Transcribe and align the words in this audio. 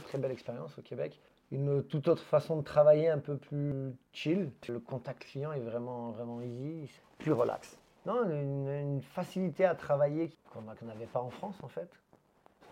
très 0.00 0.08
très 0.08 0.18
belle 0.18 0.30
expérience 0.32 0.78
au 0.78 0.82
Québec. 0.82 1.20
Une 1.50 1.82
toute 1.84 2.08
autre 2.08 2.22
façon 2.22 2.56
de 2.56 2.62
travailler, 2.62 3.08
un 3.08 3.18
peu 3.18 3.36
plus 3.38 3.94
chill. 4.12 4.50
Le 4.68 4.78
contact 4.80 5.24
client 5.24 5.52
est 5.52 5.60
vraiment, 5.60 6.10
vraiment 6.10 6.42
easy, 6.42 6.90
plus 7.18 7.32
relax. 7.32 7.78
Non, 8.04 8.28
une, 8.30 8.68
une 8.68 9.02
facilité 9.02 9.64
à 9.64 9.74
travailler 9.74 10.32
qu'on 10.52 10.62
n'avait 10.86 11.06
pas 11.06 11.20
en 11.20 11.30
France 11.30 11.56
en 11.62 11.68
fait. 11.68 11.88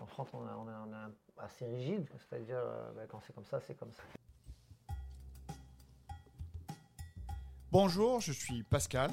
En 0.01 0.05
France, 0.05 0.27
on, 0.33 0.45
a- 0.45 0.55
on 0.57 0.67
a- 0.67 0.85
on 0.87 0.91
est 0.93 1.43
assez 1.43 1.65
rigide, 1.65 2.07
c'est-à-dire 2.29 2.57
euh, 2.57 2.91
ben, 2.95 3.07
quand 3.09 3.19
c'est 3.25 3.33
comme 3.33 3.45
ça, 3.45 3.59
c'est 3.61 3.75
comme 3.75 3.91
ça. 3.91 4.03
Bonjour, 7.71 8.21
je 8.21 8.31
suis 8.33 8.63
Pascal. 8.63 9.11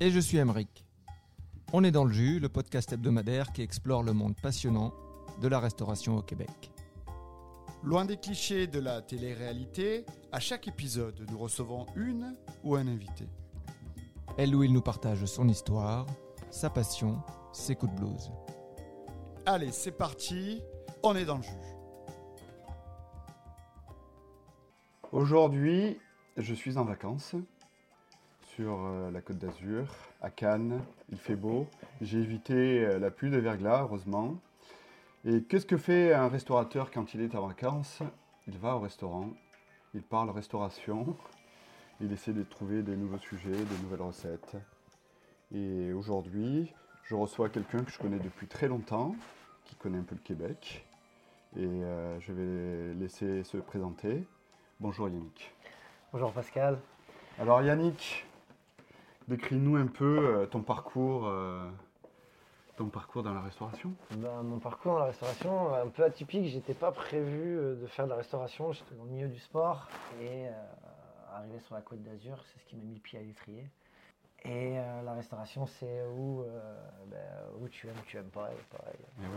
Et 0.00 0.10
je 0.10 0.18
suis 0.18 0.38
Emeric. 0.38 0.84
On 1.72 1.84
est 1.84 1.92
dans 1.92 2.04
le 2.04 2.12
jus, 2.12 2.40
le 2.40 2.48
podcast 2.48 2.92
hebdomadaire 2.92 3.52
qui 3.52 3.62
explore 3.62 4.02
le 4.02 4.12
monde 4.12 4.34
passionnant 4.40 4.92
de 5.40 5.48
la 5.48 5.60
restauration 5.60 6.16
au 6.16 6.22
Québec. 6.22 6.70
Loin 7.84 8.06
des 8.06 8.16
clichés 8.16 8.66
de 8.66 8.80
la 8.80 9.02
télé-réalité, 9.02 10.06
à 10.32 10.40
chaque 10.40 10.66
épisode, 10.68 11.26
nous 11.30 11.36
recevons 11.36 11.84
une 11.96 12.34
ou 12.62 12.76
un 12.76 12.86
invité. 12.86 13.28
Elle 14.38 14.56
où 14.56 14.62
il 14.62 14.72
nous 14.72 14.80
partage 14.80 15.26
son 15.26 15.48
histoire, 15.48 16.06
sa 16.50 16.70
passion, 16.70 17.22
ses 17.52 17.76
coups 17.76 17.92
de 17.94 18.00
blues. 18.00 18.32
Allez, 19.44 19.70
c'est 19.70 19.92
parti, 19.92 20.62
on 21.02 21.14
est 21.14 21.26
dans 21.26 21.36
le 21.36 21.42
jus. 21.42 21.50
Aujourd'hui, 25.12 25.98
je 26.38 26.54
suis 26.54 26.78
en 26.78 26.84
vacances 26.86 27.34
sur 28.56 28.82
euh, 28.82 29.10
la 29.10 29.20
côte 29.20 29.36
d'Azur, 29.36 29.94
à 30.22 30.30
Cannes. 30.30 30.80
Il 31.12 31.18
fait 31.18 31.36
beau. 31.36 31.66
J'ai 32.00 32.20
évité 32.20 32.86
euh, 32.86 32.98
la 32.98 33.10
pluie 33.10 33.30
de 33.30 33.36
verglas, 33.36 33.82
heureusement. 33.82 34.36
Et 35.26 35.42
qu'est-ce 35.44 35.64
que 35.64 35.78
fait 35.78 36.12
un 36.12 36.28
restaurateur 36.28 36.90
quand 36.90 37.14
il 37.14 37.22
est 37.22 37.34
en 37.34 37.46
vacances? 37.46 38.02
Il 38.46 38.58
va 38.58 38.76
au 38.76 38.80
restaurant, 38.80 39.30
il 39.94 40.02
parle 40.02 40.28
restauration, 40.28 41.16
il 41.98 42.12
essaie 42.12 42.34
de 42.34 42.42
trouver 42.42 42.82
des 42.82 42.94
nouveaux 42.94 43.16
sujets, 43.16 43.52
des 43.52 43.78
nouvelles 43.82 44.02
recettes. 44.02 44.54
Et 45.50 45.94
aujourd'hui, 45.94 46.70
je 47.04 47.14
reçois 47.14 47.48
quelqu'un 47.48 47.84
que 47.84 47.90
je 47.90 47.98
connais 47.98 48.18
depuis 48.18 48.46
très 48.46 48.68
longtemps, 48.68 49.16
qui 49.64 49.76
connaît 49.76 49.96
un 49.96 50.02
peu 50.02 50.14
le 50.14 50.20
Québec. 50.20 50.84
Et 51.56 51.64
euh, 51.64 52.20
je 52.20 52.32
vais 52.34 52.94
laisser 52.94 53.44
se 53.44 53.56
présenter. 53.56 54.26
Bonjour 54.78 55.08
Yannick. 55.08 55.54
Bonjour 56.12 56.32
Pascal. 56.32 56.78
Alors 57.38 57.62
Yannick, 57.62 58.26
décris-nous 59.28 59.76
un 59.76 59.86
peu 59.86 60.18
euh, 60.18 60.46
ton 60.46 60.60
parcours, 60.60 61.28
euh, 61.28 61.66
ton 62.76 62.86
parcours 62.88 63.22
dans 63.22 63.34
la 63.34 63.40
restauration. 63.40 63.92
Ben, 64.16 64.42
mon 64.42 64.58
parcours 64.58 64.94
dans 64.94 64.98
la 65.00 65.04
restauration, 65.06 65.72
un 65.74 65.88
peu 65.88 66.04
atypique, 66.04 66.46
j'étais 66.46 66.74
pas 66.74 66.90
prévu 66.92 67.58
euh, 67.58 67.74
de 67.80 67.86
faire 67.86 68.06
de 68.06 68.10
la 68.10 68.16
restauration, 68.16 68.72
j'étais 68.72 68.94
dans 68.96 69.04
le 69.04 69.10
milieu 69.10 69.28
du 69.28 69.38
sport 69.38 69.88
et 70.20 70.48
euh, 70.48 70.52
arrivé 71.32 71.58
sur 71.60 71.74
la 71.76 71.82
côte 71.82 72.02
d'Azur, 72.02 72.42
c'est 72.52 72.60
ce 72.60 72.64
qui 72.66 72.76
m'a 72.76 72.82
mis 72.84 72.94
le 72.94 73.00
pied 73.00 73.18
à 73.18 73.22
l'étrier. 73.22 73.68
Et 74.46 74.78
euh, 74.78 75.02
la 75.02 75.14
restauration, 75.14 75.64
c'est 75.66 76.02
où, 76.18 76.42
euh, 76.42 76.74
ben, 77.06 77.16
où 77.62 77.68
tu 77.68 77.86
aimes, 77.88 77.94
tu 78.04 78.18
aimes 78.18 78.28
pas, 78.28 78.50
ouais. 78.50 78.92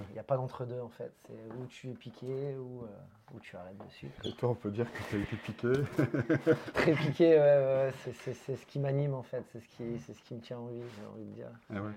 Il 0.10 0.14
n'y 0.14 0.20
a 0.20 0.24
pas 0.24 0.36
d'entre-deux 0.36 0.82
en 0.82 0.90
fait, 0.90 1.14
c'est 1.28 1.56
où 1.58 1.66
tu 1.68 1.92
es 1.92 1.94
piqué 1.94 2.58
ou 2.58 2.82
où, 2.84 3.36
où 3.36 3.40
tu 3.40 3.56
arrêtes 3.56 3.78
dessus. 3.86 4.10
Et 4.26 4.34
toi, 4.34 4.50
on 4.50 4.56
peut 4.56 4.70
dire 4.72 4.92
que 4.92 4.98
tu 5.10 5.16
as 5.16 5.20
été 5.20 5.36
piqué. 5.38 5.72
Très 6.74 6.92
piqué, 6.94 7.30
ouais, 7.36 7.40
ouais, 7.40 7.94
c'est- 8.04 8.14
c'est 8.14 8.34
c'est 8.34 8.56
ce 8.58 8.66
qui 8.66 8.80
m'anime 8.80 9.14
en 9.14 9.24
fait, 9.24 9.44
c'est 9.54 9.62
ce, 9.62 9.68
qui- 9.70 10.00
c'est 10.00 10.14
ce 10.14 10.22
qui 10.24 10.34
me 10.34 10.42
tient 10.42 10.58
en 10.58 10.66
vie, 10.68 10.82
j'ai 11.00 11.06
envie 11.06 11.24
de 11.26 11.34
dire. 11.36 11.52
Ah. 11.70 11.76
Euh, 11.76 11.92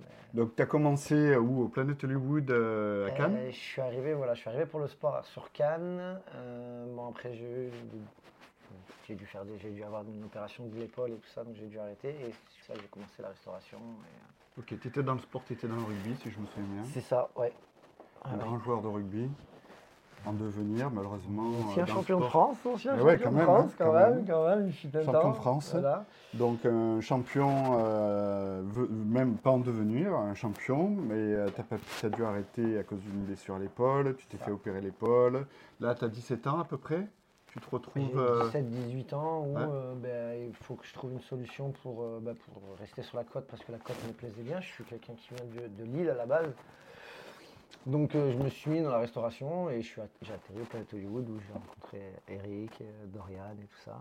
mais- 0.00 0.38
Donc 0.40 0.56
tu 0.56 0.62
as 0.62 0.66
commencé 0.66 1.36
où 1.36 1.62
Au 1.64 1.68
Planet 1.68 2.02
Hollywood 2.04 2.50
euh, 2.50 3.06
à 3.08 3.10
Cannes? 3.12 3.36
Euh, 3.36 3.50
je 3.50 3.56
suis 3.56 3.80
arrivé, 3.80 4.14
voilà, 4.14 4.34
je 4.34 4.40
suis 4.40 4.48
arrivé 4.50 4.66
pour 4.66 4.80
le 4.80 4.88
sport 4.88 5.24
sur 5.26 5.50
Cannes. 5.52 6.20
Euh, 6.34 6.86
bon 6.94 7.08
après 7.10 7.34
j'ai 7.34 9.14
dû 9.14 9.26
faire 9.26 9.42
j'ai 9.60 9.70
dû 9.70 9.84
avoir 9.84 10.02
une 10.02 10.24
opération 10.24 10.66
de 10.66 10.76
l'épaule 10.78 11.10
et 11.12 11.16
tout 11.16 11.28
ça, 11.28 11.44
donc 11.44 11.54
j'ai 11.56 11.66
dû 11.66 11.78
arrêter. 11.78 12.08
Et 12.10 12.32
c'est 12.48 12.72
ça 12.72 12.78
j'ai 12.80 12.88
commencé 12.88 13.20
la 13.22 13.28
restauration. 13.28 13.78
et, 13.78 14.60
Ok, 14.60 14.78
tu 14.80 14.88
étais 14.88 15.02
dans 15.02 15.14
le 15.14 15.20
sport, 15.20 15.42
tu 15.46 15.52
étais 15.54 15.66
dans 15.66 15.74
le 15.76 15.82
rugby, 15.82 16.14
si 16.22 16.30
je 16.30 16.38
me 16.38 16.46
souviens 16.46 16.74
bien. 16.74 16.84
C'est 16.92 17.00
ça, 17.00 17.28
ouais. 17.36 17.52
Ah, 18.22 18.30
Un 18.30 18.36
ouais. 18.36 18.38
grand 18.44 18.58
joueur 18.60 18.82
de 18.82 18.86
rugby, 18.88 19.28
en 20.26 20.32
devenir, 20.32 20.90
malheureusement. 20.90 21.44
euh, 21.50 21.70
Ancien 21.70 21.84
le 21.84 21.88
champion 21.92 22.20
de. 22.20 22.24
France, 22.24 22.56
ancien 22.64 22.98
ouais, 23.00 23.18
champion 23.18 23.30
quand 23.30 23.36
de 23.36 23.42
France, 23.42 23.70
hein, 23.70 23.74
quand, 23.78 23.84
quand 23.86 23.92
même, 23.92 24.14
même. 24.16 24.26
quand 24.26 24.48
même, 24.48 24.72
fut 24.72 24.96
un 24.96 25.02
Champion 25.04 25.30
de 25.30 25.34
France. 25.36 25.70
Voilà. 25.72 26.04
Donc 26.34 26.64
un 26.66 27.00
champion, 27.00 27.78
euh, 27.78 28.62
même 28.90 29.36
pas 29.36 29.50
en 29.50 29.58
devenir, 29.58 30.14
un 30.14 30.34
champion, 30.34 30.88
mais 30.88 31.36
tu 32.00 32.06
as, 32.06 32.08
dû 32.10 32.24
arrêter 32.24 32.78
à 32.78 32.82
cause 32.82 33.00
d'une 33.00 33.24
blessure 33.24 33.54
à 33.54 33.58
l'épaule, 33.58 34.16
tu 34.16 34.26
t'es 34.26 34.38
fait 34.38 34.50
opérer 34.50 34.80
l'épaule. 34.80 35.46
Là, 35.80 35.94
tu 35.94 36.04
as 36.04 36.08
17 36.08 36.46
ans 36.46 36.60
à 36.60 36.64
peu 36.64 36.76
près? 36.78 37.06
Tu 37.46 37.60
te 37.60 37.70
retrouves... 37.70 38.18
euh, 38.18 38.48
17-18 38.50 39.14
ans 39.14 39.44
où 39.46 39.54
ouais. 39.54 39.62
euh, 39.62 39.94
ben, 39.94 40.48
il 40.48 40.54
faut 40.64 40.74
que 40.74 40.84
je 40.84 40.92
trouve 40.92 41.12
une 41.12 41.20
solution 41.20 41.70
pour, 41.84 42.02
euh, 42.02 42.18
ben, 42.20 42.34
pour 42.34 42.60
rester 42.80 43.02
sur 43.02 43.16
la 43.16 43.22
côte 43.22 43.46
parce 43.48 43.62
que 43.62 43.70
la 43.70 43.78
côte 43.78 43.96
me 44.08 44.12
plaisait 44.12 44.42
bien. 44.42 44.60
Je 44.60 44.66
suis 44.72 44.82
quelqu'un 44.82 45.12
qui 45.14 45.28
vient 45.34 45.44
de, 45.62 45.68
de 45.68 45.84
Lille 45.84 46.10
à 46.10 46.14
la 46.14 46.26
base. 46.26 46.50
Donc 47.86 48.14
euh, 48.14 48.32
je 48.32 48.38
me 48.38 48.48
suis 48.48 48.70
mis 48.70 48.82
dans 48.82 48.90
la 48.90 48.98
restauration 48.98 49.68
et 49.70 49.82
je 49.82 50.00
j'ai 50.22 50.32
atterri 50.32 50.60
au 50.62 50.64
Planet 50.64 50.92
Hollywood 50.94 51.28
où 51.28 51.38
j'ai 51.46 51.52
rencontré 51.52 52.12
Eric, 52.28 52.80
euh, 52.80 53.06
Dorian 53.06 53.52
et 53.62 53.66
tout 53.66 53.80
ça. 53.84 53.98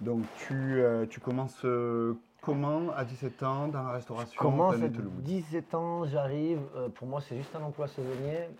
Donc 0.00 0.22
tu, 0.36 0.54
euh, 0.82 1.06
tu 1.06 1.20
commences 1.20 1.64
euh, 1.64 2.14
comment 2.42 2.92
à 2.94 3.04
17 3.04 3.42
ans 3.42 3.68
dans 3.68 3.82
la 3.82 3.92
restauration 3.92 4.38
Comment 4.38 4.68
au 4.68 4.72
à 4.72 4.74
Planet 4.74 4.98
Hollywood? 4.98 5.22
17 5.22 5.74
ans, 5.74 6.04
j'arrive, 6.04 6.60
pour 6.94 7.06
moi 7.08 7.22
c'est 7.22 7.36
juste 7.38 7.54
un 7.56 7.62
emploi 7.62 7.88
saisonnier. 7.88 8.50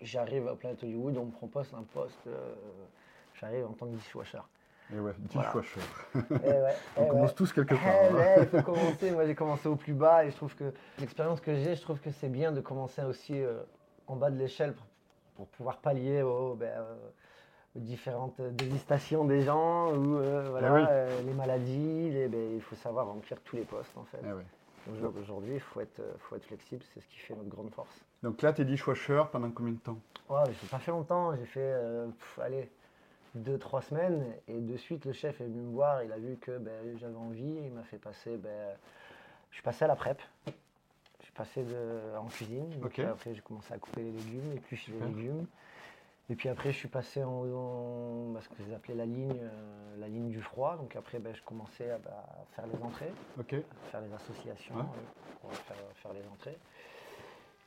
J'arrive 0.00 0.46
au 0.46 0.54
Planet 0.54 0.80
Hollywood, 0.84 1.16
on 1.16 1.24
me 1.26 1.30
propose 1.32 1.72
un 1.74 1.82
poste, 1.82 2.28
j'arrive 3.40 3.66
en 3.66 3.72
tant 3.72 3.86
que 3.86 3.92
dishwasher. 3.96 4.40
Et 4.94 4.98
ouais, 5.00 5.12
Voilà. 5.32 5.48
dishwasher. 5.48 5.80
Eh 6.14 6.46
ouais, 6.46 6.74
On 6.96 7.00
eh 7.00 7.00
ouais. 7.04 7.08
commence 7.08 7.34
tous 7.34 7.52
quelque 7.52 7.74
Eh 7.74 7.78
part. 7.78 7.94
hein. 8.12 8.14
ouais, 8.16 8.34
il 8.42 8.46
faut 8.48 8.62
commencer. 8.72 9.10
Moi, 9.12 9.26
j'ai 9.26 9.34
commencé 9.34 9.66
au 9.66 9.76
plus 9.76 9.94
bas 9.94 10.26
et 10.26 10.30
je 10.30 10.36
trouve 10.36 10.54
que 10.54 10.72
l'expérience 11.00 11.40
que 11.40 11.54
j'ai, 11.54 11.74
je 11.74 11.80
trouve 11.80 12.00
que 12.00 12.10
c'est 12.10 12.28
bien 12.28 12.52
de 12.52 12.60
commencer 12.60 13.02
aussi 13.02 13.32
euh, 13.42 13.62
en 14.06 14.16
bas 14.16 14.30
de 14.30 14.36
l'échelle 14.38 14.74
pour, 14.74 14.86
pour 15.36 15.46
pouvoir 15.48 15.78
pallier 15.78 16.22
aux, 16.22 16.54
ben, 16.54 16.66
euh, 16.66 16.94
aux 17.76 17.80
différentes 17.80 18.40
désistations 18.40 19.24
des 19.24 19.42
gens 19.42 19.92
ou 19.92 20.16
euh, 20.18 20.46
voilà, 20.50 20.72
oui. 20.74 20.82
euh, 20.88 21.22
les 21.22 21.32
maladies. 21.34 22.10
les- 22.10 22.28
ben, 22.28 22.54
il 22.56 22.62
faut 22.62 22.76
savoir 22.76 23.06
remplir 23.06 23.40
tous 23.42 23.56
les 23.56 23.64
postes 23.64 23.96
en 23.96 24.04
fait. 24.04 24.18
Donc, 25.02 25.16
Aujourd'hui, 25.22 25.54
il 25.54 25.60
faut 25.60 25.80
être, 25.80 26.02
faut 26.18 26.36
être 26.36 26.44
flexible, 26.44 26.82
c'est 26.92 27.00
ce 27.00 27.06
qui 27.06 27.18
fait 27.18 27.34
notre 27.34 27.48
grande 27.48 27.70
force. 27.72 28.04
Donc 28.22 28.42
là, 28.42 28.52
tu 28.52 28.62
es 28.62 28.64
dishwasher 28.64 29.22
pendant 29.32 29.50
combien 29.50 29.72
de 29.72 29.78
temps? 29.78 29.98
Ouais, 30.28 30.40
j'ai 30.60 30.68
pas 30.68 30.78
fait 30.78 30.90
longtemps, 30.90 31.34
j'ai 31.36 31.44
fait, 31.44 31.60
euh, 31.60 32.06
pff, 32.06 32.38
allez, 32.42 32.70
deux, 33.34 33.58
trois 33.58 33.82
semaines, 33.82 34.24
et 34.48 34.60
de 34.60 34.76
suite, 34.76 35.04
le 35.06 35.12
chef 35.12 35.40
est 35.40 35.44
venu 35.44 35.60
me 35.60 35.72
voir, 35.72 36.02
il 36.02 36.12
a 36.12 36.18
vu 36.18 36.36
que 36.36 36.58
ben, 36.58 36.96
j'avais 36.98 37.16
envie, 37.16 37.60
il 37.64 37.72
m'a 37.72 37.82
fait 37.82 37.98
passer, 37.98 38.36
ben, 38.36 38.76
je 39.50 39.56
suis 39.56 39.62
passé 39.62 39.84
à 39.84 39.88
la 39.88 39.96
prep, 39.96 40.20
je 40.46 40.52
passé 41.34 41.62
de, 41.62 42.16
en 42.16 42.26
cuisine, 42.26 42.68
donc 42.80 42.98
après 42.98 43.34
j'ai 43.34 43.40
commencé 43.40 43.72
à 43.74 43.78
couper 43.78 44.02
les 44.02 44.12
légumes, 44.12 44.52
éplucher 44.54 44.92
les 44.92 45.06
légumes, 45.06 45.46
et 46.30 46.34
puis 46.36 46.48
après 46.48 46.72
je 46.72 46.78
suis 46.78 46.88
passé 46.88 47.22
en, 47.24 47.30
en- 47.30 48.40
ce 48.40 48.48
que 48.48 48.62
j'ai 48.66 48.74
appelé 48.74 48.94
la 48.94 49.06
ligne, 49.06 49.32
euh, 49.40 49.96
la 49.98 50.08
ligne 50.08 50.30
du 50.30 50.40
froid, 50.40 50.76
donc 50.76 50.94
après 50.96 51.18
ben, 51.18 51.34
je 51.34 51.42
commençais 51.42 51.90
à, 51.90 51.98
bah, 51.98 52.24
faire 52.52 52.66
les 52.66 52.82
entrées, 52.82 53.12
à 53.38 53.90
faire 53.90 54.00
les 54.00 54.12
associations, 54.14 54.74
Ouais. 54.76 54.82
euh, 54.82 55.40
pour 55.40 55.52
faire, 55.52 55.76
faire 55.96 56.12
les 56.12 56.26
entrées. 56.28 56.56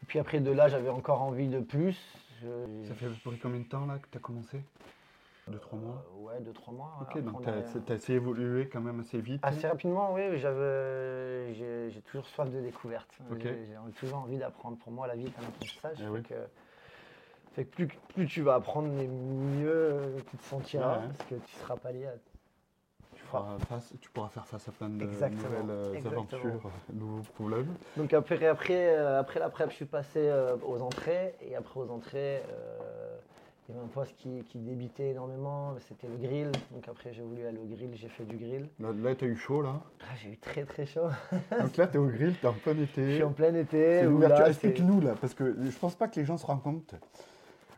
Et 0.03 0.05
puis 0.05 0.19
après 0.19 0.39
de 0.39 0.51
là, 0.51 0.67
j'avais 0.69 0.89
encore 0.89 1.21
envie 1.21 1.47
de 1.47 1.59
plus. 1.59 1.97
Je- 2.41 2.87
Ça 2.87 2.93
fait 2.95 3.07
à 3.07 3.09
peu 3.09 3.29
près 3.31 3.37
combien 3.39 3.59
de 3.59 3.65
temps 3.65 3.85
là 3.85 3.97
que 3.97 4.07
tu 4.11 4.17
as 4.17 4.21
commencé? 4.21 4.61
2-3 5.49 5.77
mois 5.77 6.05
Euh, 6.07 6.23
ouais, 6.23 6.39
2-3 6.41 6.73
mois. 6.73 6.97
Ok, 7.01 7.23
donc 7.23 7.39
on 7.39 7.41
tu 7.41 7.91
as, 7.91 7.93
assez 7.95 8.13
évolué 8.13 8.67
quand 8.69 8.81
même 8.81 8.99
assez 8.99 9.19
vite. 9.21 9.41
Assez 9.43 9.67
rapidement, 9.67 10.13
oui, 10.13 10.21
j'ai, 10.37 12.01
toujours 12.05 12.25
soif 12.27 12.49
de 12.51 12.61
découverte. 12.61 13.09
J'ai, 13.41 13.67
toujours 13.99 14.19
envie 14.19 14.37
d'apprendre. 14.37 14.77
Pour 14.77 14.91
moi, 14.91 15.07
la 15.07 15.15
vie 15.15 15.25
est 15.25 15.39
un 15.39 15.47
apprentissage. 15.47 15.97
Eh 16.03 16.09
oui. 16.09 16.23
que, 16.23 16.35
fait 17.53 17.65
que 17.65 17.75
plus, 17.75 17.87
plus 18.13 18.27
tu 18.27 18.41
vas 18.41 18.55
apprendre, 18.55 18.89
mieux 18.89 19.69
euh, 19.69 20.19
tu 20.29 20.37
te 20.37 20.43
sentiras, 20.43 20.99
Ouais, 20.99 21.07
parce 21.07 21.29
que 21.29 21.35
tu 21.35 21.55
seras 21.55 21.77
pas 21.77 21.91
lié 21.91 22.05
à... 22.05 22.13
Face- 23.67 23.93
tu 23.99 24.09
pourras 24.11 24.29
faire 24.29 24.45
face 24.47 24.67
à 24.67 24.71
plein 24.71 24.89
de 24.89 25.03
Exactement, 25.03 25.49
nouvelles 25.49 25.69
euh, 25.69 25.93
exactement. 25.93 26.21
aventures, 26.21 26.65
euh, 26.65 26.93
nouveaux 26.93 27.23
problèmes. 27.33 27.75
Donc 27.97 28.13
après, 28.13 28.45
après, 28.47 28.95
euh, 28.95 29.19
après 29.19 29.39
la 29.39 29.49
prep, 29.49 29.69
je 29.69 29.75
suis 29.75 29.85
passé 29.85 30.19
euh, 30.19 30.55
aux 30.63 30.81
entrées. 30.81 31.35
Et 31.41 31.55
après 31.55 31.79
aux 31.79 31.89
entrées, 31.89 32.43
euh, 32.49 33.17
il 33.69 33.75
y 33.75 33.77
avait 33.77 33.85
un 33.85 33.89
poste 33.89 34.15
qui, 34.17 34.43
qui 34.49 34.59
débitait 34.59 35.09
énormément. 35.09 35.75
C'était 35.87 36.07
le 36.07 36.15
grill. 36.17 36.51
Donc 36.71 36.87
après, 36.87 37.13
j'ai 37.13 37.21
voulu 37.21 37.45
aller 37.45 37.57
au 37.57 37.65
grill. 37.65 37.89
J'ai 37.95 38.07
fait 38.07 38.23
du 38.23 38.37
grill. 38.37 38.69
Là, 38.79 39.15
tu 39.15 39.25
as 39.25 39.27
eu 39.27 39.35
chaud 39.35 39.61
là. 39.61 39.81
Ah, 40.01 40.15
j'ai 40.21 40.29
eu 40.29 40.37
très 40.37 40.63
très 40.63 40.85
chaud. 40.85 41.09
Donc 41.59 41.75
là, 41.75 41.87
tu 41.87 41.95
es 41.95 41.97
au 41.97 42.07
grill, 42.07 42.33
tu 42.39 42.45
es 42.45 42.49
en 42.49 42.53
plein 42.53 42.75
Je 42.75 42.83
été. 42.83 43.13
suis 43.15 43.23
en 43.23 43.31
plein 43.33 43.53
été. 43.55 44.03
Là, 44.03 44.47
Explique-nous 44.49 45.01
là, 45.01 45.15
parce 45.19 45.33
que 45.33 45.55
je 45.69 45.77
pense 45.77 45.95
pas 45.95 46.07
que 46.07 46.19
les 46.19 46.25
gens 46.25 46.37
se 46.37 46.45
rendent 46.45 46.63
compte. 46.63 46.95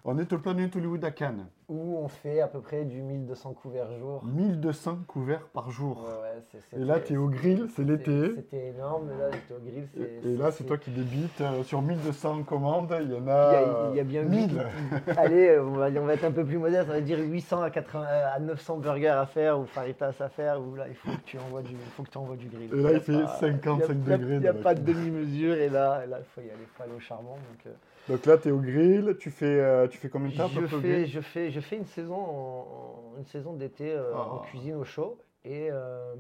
On 0.06 0.18
est 0.18 0.32
au 0.32 0.38
Planet 0.40 0.74
Hollywood 0.76 1.04
à 1.04 1.12
Cannes. 1.12 1.46
Où 1.68 1.98
on 1.98 2.08
fait 2.08 2.40
à 2.42 2.48
peu 2.48 2.62
près 2.62 2.84
du 2.86 3.02
1200 3.02 3.54
couverts 3.54 3.92
jour. 4.00 4.24
1200 4.26 5.00
couverts 5.08 5.46
par 5.54 5.70
jour. 5.70 6.08
Ouais, 6.08 6.60
Et 6.74 6.84
là, 6.84 7.00
tu 7.00 7.14
es 7.14 7.18
au 7.18 7.28
grill, 7.28 7.68
c'est 7.76 7.84
l'été. 7.84 8.32
C'était 8.38 8.70
énorme, 8.70 9.10
là 9.20 9.30
j'étais 9.32 9.54
au 9.54 9.60
grill. 9.60 9.88
Et, 10.24 10.36
là, 10.38 10.50
c'est 10.52 10.64
toi 10.64 10.78
qui 10.78 10.90
débites. 10.90 11.42
euh, 11.42 11.62
sur 11.64 11.82
1200 11.84 12.42
commandes, 12.44 12.96
il 13.02 13.12
y 13.12 13.16
en 13.16 13.28
a, 13.28 13.90
il 13.92 13.98
y 13.98 14.00
a 14.00 14.04
bien 14.04 14.24
1000. 14.24 14.66
Allez, 15.18 15.60
on 15.60 15.72
va, 15.74 15.90
on 15.90 16.06
va 16.06 16.14
être 16.16 16.24
un 16.24 16.32
peu 16.32 16.44
plus 16.46 16.58
modeste, 16.58 16.88
on 16.90 16.94
va 16.94 17.02
dire 17.02 17.20
800 17.20 17.62
à, 17.62 17.70
80, 17.70 18.08
à 18.36 18.40
900 18.40 18.78
burgers 18.78 19.08
à 19.10 19.26
faire 19.28 19.60
ou 19.60 19.66
faritas 19.66 20.14
à 20.20 20.30
faire, 20.30 20.60
ou 20.60 20.76
là 20.76 20.88
il 20.88 20.96
faut 20.96 21.12
que 21.12 21.22
tu 21.26 21.38
envoies 21.38 21.62
du, 21.62 21.74
il 21.74 21.78
faut 21.96 22.04
que 22.04 22.10
tu 22.10 22.18
envoies 22.18 22.38
du 22.38 22.48
grill. 22.48 22.70
Et 22.74 22.82
là, 22.82 22.94
il 22.94 23.00
fait 23.02 23.14
pas- 23.14 23.28
55 23.40 23.78
y 23.78 23.84
a- 23.84 24.10
y 24.10 24.14
a- 24.14 24.18
degrés 24.18 24.36
Il 24.36 24.40
n'y 24.42 24.48
a 24.48 24.54
pas 24.54 24.74
de 24.74 24.82
demi-mesure 24.82 25.56
et 25.56 25.70
là, 25.70 26.02
et 26.04 26.08
là 26.10 26.18
il 26.20 26.26
faut 26.26 26.42
y 26.42 26.50
aller, 26.50 26.66
faut 26.76 26.84
aller 26.84 26.94
au 26.96 27.00
charbon. 27.00 27.34
Donc, 27.34 27.68
euh, 27.68 27.70
Donc 28.10 28.26
là, 28.26 28.38
tu 28.38 28.50
es 28.50 28.52
au 28.52 28.60
grill. 28.60 29.16
Tu 29.20 29.30
fais, 29.30 29.46
euh, 29.46 29.88
tu 29.88 29.98
fais 29.98 30.10
combien 30.10 30.30
de 30.30 30.36
temps 30.36 30.48
je, 30.48 30.66
fais, 30.66 31.06
je, 31.06 31.22
fais, 31.22 31.52
je 31.52 31.60
fais 31.60 31.78
une 31.78 31.86
saison, 31.86 32.16
en- 32.16 33.14
une 33.18 33.26
saison 33.26 33.54
d'été 33.54 33.94
euh, 33.94 34.16
en 34.16 34.38
Ah. 34.38 34.46
cuisine 34.50 34.76
au 34.76 34.84
chaud 34.84 35.20
et, 35.46 35.70
euh, 35.72 36.16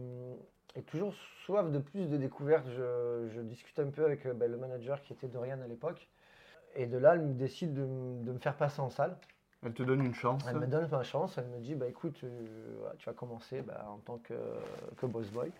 et 0.76 0.84
toujours 0.84 1.14
soif 1.46 1.72
de 1.72 1.80
plus 1.80 2.08
de 2.08 2.18
découvertes. 2.18 2.68
Je, 2.70 3.28
je 3.34 3.42
discute 3.42 3.80
un 3.80 3.90
peu 3.90 4.06
avec 4.06 4.28
ben, 4.28 4.50
le 4.50 4.58
manager 4.58 5.02
qui 5.02 5.14
était 5.14 5.28
Dorian 5.28 5.60
à 5.62 5.68
l'époque. 5.68 6.08
Et 6.76 6.86
de 6.86 6.98
là, 6.98 7.16
elle 7.16 7.22
me 7.22 7.34
décide 7.34 7.74
de, 7.74 8.32
me 8.32 8.38
faire 8.38 8.56
passer 8.56 8.80
en 8.80 8.92
salle. 8.92 9.18
Elle 9.66 9.74
te 9.74 9.84
donne 9.84 10.06
une 10.06 10.14
chance. 10.14 10.44
Elle 10.48 10.60
me 10.60 10.68
donne 10.68 10.88
ma 10.90 11.04
chance, 11.04 11.38
elle 11.38 11.48
me 11.48 11.60
dit 11.60 11.76
bah 11.76 11.88
écoute, 11.88 12.24
tu 12.98 13.06
vas 13.06 13.14
commencer 13.14 13.62
bah, 13.62 13.86
en 13.90 13.98
tant 13.98 14.20
que, 14.20 14.36
que 14.96 15.06
boss 15.06 15.30
boy, 15.32 15.52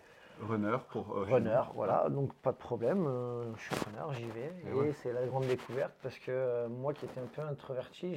Runner 0.48 0.76
pour 0.90 1.16
euh, 1.16 1.24
runner, 1.24 1.62
voilà, 1.74 2.08
donc 2.08 2.32
pas 2.34 2.52
de 2.52 2.56
problème, 2.56 3.06
euh, 3.06 3.44
je 3.56 3.62
suis 3.62 3.74
runner, 3.84 4.14
j'y 4.14 4.24
vais. 4.30 4.52
Et 4.66 4.70
Et, 4.70 4.72
ouais. 4.72 4.92
c'est 5.02 5.12
la 5.12 5.26
grande 5.26 5.46
découverte 5.46 5.92
parce 6.02 6.18
que 6.18 6.30
euh, 6.30 6.68
moi 6.68 6.94
qui 6.94 7.04
étais 7.04 7.20
un 7.20 7.26
peu 7.26 7.42
introverti, 7.42 8.16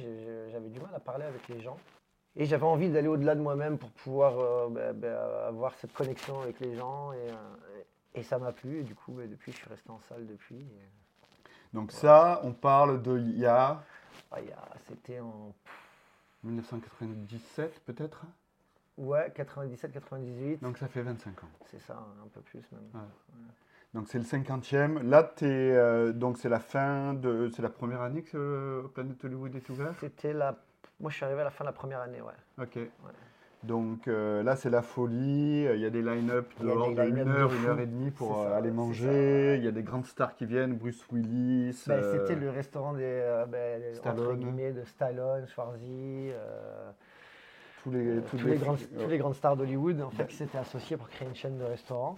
j'avais 0.50 0.68
du 0.68 0.80
mal 0.80 0.94
à 0.94 1.00
parler 1.00 1.24
avec 1.24 1.46
les 1.48 1.60
gens. 1.60 1.78
Et 2.36 2.46
j'avais 2.46 2.64
envie 2.64 2.90
d'aller 2.90 3.08
au-delà 3.08 3.34
de 3.36 3.40
moi-même 3.40 3.78
pour 3.78 3.90
pouvoir 3.90 4.68
bah, 4.70 4.92
bah, 4.92 5.46
avoir 5.46 5.74
cette 5.74 5.92
connexion 5.92 6.40
avec 6.40 6.58
les 6.60 6.74
gens 6.74 7.12
et, 7.12 8.18
et 8.18 8.22
ça 8.24 8.38
m'a 8.38 8.52
plu 8.52 8.80
et 8.80 8.82
du 8.82 8.94
coup 8.94 9.12
bah, 9.12 9.26
depuis 9.26 9.52
je 9.52 9.58
suis 9.58 9.68
resté 9.68 9.90
en 9.90 10.00
salle 10.00 10.26
depuis. 10.26 10.56
Et, 10.62 10.88
Donc 11.74 11.92
ça, 11.92 12.40
on 12.44 12.52
parle 12.52 13.02
de 13.02 13.18
il 13.18 13.38
y 13.38 13.46
a 13.46 13.82
ah, 14.32 14.40
il 14.40 14.48
y 14.48 14.52
a- 14.52 14.68
C'était 14.88 15.20
en 15.20 15.54
1997 16.44 17.80
peut-être? 17.84 18.24
Ouais, 18.98 19.32
97-98, 19.36 20.60
Donc 20.60 20.78
ça 20.78 20.88
fait 20.88 21.02
25 21.02 21.44
ans. 21.44 21.48
c'est 21.66 21.80
ça, 21.80 21.94
un 22.24 22.28
peu 22.28 22.40
plus 22.40 22.62
même. 22.72 23.02
Donc 23.92 24.08
c'est 24.08 24.18
le 24.18 24.24
50e. 24.24 25.02
Là, 25.02 25.32
euh, 25.42 26.12
donc 26.12 26.36
c'est 26.38 26.48
la 26.48 26.58
fin 26.58 27.14
de... 27.14 27.48
C'est 27.54 27.62
la 27.62 27.68
première 27.68 28.00
année 28.02 28.22
que 28.22 28.36
euh, 28.36 28.82
Planet 28.92 29.24
Hollywood 29.24 29.54
est 29.54 29.68
ouvert? 29.70 29.94
C'était 30.00 30.32
la. 30.32 30.56
Moi, 31.00 31.10
je 31.10 31.16
suis 31.16 31.24
arrivé 31.24 31.40
à 31.40 31.44
la 31.44 31.50
fin 31.50 31.64
de 31.64 31.68
la 31.68 31.72
première 31.72 32.00
année, 32.00 32.20
ouais. 32.20 32.32
Ok. 32.62 32.78
Donc 33.62 34.08
euh, 34.08 34.42
là, 34.42 34.56
c'est 34.56 34.68
la 34.68 34.82
folie. 34.82 35.64
Il 35.72 35.80
y 35.80 35.86
a 35.86 35.90
des 35.90 36.02
line-up 36.02 36.46
dehors 36.60 36.90
de 36.90 37.00
line-up 37.00 37.26
1 37.26 37.30
heure, 37.30 37.48
de 37.48 37.54
1 37.54 37.58
fou. 37.58 37.66
heure 37.68 37.80
et 37.80 37.86
demie 37.86 38.10
pour 38.10 38.40
euh, 38.42 38.50
ça, 38.50 38.56
aller 38.56 38.70
manger. 38.70 39.56
Il 39.56 39.64
y 39.64 39.68
a 39.68 39.70
des 39.72 39.82
grandes 39.82 40.04
stars 40.06 40.34
qui 40.34 40.44
viennent, 40.44 40.74
Bruce 40.74 41.02
Willis. 41.10 41.84
Ben, 41.86 41.94
euh, 41.94 42.12
C'était 42.12 42.38
le 42.38 42.50
restaurant 42.50 42.92
des, 42.92 43.02
euh, 43.04 43.46
ben, 43.46 43.80
entre 43.90 43.96
Stallone. 43.96 44.38
guillemets, 44.38 44.72
de 44.72 44.84
Stallone, 44.84 45.46
Schwarzy, 45.46 46.30
tous 47.84 47.90
les, 47.90 48.22
tous, 48.30 48.38
les 48.46 48.56
grandes, 48.56 48.78
tous 48.98 49.08
les 49.08 49.18
grandes 49.18 49.34
stars 49.34 49.56
d'Hollywood 49.56 50.00
en 50.00 50.10
fait, 50.10 50.16
Ben. 50.22 50.26
qui 50.26 50.36
s'étaient 50.36 50.58
associés 50.58 50.96
pour 50.96 51.08
créer 51.10 51.28
une 51.28 51.34
chaîne 51.34 51.58
de 51.58 51.64
restaurants. 51.64 52.16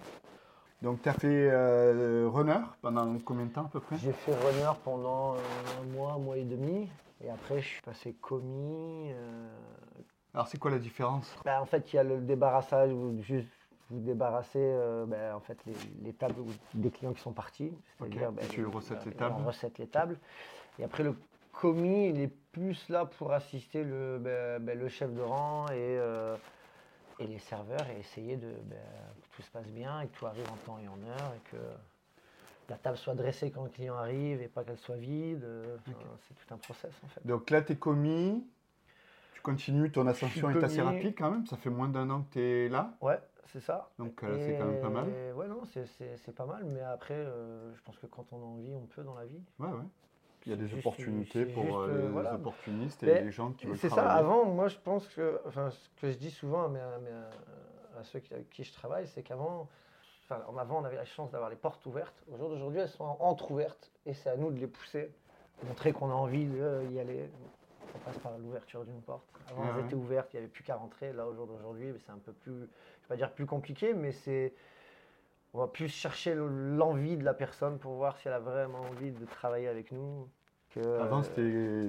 Donc 0.81 1.03
tu 1.03 1.09
as 1.09 1.13
fait 1.13 1.49
euh, 1.51 2.29
runner 2.33 2.61
pendant 2.81 3.19
combien 3.25 3.47
de 3.47 3.51
temps 3.51 3.65
à 3.65 3.69
peu 3.69 3.81
près? 3.81 3.97
J'ai 3.99 4.13
fait 4.13 4.33
runner 4.35 4.71
pendant 4.85 5.35
euh, 5.35 5.39
un 5.81 5.95
mois, 5.97 6.13
un 6.13 6.19
mois 6.19 6.37
et 6.39 6.45
demi. 6.45 6.89
Et 7.25 7.31
après, 7.31 7.61
je 7.61 7.67
suis 7.67 7.83
passé 7.83 8.15
commis. 8.21 9.11
euh, 9.11 9.49
Alors 10.35 10.47
c'est 10.47 10.59
quoi 10.59 10.71
la 10.71 10.79
différence? 10.79 11.35
Ben, 11.45 11.61
en 11.61 11.65
fait, 11.65 11.93
il 11.93 11.97
y 11.97 11.99
a 11.99 12.05
le 12.05 12.19
débarrassage 12.21 12.93
où 12.93 13.21
juste 13.23 13.49
vous 13.91 14.01
débarrassez 14.01 14.59
euh, 14.61 15.07
ben, 15.07 15.35
en 15.35 15.41
fait, 15.41 15.59
les, 15.67 15.73
les 16.05 16.13
tables 16.13 16.39
où- 16.41 16.53
des 16.75 16.91
clients 16.91 17.15
qui 17.15 17.23
sont 17.23 17.33
partis. 17.33 17.73
C'est-à-dire, 17.99 18.31
et 18.41 18.47
tu 18.47 18.67
recettes 18.67 19.05
les 19.07 19.13
tables. 19.13 19.35
On 19.41 19.47
recette 19.47 19.79
les 19.79 19.87
tables. 19.89 20.19
Et 20.79 20.85
après, 20.85 21.03
le 21.03 21.15
commis, 21.61 22.11
il 22.11 22.21
est 22.21 22.33
plus 22.53 22.89
là 22.89 23.07
pour 23.07 23.33
assister 23.33 23.83
le, 23.83 24.19
ben, 24.19 24.63
ben, 24.63 24.79
le 24.79 24.89
chef 24.89 25.13
de 25.13 25.21
rang 25.21 25.67
et, 25.69 25.73
euh, 25.99 26.37
et 27.19 27.27
les 27.27 27.39
serveurs 27.39 27.89
et 27.91 27.99
essayer 28.01 28.37
de, 28.37 28.53
ben, 28.65 28.79
que 29.23 29.37
tout 29.37 29.43
se 29.43 29.51
passe 29.51 29.67
bien 29.69 30.01
et 30.03 30.09
que 30.09 30.17
tout 30.19 30.27
arrive 30.27 30.47
en 30.51 30.57
temps 30.67 30.79
et 30.79 30.89
en 30.89 30.99
heure 31.09 31.33
et 31.35 31.51
que 31.51 31.57
la 32.69 32.77
table 32.77 32.97
soit 32.97 33.15
dressée 33.15 33.51
quand 33.51 33.65
le 33.65 33.71
client 33.71 33.95
arrive 33.97 34.43
et 34.43 34.49
pas 34.49 34.65
qu'elle 34.65 34.79
soit 34.79 34.97
vide. 34.97 35.45
euh, 35.45 35.77
C'est 36.29 36.35
tout 36.35 36.55
un 36.55 36.59
process 36.59 36.93
en 37.05 37.09
fait. 37.09 37.27
Donc 37.27 37.51
là, 37.51 37.63
tu 37.63 37.73
es 37.73 37.77
commis. 37.77 38.47
Tu 39.35 39.41
continues, 39.41 39.93
ton 39.93 40.07
ascension 40.07 40.51
est 40.51 40.63
assez 40.63 40.83
rapide 40.83 41.15
quand 41.17 41.31
même. 41.31 41.47
Ça 41.47 41.57
fait 41.57 41.71
moins 41.71 41.89
d'un 41.89 42.11
an 42.11 42.23
que 42.23 42.33
tu 42.33 42.41
es 42.41 42.69
là. 42.69 42.95
Ouais, 43.01 43.21
c'est 43.47 43.61
ça. 43.61 43.91
Donc 43.99 44.23
euh, 44.25 44.39
c'est 44.45 44.57
quand 44.57 44.67
même 44.67 44.81
pas 44.81 44.91
mal. 44.91 45.07
Ouais, 45.35 45.47
non, 45.49 45.63
c'est- 45.65 46.33
pas 46.35 46.47
mal, 46.47 46.65
mais 46.65 46.81
après, 46.81 47.15
euh, 47.15 47.73
je 47.75 47.81
pense 47.83 47.97
que 47.99 48.07
quand 48.07 48.27
on 48.33 48.37
a 48.37 48.45
envie, 48.45 48.75
on 48.75 48.87
peut 48.87 49.03
dans 49.03 49.15
la 49.15 49.25
vie. 49.25 49.41
Ouais, 49.59 49.69
ouais. 49.69 49.85
Il 50.47 50.51
y 50.51 50.53
a 50.53 50.57
des 50.57 50.67
juste- 50.69 50.87
opportunités 50.87 51.45
pour 51.45 51.65
juste, 51.65 51.77
euh, 51.77 51.89
euh, 51.89 52.03
les 52.03 52.09
voilà. 52.09 52.35
opportunistes 52.35 53.03
et 53.03 53.07
Mais 53.07 53.23
les 53.23 53.31
gens 53.33 53.51
qui 53.51 53.67
veulent 53.67 53.77
C'est 53.77 53.89
ça, 53.89 54.09
avant, 54.13 54.45
moi 54.45 54.69
je 54.69 54.79
pense 54.79 55.07
que, 55.09 55.41
enfin, 55.47 55.71
ce 55.71 55.89
que 56.01 56.11
je 56.13 56.17
dis 56.17 56.31
souvent 56.31 56.65
à, 56.65 58.05
ceux 58.05 58.21
qui, 58.21 58.33
avec 58.33 58.49
qui 58.51 58.63
je 58.63 58.73
travaille, 58.73 59.09
c'est 59.09 59.23
qu'avant, 59.23 59.69
enfin, 60.25 60.43
en 60.49 60.57
avant, 60.57 60.81
on 60.81 60.85
avait 60.85 60.97
la 60.97 61.05
chance 61.05 61.31
d'avoir 61.33 61.51
les 61.51 61.57
portes 61.57 61.85
ouvertes. 61.87 62.23
Au 62.33 62.37
jour 62.37 62.49
d'aujourd'hui, 62.49 62.79
elles 62.81 62.89
sont 62.89 63.17
entre-ouvertes 63.21 63.91
et 64.07 64.15
c'est 64.15 64.31
à 64.31 64.37
nous 64.37 64.53
de 64.53 64.59
les 64.61 64.67
pousser, 64.69 65.11
montrer 65.65 65.93
qu'on 65.93 66.11
a 66.11 66.15
envie 66.15 66.45
d'y 66.47 67.01
aller. 67.01 67.29
On 67.95 67.99
passe 68.01 68.19
par 68.19 68.37
l'ouverture 68.39 68.85
d'une 68.85 69.01
porte. 69.01 69.27
Avant, 69.51 69.65
elles 69.71 69.81
ouais. 69.81 69.87
étaient 69.87 69.95
ouvertes, 69.95 70.29
il 70.33 70.37
n'y 70.37 70.41
avait 70.45 70.53
plus 70.53 70.63
qu'à 70.63 70.77
rentrer. 70.77 71.13
Là, 71.13 71.27
au 71.27 71.35
jour 71.35 71.47
d'aujourd'hui, 71.47 71.93
c'est 72.05 72.13
un 72.13 72.19
peu 72.19 72.33
plus, 72.33 72.53
je 72.53 72.59
vais 72.61 72.69
pas 73.09 73.17
dire 73.17 73.33
plus 73.33 73.47
compliqué, 73.47 73.95
mais 73.95 74.13
c'est. 74.13 74.53
On 75.55 75.59
va 75.61 75.69
plus 75.69 75.89
chercher 75.89 76.35
le- 76.35 76.77
l'envie 76.77 77.17
de 77.17 77.25
la 77.25 77.33
personne 77.33 77.79
pour 77.79 77.95
voir 77.95 78.19
si 78.19 78.29
elle 78.29 78.35
a 78.35 78.39
vraiment 78.39 78.81
envie 78.81 79.11
de 79.11 79.25
travailler 79.25 79.69
avec 79.69 79.91
nous. 79.91 80.29
Que, 80.77 81.01
Avant, 81.01 81.21
euh, 81.21 81.23
c'était 81.23 81.43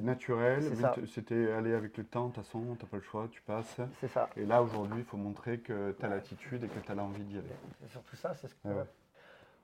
naturel, 0.06 0.64
c'était 1.08 1.52
aller 1.52 1.74
avec 1.74 1.98
le 1.98 2.06
temps, 2.06 2.30
de 2.30 2.34
toute 2.36 2.46
façon, 2.46 2.62
tu 2.78 2.86
n'as 2.86 2.90
pas 2.90 2.98
le 2.98 3.04
choix, 3.04 3.28
tu 3.30 3.42
passes. 3.42 3.82
C'est 4.00 4.08
ça. 4.08 4.30
Et 4.38 4.46
là, 4.46 4.62
aujourd'hui, 4.64 5.00
il 5.00 5.04
faut 5.04 5.18
montrer 5.18 5.60
que 5.60 5.92
tu 6.00 6.06
as 6.06 6.08
l'attitude 6.08 6.64
et 6.64 6.68
que 6.68 6.80
tu 6.80 6.92
as 6.92 6.96
l'envie 6.96 7.24
d'y 7.26 7.38
aller. 7.38 7.48
C'est 7.82 7.90
surtout 7.92 8.16
ça, 8.16 8.34
c'est 8.34 8.48
ce 8.48 8.56
que. 8.56 8.68
Ouais. 8.70 8.86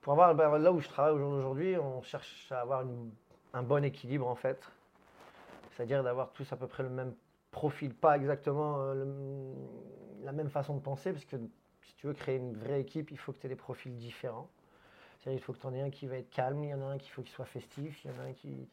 Pour 0.02 0.12
avoir 0.12 0.34
ben, 0.34 0.58
là 0.58 0.70
où 0.72 0.78
je 0.80 0.88
travaille 0.88 1.14
au 1.14 1.18
jour 1.18 1.30
d'aujourd'hui, 1.30 1.76
on 1.78 2.02
cherche 2.02 2.52
à 2.52 2.60
avoir 2.60 2.82
une- 2.82 3.10
un 3.54 3.62
bon 3.62 3.82
équilibre 3.82 4.26
en 4.28 4.34
fait. 4.34 4.60
C'est-à-dire 5.70 6.02
d'avoir 6.04 6.30
tous 6.32 6.52
à 6.52 6.56
peu 6.56 6.66
près 6.66 6.82
le 6.82 6.90
même 6.90 7.14
profil, 7.50 7.94
pas 7.94 8.16
exactement 8.16 8.80
euh, 8.80 8.94
le- 9.06 10.24
la 10.26 10.32
même 10.32 10.50
façon 10.50 10.74
de 10.76 10.80
penser, 10.82 11.12
parce 11.12 11.24
que 11.24 11.36
si 11.82 11.94
tu 11.94 12.06
veux 12.08 12.12
créer 12.12 12.36
une 12.36 12.54
vraie 12.54 12.80
équipe, 12.82 13.10
il 13.10 13.16
faut 13.18 13.32
que 13.32 13.38
tu 13.38 13.46
aies 13.46 13.48
des 13.50 13.56
profils 13.56 13.96
différents. 13.96 14.48
C'est-à-dire 15.18 15.40
il 15.40 15.42
faut 15.42 15.54
que 15.54 15.58
tu 15.60 15.66
en 15.66 15.72
aies 15.72 15.80
un 15.80 15.90
qui 15.90 16.06
va 16.06 16.16
être 16.18 16.28
calme, 16.30 16.62
il 16.64 16.70
y 16.70 16.74
en 16.74 16.82
a 16.82 16.84
un 16.92 16.98
qui 16.98 17.08
faut 17.08 17.22
qu'il 17.22 17.32
soit 17.32 17.46
festif, 17.46 18.04
il 18.04 18.10
y 18.10 18.14
en 18.14 18.18
a 18.22 18.24
un 18.28 18.32
qui 18.34 18.68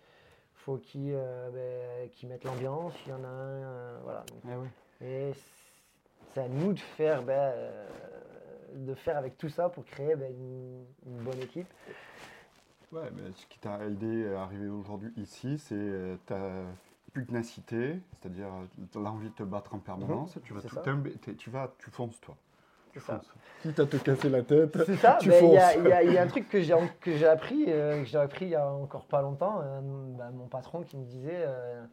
faut 0.55 0.79
euh, 0.95 1.49
ben, 1.51 2.09
qui 2.11 2.27
mette 2.27 2.43
l'ambiance, 2.43 2.93
il 3.05 3.09
y 3.09 3.13
en 3.13 3.23
a 3.23 3.27
un. 3.27 3.63
euh, 3.63 3.99
voilà. 4.03 4.23
Donc, 4.31 4.41
Eh 4.51 4.55
oui. 4.55 4.67
et 5.07 5.31
c'est 6.33 6.41
à 6.41 6.47
nous 6.47 6.73
de 6.73 6.79
faire, 6.79 7.23
ben, 7.23 7.33
euh, 7.33 7.87
de 8.75 8.93
faire 8.93 9.17
avec 9.17 9.37
tout 9.37 9.49
ça 9.49 9.69
pour 9.69 9.83
créer 9.85 10.15
ben, 10.15 10.31
une, 10.31 10.85
une 11.07 11.23
bonne 11.23 11.39
équipe. 11.41 11.67
Ouais, 12.91 13.09
mais 13.15 13.31
ce 13.33 13.45
qui 13.47 13.57
t'a 13.59 13.83
aidé 13.85 14.27
à 14.33 14.43
arriver 14.43 14.67
aujourd'hui 14.67 15.13
ici, 15.17 15.57
c'est 15.57 16.17
ta 16.25 16.63
pugnacité, 17.13 17.99
c'est-à-dire 18.19 18.49
l'envie 18.95 19.29
de 19.29 19.33
te 19.35 19.43
battre 19.43 19.75
en 19.75 19.79
permanence. 19.79 20.37
Tu 20.43 20.53
vas 20.53 20.59
Mhm. 20.59 20.67
tout 20.67 20.75
ça. 20.75 20.81
tu 21.37 21.49
vas, 21.49 21.73
tu 21.79 21.89
fonces 21.89 22.19
toi. 22.21 22.35
Tu 22.93 22.99
C'est 22.99 23.05
ça. 23.05 23.17
fonces. 23.19 23.33
Quitte 23.61 23.79
à 23.79 23.85
te 23.85 23.97
casser 23.97 24.29
la 24.29 24.41
tête, 24.41 24.77
C'est 24.85 24.95
ça, 24.97 25.17
tu 25.21 25.29
ben, 25.29 25.45
il 25.45 25.51
y, 25.53 25.57
a- 25.57 26.03
y 26.03 26.13
y 26.13 26.17
un 26.17 26.27
truc 26.27 26.49
que 26.49 26.61
j'ai 26.61 26.75
que 26.99 27.15
j'ai 27.15 27.27
appris, 27.27 27.65
euh, 27.67 27.99
que 28.01 28.05
j'ai 28.05 28.17
appris 28.17 28.45
il 28.45 28.51
y 28.51 28.55
a 28.55 28.67
encore 28.67 29.05
pas 29.05 29.21
longtemps, 29.21 29.61
euh, 29.61 29.79
ben, 29.81 30.31
mon 30.31 30.47
patron 30.47 30.81
qui 30.83 30.97
me 30.97 31.05
disait 31.05 31.45
euh, 31.45 31.83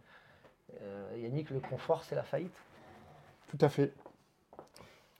Yannick, 1.16 1.50
le 1.50 1.60
confort 1.60 2.04
c'est 2.04 2.14
la 2.14 2.22
faillite. 2.22 2.56
Tout 3.48 3.58
à 3.60 3.68
fait. 3.68 3.92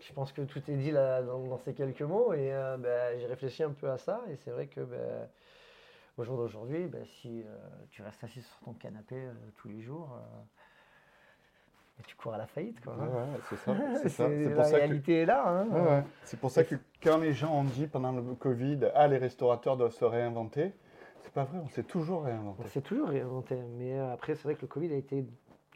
Je 0.00 0.12
pense 0.14 0.32
que 0.32 0.40
tout 0.42 0.58
est 0.70 0.76
dit 0.76 0.90
là, 0.90 1.23
dans, 1.23 1.38
dans 1.47 1.58
ces 1.58 1.75
quelques 1.75 2.02
mots 2.02 2.32
et 2.32 2.50
ben, 2.78 3.18
j'ai 3.18 3.26
réfléchi 3.26 3.62
un 3.62 3.70
peu 3.73 3.90
à 3.90 3.99
ça 3.99 4.23
et 4.30 4.37
c'est 4.37 4.50
vrai 4.50 4.66
que 4.68 4.87
au 6.16 6.25
jour 6.25 6.37
d'aujourd'hui, 6.38 6.90
si 7.20 7.44
tu 7.90 8.02
restes 8.02 8.25
assis 8.25 8.40
sur 8.42 8.58
ton 8.64 8.73
canapé 8.73 9.16
tous 9.56 9.68
les 9.68 9.82
jours, 9.82 10.16
tu 12.07 12.17
cours 12.17 12.35
à 12.35 12.38
la 12.38 12.47
faillite. 12.47 12.81
Quoi, 12.81 12.95
hein. 12.95 13.07
ouais, 13.09 13.40
c'est 13.49 13.57
ça. 13.57 13.75
C'est 14.02 14.09
ça. 14.09 14.28
C'est 14.28 14.45
la 14.45 14.55
pour 14.55 14.64
ça 14.64 14.71
que 14.73 14.76
réalité 14.76 15.23
est 15.23 15.26
là. 15.26 15.49
hein. 15.49 15.67
Ouais, 15.71 15.81
ouais. 15.81 16.02
C'est 16.25 16.38
pour 16.40 16.50
ça 16.50 16.64
que 16.64 16.75
quand 17.02 17.19
les 17.19 17.33
gens 17.33 17.52
ont 17.55 17.64
dit 17.64 17.87
pendant 17.87 18.12
le 18.12 18.23
Covid, 18.35 18.81
ah, 18.95 19.09
les 19.09 19.19
restaurateurs 19.19 19.76
doivent 19.76 19.93
se 19.93 20.05
réinventer, 20.05 20.73
c'est 21.23 21.33
pas 21.33 21.45
vrai, 21.45 21.59
on 21.64 21.69
s'est 21.69 21.83
toujours 21.83 22.25
réinventé. 22.25 22.62
On 22.64 22.69
s'est 22.69 22.81
toujours 22.81 23.09
réinventé. 23.09 23.57
Mais 23.78 23.99
euh, 23.99 24.12
après, 24.12 24.35
c'est 24.35 24.45
vrai 24.45 24.55
que 24.55 24.62
le 24.62 24.69
Covid 24.69 24.93
a 24.93 24.97
été 24.97 25.26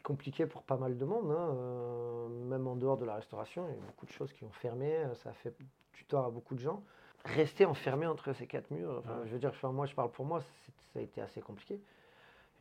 compliqué 0.03 0.45
pour 0.45 0.63
pas 0.63 0.77
mal 0.77 0.97
de 0.97 1.05
monde, 1.05 1.31
hein, 1.31 1.55
euh, 1.55 2.27
même 2.27 2.67
en 2.67 2.75
dehors 2.75 2.97
de 2.97 3.05
la 3.05 3.15
restauration. 3.15 3.65
Il 3.67 3.71
y 3.71 3.73
a 3.73 3.77
eu 3.77 3.85
beaucoup 3.85 4.05
de 4.05 4.11
choses 4.11 4.31
qui 4.33 4.43
ont 4.43 4.51
fermé. 4.51 4.93
euh, 4.95 5.13
Ça 5.15 5.29
a 5.29 5.33
fait 5.33 5.53
du 5.93 6.03
tort 6.05 6.25
à 6.25 6.29
beaucoup 6.31 6.55
de 6.55 6.59
gens. 6.59 6.81
Rester 7.25 7.65
enfermé 7.65 8.05
entre 8.05 8.33
ces 8.33 8.47
quatre 8.47 8.69
murs, 8.71 8.97
enfin, 8.99 9.21
je 9.25 9.31
veux 9.31 9.39
dire, 9.39 9.51
enfin, 9.51 9.71
moi 9.71 9.85
je 9.85 9.95
parle 9.95 10.11
pour 10.11 10.25
moi, 10.25 10.41
ça 10.41 10.99
a 10.99 11.01
été 11.01 11.21
assez 11.21 11.39
compliqué. 11.39 11.79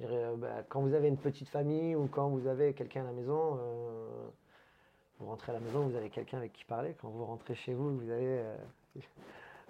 Euh, 0.02 0.36
bah, 0.36 0.62
quand 0.68 0.80
vous 0.80 0.94
avez 0.94 1.08
une 1.08 1.16
petite 1.16 1.48
famille 1.48 1.94
ou 1.94 2.06
quand 2.08 2.28
vous 2.28 2.46
avez 2.46 2.72
quelqu'un 2.74 3.02
à 3.02 3.04
la 3.06 3.12
maison, 3.12 3.58
euh, 3.60 4.08
vous 5.18 5.26
rentrez 5.26 5.52
à 5.52 5.54
la 5.54 5.60
maison, 5.60 5.86
vous 5.86 5.96
avez 5.96 6.10
quelqu'un 6.10 6.38
avec 6.38 6.52
qui 6.52 6.64
parler. 6.64 6.96
Quand 7.00 7.08
vous 7.08 7.24
rentrez 7.24 7.54
chez 7.54 7.74
vous, 7.74 7.96
vous 7.96 8.10
avez, 8.10 8.38
euh, 8.40 8.56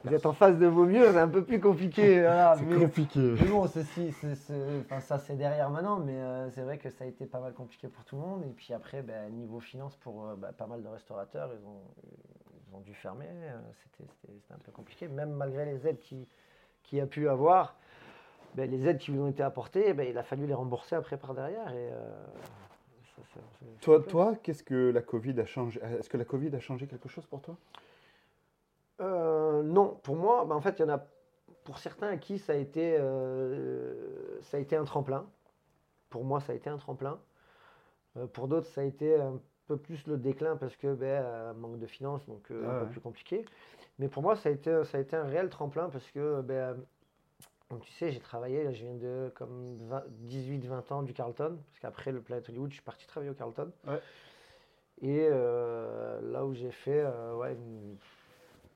vous 0.05 0.15
êtes 0.15 0.25
en 0.27 0.33
face 0.33 0.57
de 0.59 0.67
vos 0.67 0.85
murs, 0.87 1.11
c'est 1.13 1.19
un 1.19 1.29
peu 1.29 1.45
plus 1.45 1.61
compliqué. 1.61 2.21
voilà. 2.23 2.57
C'est 2.57 2.79
compliqué. 2.81 3.35
mais 3.41 3.49
bon, 3.49 3.67
ceci, 3.67 4.11
c'est- 4.13 4.35
c'est- 4.35 4.81
enfin, 4.81 5.01
ça 5.01 5.19
c'est 5.19 5.37
derrière 5.37 5.71
maintenant, 5.71 5.99
mais 5.99 6.19
c'est 6.51 6.63
vrai 6.63 6.79
que 6.79 6.91
ça 6.91 7.05
a 7.05 7.07
été 7.07 7.27
pas 7.27 7.41
mal 7.41 7.53
compliqué 7.53 7.89
pour 7.89 8.05
tout 8.05 8.17
le 8.17 8.23
monde. 8.23 8.45
Et 8.45 8.51
puis 8.53 8.73
après, 8.73 9.03
ben, 9.03 9.31
niveau 9.33 9.61
finance, 9.61 9.97
pour 9.97 10.25
bah, 10.37 10.53
pas 10.57 10.67
mal 10.67 10.83
de 10.83 10.89
restaurateurs, 10.89 11.51
ils 11.53 11.65
ont, 11.67 11.83
ils 12.69 12.75
ont 12.75 12.81
dû 12.81 12.95
fermer. 12.95 13.27
C'était 13.85 14.11
c'était- 14.11 14.33
c'était 14.41 14.55
un 14.55 14.59
peu 14.65 14.73
compliqué, 14.73 15.07
même 15.09 15.31
malgré 15.33 15.67
les 15.67 15.87
aides 15.87 15.99
qui- 16.01 16.27
qu'il 16.83 16.99
y 16.99 17.01
a 17.01 17.07
pu 17.07 17.29
avoir. 17.29 17.77
Ben, 18.55 18.71
les 18.71 18.87
aides 18.87 18.99
qui 18.99 19.11
vous 19.11 19.23
ont 19.23 19.29
été 19.29 19.43
apportées, 19.43 19.93
ben, 19.95 20.07
il 20.09 20.17
a 20.19 20.23
fallu 20.23 20.47
les 20.47 20.55
rembourser 20.55 20.95
après 20.95 21.17
par 21.17 21.35
derrière. 21.35 21.69
Et, 21.73 21.91
euh, 21.93 22.25
ça, 23.17 23.41
Toi, 23.81 24.03
toi 24.03 24.35
qu'est-ce 24.43 24.63
que 24.63 24.91
la 24.91 25.03
Covid 25.03 25.39
a 25.41 25.47
changé? 25.47 25.81
Est-ce 25.99 26.09
que 26.09 26.17
la 26.17 26.25
Covid 26.25 26.55
a 26.57 26.61
changé 26.61 26.87
quelque 26.87 27.09
chose 27.09 27.27
pour 27.27 27.41
toi? 27.41 27.57
Euh, 29.01 29.63
non, 29.63 29.99
pour 30.03 30.17
moi, 30.17 30.45
bah, 30.45 30.55
en 30.55 30.61
fait, 30.61 30.79
il 30.79 30.83
y 30.83 30.85
en 30.85 30.89
a 30.95 31.05
pour 31.65 31.79
certains 31.79 32.09
à 32.09 32.17
qui 32.17 32.39
ça 32.39 32.53
a 32.53 32.57
été, 32.57 32.97
euh, 32.99 34.41
ça 34.43 34.57
a 34.57 34.61
été 34.61 34.77
un 34.77 34.85
tremplin. 34.85 35.27
Pour 36.11 36.25
moi, 36.25 36.41
ça 36.41 36.53
a 36.53 36.57
été 36.57 36.69
un 36.69 36.77
tremplin. 36.79 37.19
Pour 38.35 38.49
d'autres, 38.49 38.67
ça 38.67 38.83
a 38.83 38.85
été 38.85 39.17
un 39.17 39.41
peu 39.67 39.77
plus 39.79 40.07
le 40.07 40.19
déclin 40.19 40.57
parce 40.57 40.77
que 40.77 40.93
ben, 40.95 41.55
manque 41.55 41.79
de 41.79 41.87
finances, 41.87 42.27
donc 42.27 42.51
euh, 42.51 42.63
Ah 42.67 42.71
un 42.71 42.79
peu 42.81 42.85
ouais. 42.85 42.91
plus 42.91 43.01
compliqué. 43.01 43.45
Mais 43.99 44.09
pour 44.09 44.23
moi, 44.23 44.37
ça 44.37 44.49
a 44.49 44.53
été, 44.53 44.85
ça 44.85 44.99
a 44.99 45.01
été 45.01 45.17
un 45.17 45.25
réel 45.25 45.49
tremplin 45.49 45.89
parce 45.89 46.11
que, 46.11 46.43
ben, 46.43 46.77
donc, 47.73 47.85
tu 47.85 47.93
sais, 47.93 48.13
j'ai 48.13 48.21
travaillé, 48.21 48.71
je 48.75 48.85
viens 48.85 48.95
de 48.95 49.33
comme 49.35 49.79
18-20 50.27 50.93
ans 50.93 51.03
du 51.03 51.15
Carlton, 51.15 51.59
parce 51.67 51.81
qu'après 51.81 52.13
le 52.13 52.21
Planet 52.21 52.47
Hollywood, 52.51 52.69
je 52.69 52.75
suis 52.75 52.83
parti 52.85 53.07
travailler 53.07 53.31
au 53.31 53.35
Carlton. 53.35 53.73
Ouais. 53.87 53.99
Et 55.01 55.27
euh, 55.31 56.21
là 56.21 56.45
où 56.45 56.53
j'ai 56.53 56.71
fait 56.71 57.01
euh, 57.01 57.35
ouais, 57.35 57.55
une 57.55 57.97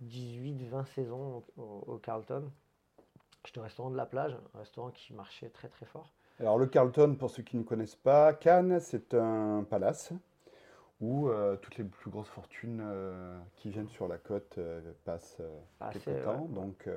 18-20 0.08 0.86
saisons 0.86 1.42
au, 1.58 1.98
Carlton. 1.98 2.50
J'étais 3.44 3.58
au 3.58 3.64
restaurant 3.64 3.90
de 3.90 3.98
la 3.98 4.06
plage, 4.06 4.34
un 4.54 4.58
restaurant 4.60 4.90
qui 4.90 5.12
marchait 5.12 5.50
très 5.50 5.68
très 5.68 5.84
fort. 5.84 6.10
Alors 6.40 6.56
le 6.56 6.64
Carlton, 6.64 7.16
pour 7.18 7.28
ceux 7.28 7.42
qui 7.42 7.58
ne 7.58 7.64
connaissent 7.64 7.96
pas, 7.96 8.32
Cannes, 8.32 8.80
c'est 8.80 9.12
un 9.12 9.62
palace 9.68 10.14
où 11.02 11.28
euh, 11.28 11.56
toutes 11.56 11.76
les 11.76 11.84
plus 11.84 12.10
grosses 12.10 12.28
fortunes 12.28 12.82
qui 13.56 13.68
viennent 13.68 13.90
sur 13.90 14.08
la 14.08 14.16
côte 14.16 14.58
passent 15.04 15.42
temps. 15.78 15.84
ouais. 15.84 16.54
Donc 16.54 16.88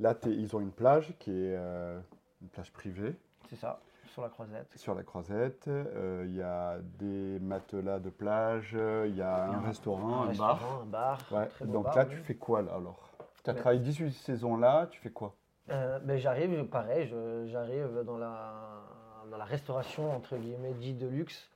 là, 0.00 0.14
ils 0.26 0.54
ont 0.56 0.60
une 0.60 0.72
plage 0.72 1.14
qui 1.18 1.30
est 1.30 1.54
euh, 1.56 1.98
une 2.42 2.48
plage 2.48 2.72
privée 2.72 3.16
C'est 3.50 3.56
ça, 3.56 3.80
sur 4.08 4.22
la 4.22 4.28
croisette. 4.28 4.68
sur 4.76 4.94
la 4.94 5.02
croisette. 5.02 5.68
Euh, 5.68 6.24
Il 6.26 6.34
y 6.36 6.42
a 6.42 6.78
des 6.98 7.38
matelas 7.40 7.98
de 7.98 8.10
plage, 8.10 8.72
euh, 8.74 9.06
il 9.08 9.16
y 9.16 9.22
a 9.22 9.44
un 9.46 9.60
restaurant, 9.60 10.22
un, 10.22 10.34
bar. 10.34 10.54
restaurant, 10.58 10.80
un 10.82 10.86
bar. 10.86 11.18
Ouais, 11.32 11.46
très 11.46 11.66
Donc 11.66 11.84
bar, 11.84 11.96
là, 11.96 12.04
oui. 12.08 12.14
tu 12.16 12.22
fais 12.22 12.34
quoi 12.36 12.62
là 12.62 12.74
alors? 12.76 13.10
Tu 13.44 13.50
as 13.50 13.54
travaillé 13.54 13.80
18 13.80 14.10
saisons 14.12 14.56
là, 14.56 14.86
tu 14.90 15.00
fais 15.00 15.10
quoi? 15.10 15.34
Euh, 15.70 15.98
ben, 16.00 16.16
j'arrive, 16.18 16.64
pareil, 16.64 17.12
j'arrive 17.46 18.02
dans 18.06 18.16
la, 18.18 18.82
dans 19.30 19.36
la 19.36 19.44
restauration 19.44 20.10
entre 20.14 20.36
guillemets 20.36 20.72
dit 20.74 20.94
de 20.94 21.06
luxe, 21.06 21.48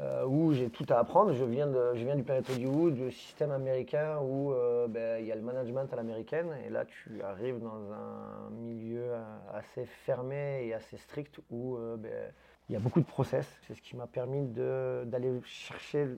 euh, 0.00 0.24
où 0.26 0.52
j'ai 0.52 0.70
tout 0.70 0.86
à 0.88 0.98
apprendre. 0.98 1.32
Je 1.32 1.44
viens, 1.44 1.66
de, 1.66 1.94
je 1.94 2.14
du 2.14 2.22
Planet 2.22 2.48
Hollywood, 2.50 2.94
du 2.94 3.10
système 3.12 3.50
américain 3.50 4.18
où 4.22 4.52
euh, 4.52 4.88
ben, 4.88 5.20
il 5.20 5.26
y 5.26 5.32
a 5.32 5.34
le 5.34 5.42
management 5.42 5.92
à 5.92 5.96
l'américaine, 5.96 6.48
et 6.66 6.70
là 6.70 6.84
tu 6.84 7.22
arrives 7.22 7.60
dans 7.60 7.92
un 7.92 8.50
milieu 8.50 9.04
euh, 9.04 9.22
assez 9.52 9.84
fermé 9.84 10.66
et 10.66 10.74
assez 10.74 10.96
strict 10.96 11.40
où 11.50 11.76
ben, 11.98 12.32
il 12.68 12.72
y 12.72 12.76
a 12.76 12.78
beaucoup 12.78 13.00
de 13.00 13.06
process. 13.06 13.46
C'est 13.66 13.74
ce 13.74 13.82
qui 13.82 13.94
m'a 13.96 14.06
permis 14.06 14.46
d'aller 14.46 15.40
chercher 15.44 16.08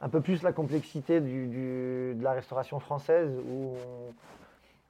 un 0.00 0.08
peu 0.08 0.20
plus 0.20 0.42
la 0.42 0.52
complexité 0.52 1.20
de 1.20 2.16
la 2.20 2.32
restauration 2.32 2.80
française 2.80 3.30
où 3.48 3.74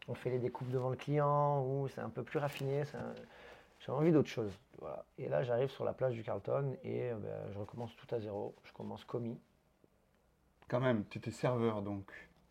on 0.08 0.14
fait 0.14 0.30
les 0.30 0.38
découpes 0.38 0.70
devant 0.70 0.90
le 0.90 0.96
client, 0.96 1.62
où 1.62 1.88
c'est 1.88 2.00
un 2.00 2.08
peu 2.08 2.22
plus 2.22 2.38
raffiné. 2.38 2.84
J'ai 3.90 3.97
envie 3.97 4.12
d'autre 4.12 4.28
chose. 4.28 4.52
Voilà. 4.78 5.04
Et 5.18 5.28
là, 5.28 5.42
j'arrive 5.42 5.68
sur 5.70 5.85
la 5.85 5.92
plage 5.92 6.14
du 6.14 6.23
Carlton 6.23 6.76
et 6.85 7.11
euh, 7.11 7.16
ben, 7.16 7.52
je 7.52 7.59
recommence 7.59 7.94
tout 7.97 8.14
à 8.14 8.20
zéro. 8.20 8.54
Je 8.62 8.73
commence 8.73 9.04
commis. 9.04 9.37
Quand 10.68 10.78
même, 10.78 11.04
tu 11.11 11.18
étais 11.18 11.32
serveur 11.32 11.82
donc 11.82 12.06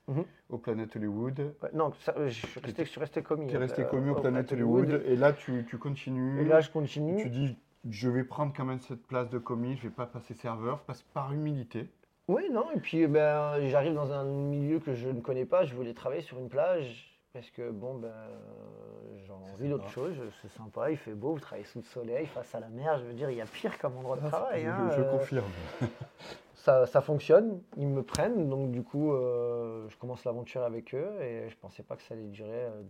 Mhm. 0.10 0.26
au 0.50 0.58
Planet 0.58 0.94
Hollywood. 0.96 1.56
Ouais, 1.64 1.70
non, 1.74 1.94
ça, 2.02 2.14
euh, 2.18 2.28
je, 2.28 2.46
suis 2.46 2.60
resté, 2.60 2.84
je 2.84 2.90
suis 2.90 3.00
resté 3.00 3.22
commis. 3.22 3.48
Tu 3.48 3.56
es 3.56 3.58
resté 3.58 3.84
euh, 3.84 3.86
commis 3.86 4.10
au 4.10 4.16
Planet 4.16 4.52
Hollywood 4.52 5.02
et 5.06 5.16
là 5.16 5.32
tu, 5.32 5.66
tu 5.70 5.78
continues. 5.78 6.42
Et 6.42 6.46
là, 6.46 6.60
je 6.60 6.72
continue. 6.72 7.22
Tu 7.22 7.30
dis, 7.30 7.58
je 7.90 8.10
vais 8.10 8.26
prendre 8.26 8.52
quand 8.54 8.66
même 8.66 8.80
cette 8.80 9.08
place 9.08 9.30
de 9.30 9.38
commis, 9.38 9.78
je 9.78 9.84
vais 9.84 9.94
pas 9.94 10.08
passer 10.08 10.34
serveur, 10.34 10.82
parce 10.82 11.04
par 11.04 11.32
humilité. 11.32 11.88
Oui, 12.28 12.50
non, 12.52 12.70
et 12.72 12.80
puis 12.80 13.08
ben, 13.08 13.66
j'arrive 13.70 13.94
dans 13.94 14.12
un 14.12 14.26
milieu 14.26 14.80
que 14.80 14.94
je 14.94 15.08
ne 15.08 15.22
connais 15.22 15.46
pas. 15.46 15.64
Je 15.64 15.74
voulais 15.74 15.94
travailler 15.94 16.22
sur 16.22 16.38
une 16.38 16.50
plage 16.50 17.19
parce 17.34 17.50
que 17.52 17.70
bon, 17.70 17.96
ben, 17.96 18.12
j'ai 19.26 19.32
envie 19.32 19.70
d'autre 19.70 19.90
chose. 19.90 20.16
C'est 20.42 20.52
sympa, 20.52 20.92
il 20.92 20.98
fait 20.98 21.14
beau, 21.14 21.34
vous 21.34 21.40
travaillez 21.40 21.66
sous 21.66 21.80
le 21.80 21.86
soleil, 21.86 22.26
face 22.28 22.54
à 22.56 22.60
la 22.60 22.70
mer. 22.70 23.00
Je 23.00 23.06
veux 23.06 23.14
dire, 23.14 23.30
il 23.30 23.38
y 23.38 23.42
a 23.42 23.46
pire 23.46 23.78
comme 23.78 23.98
endroit 23.98 24.18
de 24.18 24.22
Ah, 24.26 24.30
travail. 24.30 24.64
je, 24.64 24.68
hein, 24.70 24.90
je 24.96 25.02
euh, 25.02 25.12
confirme. 25.12 25.46
ça, 26.56 26.86
ça 26.86 27.02
fonctionne, 27.02 27.62
ils 27.78 27.88
me 27.88 28.04
prennent, 28.04 28.50
donc 28.50 28.72
du 28.72 28.84
coup, 28.84 29.14
euh, 29.14 29.88
je 29.90 29.98
commence 29.98 30.24
l'aventure 30.26 30.64
avec 30.64 30.94
eux 30.94 31.22
et 31.22 31.50
je 31.50 31.56
pensais 31.58 31.84
pas 31.84 31.96
que 31.96 32.04
ça 32.04 32.14
allait 32.16 32.28
durer 32.28 32.66
euh, 32.66 32.82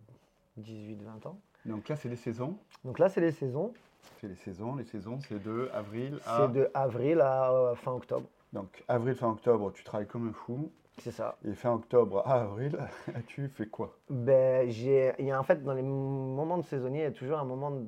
18-20 0.62 1.28
ans. 1.28 1.40
Donc 1.66 1.90
là, 1.90 1.96
c'est 1.96 2.10
les 2.10 2.16
saisons. 2.16 2.58
Donc 2.84 3.00
là, 3.00 3.10
c'est 3.10 3.22
les 3.22 3.32
saisons. 3.32 3.74
C'est 4.22 4.28
les 4.28 4.36
saisons. 4.36 4.76
Les 4.76 4.86
saisons, 4.86 5.20
c'est 5.28 5.42
de 5.44 5.70
avril 5.74 6.20
à. 6.26 6.48
C'est 6.48 6.54
de 6.54 6.72
avril 6.74 7.22
à 7.22 7.52
euh, 7.52 7.76
fin 7.76 7.92
octobre. 7.92 8.28
Donc 8.54 8.84
avril, 8.88 9.14
fin 9.16 9.30
octobre, 9.30 9.72
tu 9.74 9.84
travailles 9.84 10.08
comme 10.08 10.30
un 10.30 10.34
fou. 10.34 10.72
C'est 11.00 11.12
ça. 11.12 11.38
Et 11.46 11.54
fin 11.54 11.72
octobre 11.74 12.22
à 12.26 12.42
avril, 12.42 12.78
tu 13.28 13.48
fais 13.50 13.68
quoi? 13.68 13.96
Ben, 14.10 14.70
j'ai, 14.70 15.14
il 15.20 15.26
y 15.26 15.32
a 15.32 15.40
en 15.40 15.44
fait 15.44 15.64
dans 15.64 15.74
les 15.74 15.82
moments 15.82 16.58
de 16.58 16.64
saisonnier, 16.64 17.00
il 17.00 17.04
y 17.04 17.08
a 17.08 17.12
toujours 17.12 17.40
un 17.40 17.46
moment 17.46 17.72
de, 17.72 17.86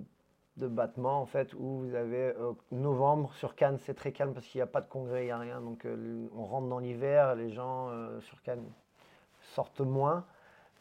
de 0.58 0.68
battement 0.68 1.22
en 1.22 1.26
fait 1.26 1.54
où 1.54 1.80
vous 1.80 1.96
avez 1.96 2.34
euh, 2.38 2.54
novembre 2.72 3.34
sur 3.34 3.56
Cannes, 3.56 3.78
c'est 3.80 3.94
très 3.94 4.12
calme 4.12 4.34
parce 4.34 4.46
qu'il 4.48 4.60
n'y 4.60 4.64
a 4.64 4.68
pas 4.68 4.82
de 4.82 4.88
congrès, 4.88 5.24
il 5.24 5.26
n'y 5.26 5.32
a 5.32 5.38
rien, 5.38 5.62
donc 5.62 5.86
euh, 5.86 6.28
on 6.36 6.46
rentre 6.46 6.68
dans 6.68 6.80
l'hiver, 6.80 7.36
les 7.36 7.52
gens 7.52 7.90
euh, 7.90 8.20
sur 8.22 8.42
Cannes 8.44 8.64
sortent 9.54 9.82
moins, 9.82 10.26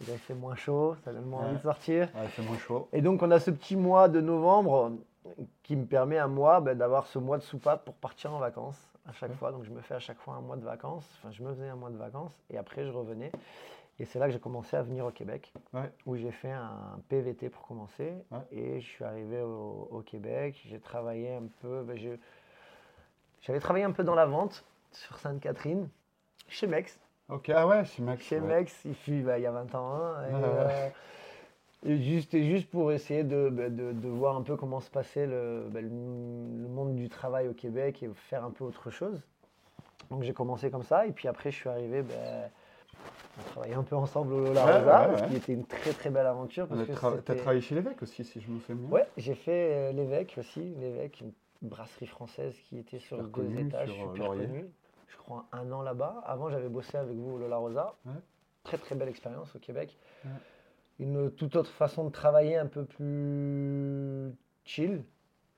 il 0.01 0.07
fait 0.07 0.35
moins 0.35 0.55
chaud, 0.55 0.95
ça 1.05 1.13
donne 1.13 1.25
moins 1.27 1.41
Ouais. 1.43 1.47
envie 1.49 1.57
de 1.57 1.63
sortir. 1.63 2.09
Ouais, 2.15 2.29
c'est 2.35 2.43
moins 2.43 2.59
chaud. 2.59 2.89
Et 2.93 3.03
donc 3.03 3.23
on 3.23 3.31
a 3.31 3.39
ce 3.41 3.51
petit 3.51 3.77
mois 3.77 4.09
de 4.09 4.21
novembre 4.21 4.93
qui 5.63 5.77
me 5.77 5.85
permet 5.85 6.19
à 6.19 6.27
moi 6.27 6.61
ben, 6.61 6.77
d'avoir 6.77 7.07
ce 7.07 7.19
mois 7.19 7.37
de 7.39 7.43
soupape 7.43 7.85
pour 7.85 7.95
partir 7.95 8.33
en 8.33 8.39
vacances 8.39 8.90
à 9.07 9.13
chaque 9.13 9.31
Ouais. 9.31 9.37
fois. 9.37 9.53
Donc 9.53 9.65
je 9.65 9.71
me 9.71 9.81
fais 9.81 9.95
à 9.95 9.99
chaque 9.99 10.19
fois 10.19 10.35
un 10.35 10.41
mois 10.41 10.57
de 10.57 10.65
vacances. 10.65 11.09
Enfin, 11.19 11.31
je 11.33 11.43
me 11.43 11.51
faisais 11.55 11.69
un 11.69 11.77
mois 11.77 11.91
de 11.91 11.97
vacances 11.97 12.37
et 12.51 12.59
après 12.59 12.85
je 12.85 12.91
revenais. 12.93 13.33
Et 13.99 14.07
c'est 14.07 14.19
là 14.19 14.27
que 14.27 14.33
j'ai 14.33 14.41
commencé 14.41 14.77
à 14.79 14.83
venir 14.83 15.05
au 15.05 15.11
Québec, 15.11 15.53
Ouais. 15.75 15.93
où 16.07 16.17
j'ai 16.17 16.31
fait 16.31 16.51
un 16.53 16.99
PVT 17.11 17.51
pour 17.51 17.67
commencer. 17.67 18.15
Ouais. 18.31 18.39
Et 18.51 18.81
je 18.81 18.87
suis 18.87 19.05
arrivé 19.05 19.43
au, 19.43 19.89
au 19.91 20.01
Québec. 20.01 20.59
J'ai 20.67 20.81
travaillé 20.81 21.35
un 21.35 21.49
peu. 21.61 21.83
ben, 21.83 21.99
J'avais 23.43 23.61
travaillé 23.61 23.85
un 23.85 23.93
peu 23.93 24.03
dans 24.05 24.15
la 24.15 24.25
vente 24.27 24.65
sur 24.93 25.19
Sainte-Catherine, 25.19 25.89
chez 26.49 26.67
Mex. 26.67 26.99
Ok, 27.29 27.51
ah 27.51 27.67
ouais, 27.67 27.85
chez 27.85 28.03
Max. 28.03 28.23
Chez 28.25 28.41
ouais. 28.41 28.47
Mex, 28.47 28.85
il 28.87 28.95
fut 28.95 29.21
bah, 29.23 29.39
il 29.39 29.43
y 29.43 29.47
a 29.47 29.51
20 29.53 29.75
ans. 29.75 29.93
hein, 29.95 30.25
et, 30.29 30.35
ouais. 30.35 30.41
euh, 30.43 30.89
juste, 31.85 32.37
juste 32.37 32.69
pour 32.71 32.93
essayer 32.93 33.25
de, 33.25 33.49
bah, 33.51 33.69
de- 33.69 33.93
de 33.93 34.09
voir 34.09 34.37
un 34.37 34.43
peu 34.43 34.57
comment 34.57 34.81
se 34.81 34.91
passait 34.91 35.27
le, 35.27 35.67
bah, 35.71 35.81
le- 35.81 35.89
le 35.89 36.69
monde 36.69 36.95
du 36.95 37.09
travail 37.09 37.49
au 37.49 37.55
Québec 37.55 38.03
et 38.03 38.11
faire 38.15 38.45
un 38.45 38.51
peu 38.51 38.65
autre 38.65 38.91
chose. 38.91 39.21
Donc 40.11 40.23
j'ai 40.23 40.33
commencé 40.33 40.71
comme 40.71 40.83
ça 40.83 41.07
et 41.07 41.13
puis 41.13 41.29
après 41.29 41.51
je 41.51 41.57
suis 41.57 41.69
arrivé, 41.69 42.03
bah, 42.03 42.15
on 43.39 43.43
travaillait 43.51 43.75
un 43.77 43.83
peu 43.83 43.97
ensemble 43.97 44.33
au 44.35 44.41
Lola 44.41 44.67
Ouais, 44.67 44.79
Rosa, 44.79 45.09
ouais, 45.09 45.17
ce 45.23 45.29
qui 45.29 45.37
était 45.37 45.53
une 45.53 45.65
très 45.65 45.93
très 45.93 46.11
belle 46.11 46.27
aventure. 46.27 46.67
Tu 46.69 46.75
as 46.75 47.35
travaillé 47.37 47.61
chez 47.61 47.75
l'évêque 47.75 48.03
aussi, 48.03 48.25
si 48.25 48.41
je 48.41 48.51
me 48.51 48.59
souviens 48.61 48.75
bien. 48.77 48.91
Ouais, 48.91 49.07
j'ai 49.17 49.35
fait 49.35 49.73
euh, 49.73 49.93
l'évêque 49.93 50.35
aussi, 50.39 50.75
l'évêque, 50.79 51.21
une 51.21 51.33
brasserie 51.63 52.07
française 52.07 52.55
qui 52.69 52.79
était 52.79 52.99
sur 52.99 53.19
Super 53.19 53.43
deux 53.45 53.59
étages, 53.61 53.93
sur, 53.93 54.09
euh, 54.11 54.13
super 54.15 54.29
connue. 54.31 54.67
Je 55.09 55.17
crois 55.17 55.47
un 55.53 55.71
an 55.73 55.83
là-bas. 55.83 56.23
Avant, 56.27 56.51
j'avais 56.51 56.69
bossé 56.69 56.97
avec 56.99 57.17
vous 57.17 57.33
au 57.35 57.39
Lola 57.39 57.57
Rosa. 57.57 57.95
Très 58.65 58.79
très 58.79 58.95
belle 58.95 59.09
expérience 59.09 59.55
au 59.57 59.59
Québec. 59.59 59.97
Une 61.01 61.31
toute 61.31 61.57
autre 61.57 61.71
façon 61.71 62.05
de 62.05 62.11
travailler, 62.11 62.57
un 62.57 62.67
peu 62.67 62.85
plus 62.85 64.33
chill. 64.65 65.03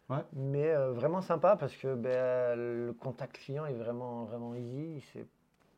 Ouais. 0.09 0.19
Mais 0.33 0.71
euh, 0.71 0.93
vraiment 0.93 1.21
sympa 1.21 1.57
parce 1.57 1.75
que 1.77 1.95
ben, 1.95 2.57
le 2.57 2.93
contact 2.99 3.37
client 3.39 3.67
est 3.67 3.75
vraiment, 3.75 4.25
vraiment 4.25 4.55
easy. 4.55 5.03
C'est 5.13 5.27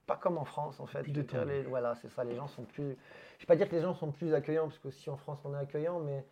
pas 0.06 0.16
comme 0.16 0.38
en 0.38 0.44
France 0.44 0.80
en 0.80 0.86
fait. 0.86 1.02
Les- 1.06 1.62
voilà, 1.62 1.94
c'est 1.96 2.08
ça. 2.10 2.24
Les 2.24 2.34
gens 2.34 2.46
sont 2.48 2.62
plus. 2.64 2.96
Je 3.38 3.42
vais 3.42 3.46
pas 3.46 3.56
dire 3.56 3.68
que 3.68 3.74
les 3.76 3.82
gens 3.82 3.94
sont 3.94 4.10
plus 4.12 4.34
accueillants 4.34 4.64
parce 4.68 4.78
qu'aussi 4.78 5.08
en 5.10 5.16
France 5.16 5.38
on 5.44 5.54
est 5.54 5.58
accueillant, 5.58 5.98
mais, 6.00 6.24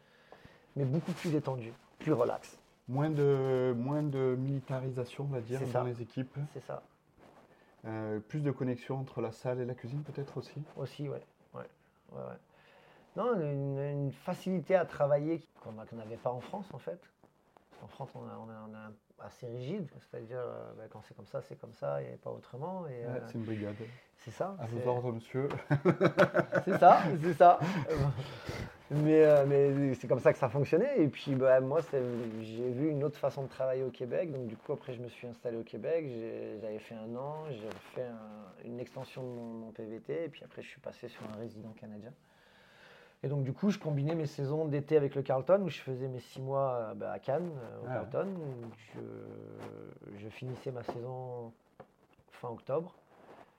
mais 0.76 0.84
beaucoup 0.84 1.12
plus 1.12 1.30
détendu, 1.30 1.72
plus 2.00 2.12
relax. 2.12 2.58
Moins 2.88 3.10
de, 3.10 3.72
moins 3.76 4.02
de 4.02 4.36
militarisation, 4.38 5.24
on 5.24 5.32
va 5.32 5.40
dire, 5.40 5.60
dans 5.60 5.66
ça. 5.66 5.84
les 5.84 6.02
équipes. 6.02 6.36
C'est 6.52 6.64
ça 6.66 6.82
Euh, 7.86 8.18
plus 8.20 8.40
de 8.40 8.50
connexion 8.50 8.98
entre 8.98 9.20
la 9.20 9.32
salle 9.32 9.60
et 9.60 9.64
la 9.64 9.74
cuisine, 9.74 10.02
peut-être 10.02 10.36
aussi. 10.36 10.62
aussi, 10.76 11.08
ouais. 11.08 11.22
ouais, 11.54 11.60
ouais, 12.12 12.18
ouais. 12.18 12.38
Non, 13.16 13.34
une, 13.40 13.78
une 13.78 14.12
facilité 14.12 14.74
à 14.74 14.84
travailler 14.84 15.42
qu'on 15.62 15.72
n'avait 15.96 16.16
pas 16.16 16.30
en 16.30 16.40
France 16.40 16.66
en 16.72 16.78
fait. 16.78 16.98
En 17.82 17.86
France, 17.88 18.10
on, 18.14 18.20
a, 18.20 18.38
on, 18.38 18.48
a, 18.48 18.68
on 18.70 18.74
a 18.74 19.26
assez 19.26 19.46
rigide, 19.46 19.88
c'est-à-dire 20.00 20.38
euh, 20.38 20.72
bah, 20.78 20.84
quand 20.90 21.02
c'est 21.02 21.14
comme 21.14 21.26
ça, 21.26 21.40
c'est 21.42 21.56
comme 21.56 21.74
ça 21.74 22.00
et 22.00 22.16
pas 22.22 22.30
autrement. 22.30 22.86
Et, 22.86 23.04
euh, 23.04 23.18
c'est 23.26 23.34
une 23.34 23.44
brigade. 23.44 23.74
c'est 24.18 24.30
ça. 24.30 24.56
À 24.60 24.66
c'est- 24.68 24.76
vos 24.76 24.88
ordres, 24.90 25.12
monsieur. 25.12 25.48
C'est 26.64 26.78
ça, 26.78 27.00
c'est 27.20 27.34
ça. 27.34 27.58
mais 28.90 29.24
euh, 29.24 29.44
mais 29.48 29.94
c'est 29.94 30.06
comme 30.06 30.20
ça 30.20 30.32
que 30.32 30.38
ça 30.38 30.48
fonctionnait. 30.48 31.00
Et 31.02 31.08
puis 31.08 31.34
bah, 31.34 31.60
moi, 31.60 31.80
j'ai 32.40 32.70
vu 32.70 32.88
une 32.90 33.02
autre 33.04 33.18
façon 33.18 33.42
de 33.42 33.48
travailler 33.48 33.82
au 33.82 33.90
Québec. 33.90 34.30
Donc 34.30 34.46
du 34.46 34.56
coup, 34.56 34.72
après, 34.72 34.92
je 34.94 35.00
me 35.02 35.08
suis 35.08 35.26
installé 35.26 35.56
au 35.56 35.62
Québec. 35.64 36.06
J'avais 36.60 36.78
fait 36.78 36.94
un 36.94 37.14
an, 37.16 37.44
j'ai 37.50 37.68
fait 37.94 38.04
un- 38.06 38.64
une 38.64 38.78
extension 38.80 39.22
de 39.22 39.28
mon, 39.28 39.44
mon 39.54 39.70
PVT. 39.72 40.24
Et 40.24 40.28
puis 40.28 40.44
après, 40.44 40.62
je 40.62 40.68
suis 40.68 40.80
passé 40.80 41.08
sur 41.08 41.22
un 41.34 41.36
résident 41.38 41.72
canadien. 41.72 42.12
Et 43.24 43.28
donc 43.28 43.44
du 43.44 43.52
coup, 43.52 43.70
je 43.70 43.78
combinais 43.78 44.14
mes 44.16 44.26
saisons 44.26 44.66
d'été 44.66 44.96
avec 44.96 45.14
le 45.14 45.22
Carlton, 45.22 45.60
où 45.62 45.68
je 45.68 45.78
faisais 45.80 46.08
mes 46.08 46.18
six 46.18 46.40
mois 46.40 46.72
euh, 46.90 46.94
bah, 46.94 47.12
à 47.12 47.18
Cannes, 47.20 47.50
euh, 47.56 47.80
au 47.82 47.86
Ah. 47.88 47.92
Carlton. 47.94 48.28
Je, 48.94 50.18
je 50.18 50.28
finissais 50.28 50.72
ma 50.72 50.82
saison 50.82 51.52
fin 52.32 52.48
octobre. 52.48 52.94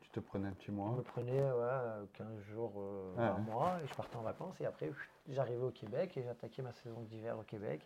Tu 0.01 0.09
te 0.09 0.19
prenais 0.19 0.49
un 0.49 0.51
petit 0.51 0.67
Je 0.67 0.71
mois. 0.73 0.91
me 0.91 1.01
prenais 1.01 1.41
ouais, 1.41 2.07
15 2.13 2.27
jours 2.53 2.73
euh, 2.77 3.13
Ah 3.17 3.27
par 3.29 3.35
ouais. 3.37 3.41
mois 3.53 3.71
et 3.83 3.87
je 3.87 3.93
partais 3.95 4.17
en 4.17 4.21
vacances. 4.21 4.59
Et 4.59 4.65
après, 4.65 4.91
j'arrivais 5.29 5.63
au 5.63 5.71
Québec 5.71 6.17
et 6.17 6.23
j'attaquais 6.23 6.61
ma 6.61 6.73
saison 6.73 6.99
d'hiver 7.01 7.37
au 7.39 7.43
Québec. 7.43 7.81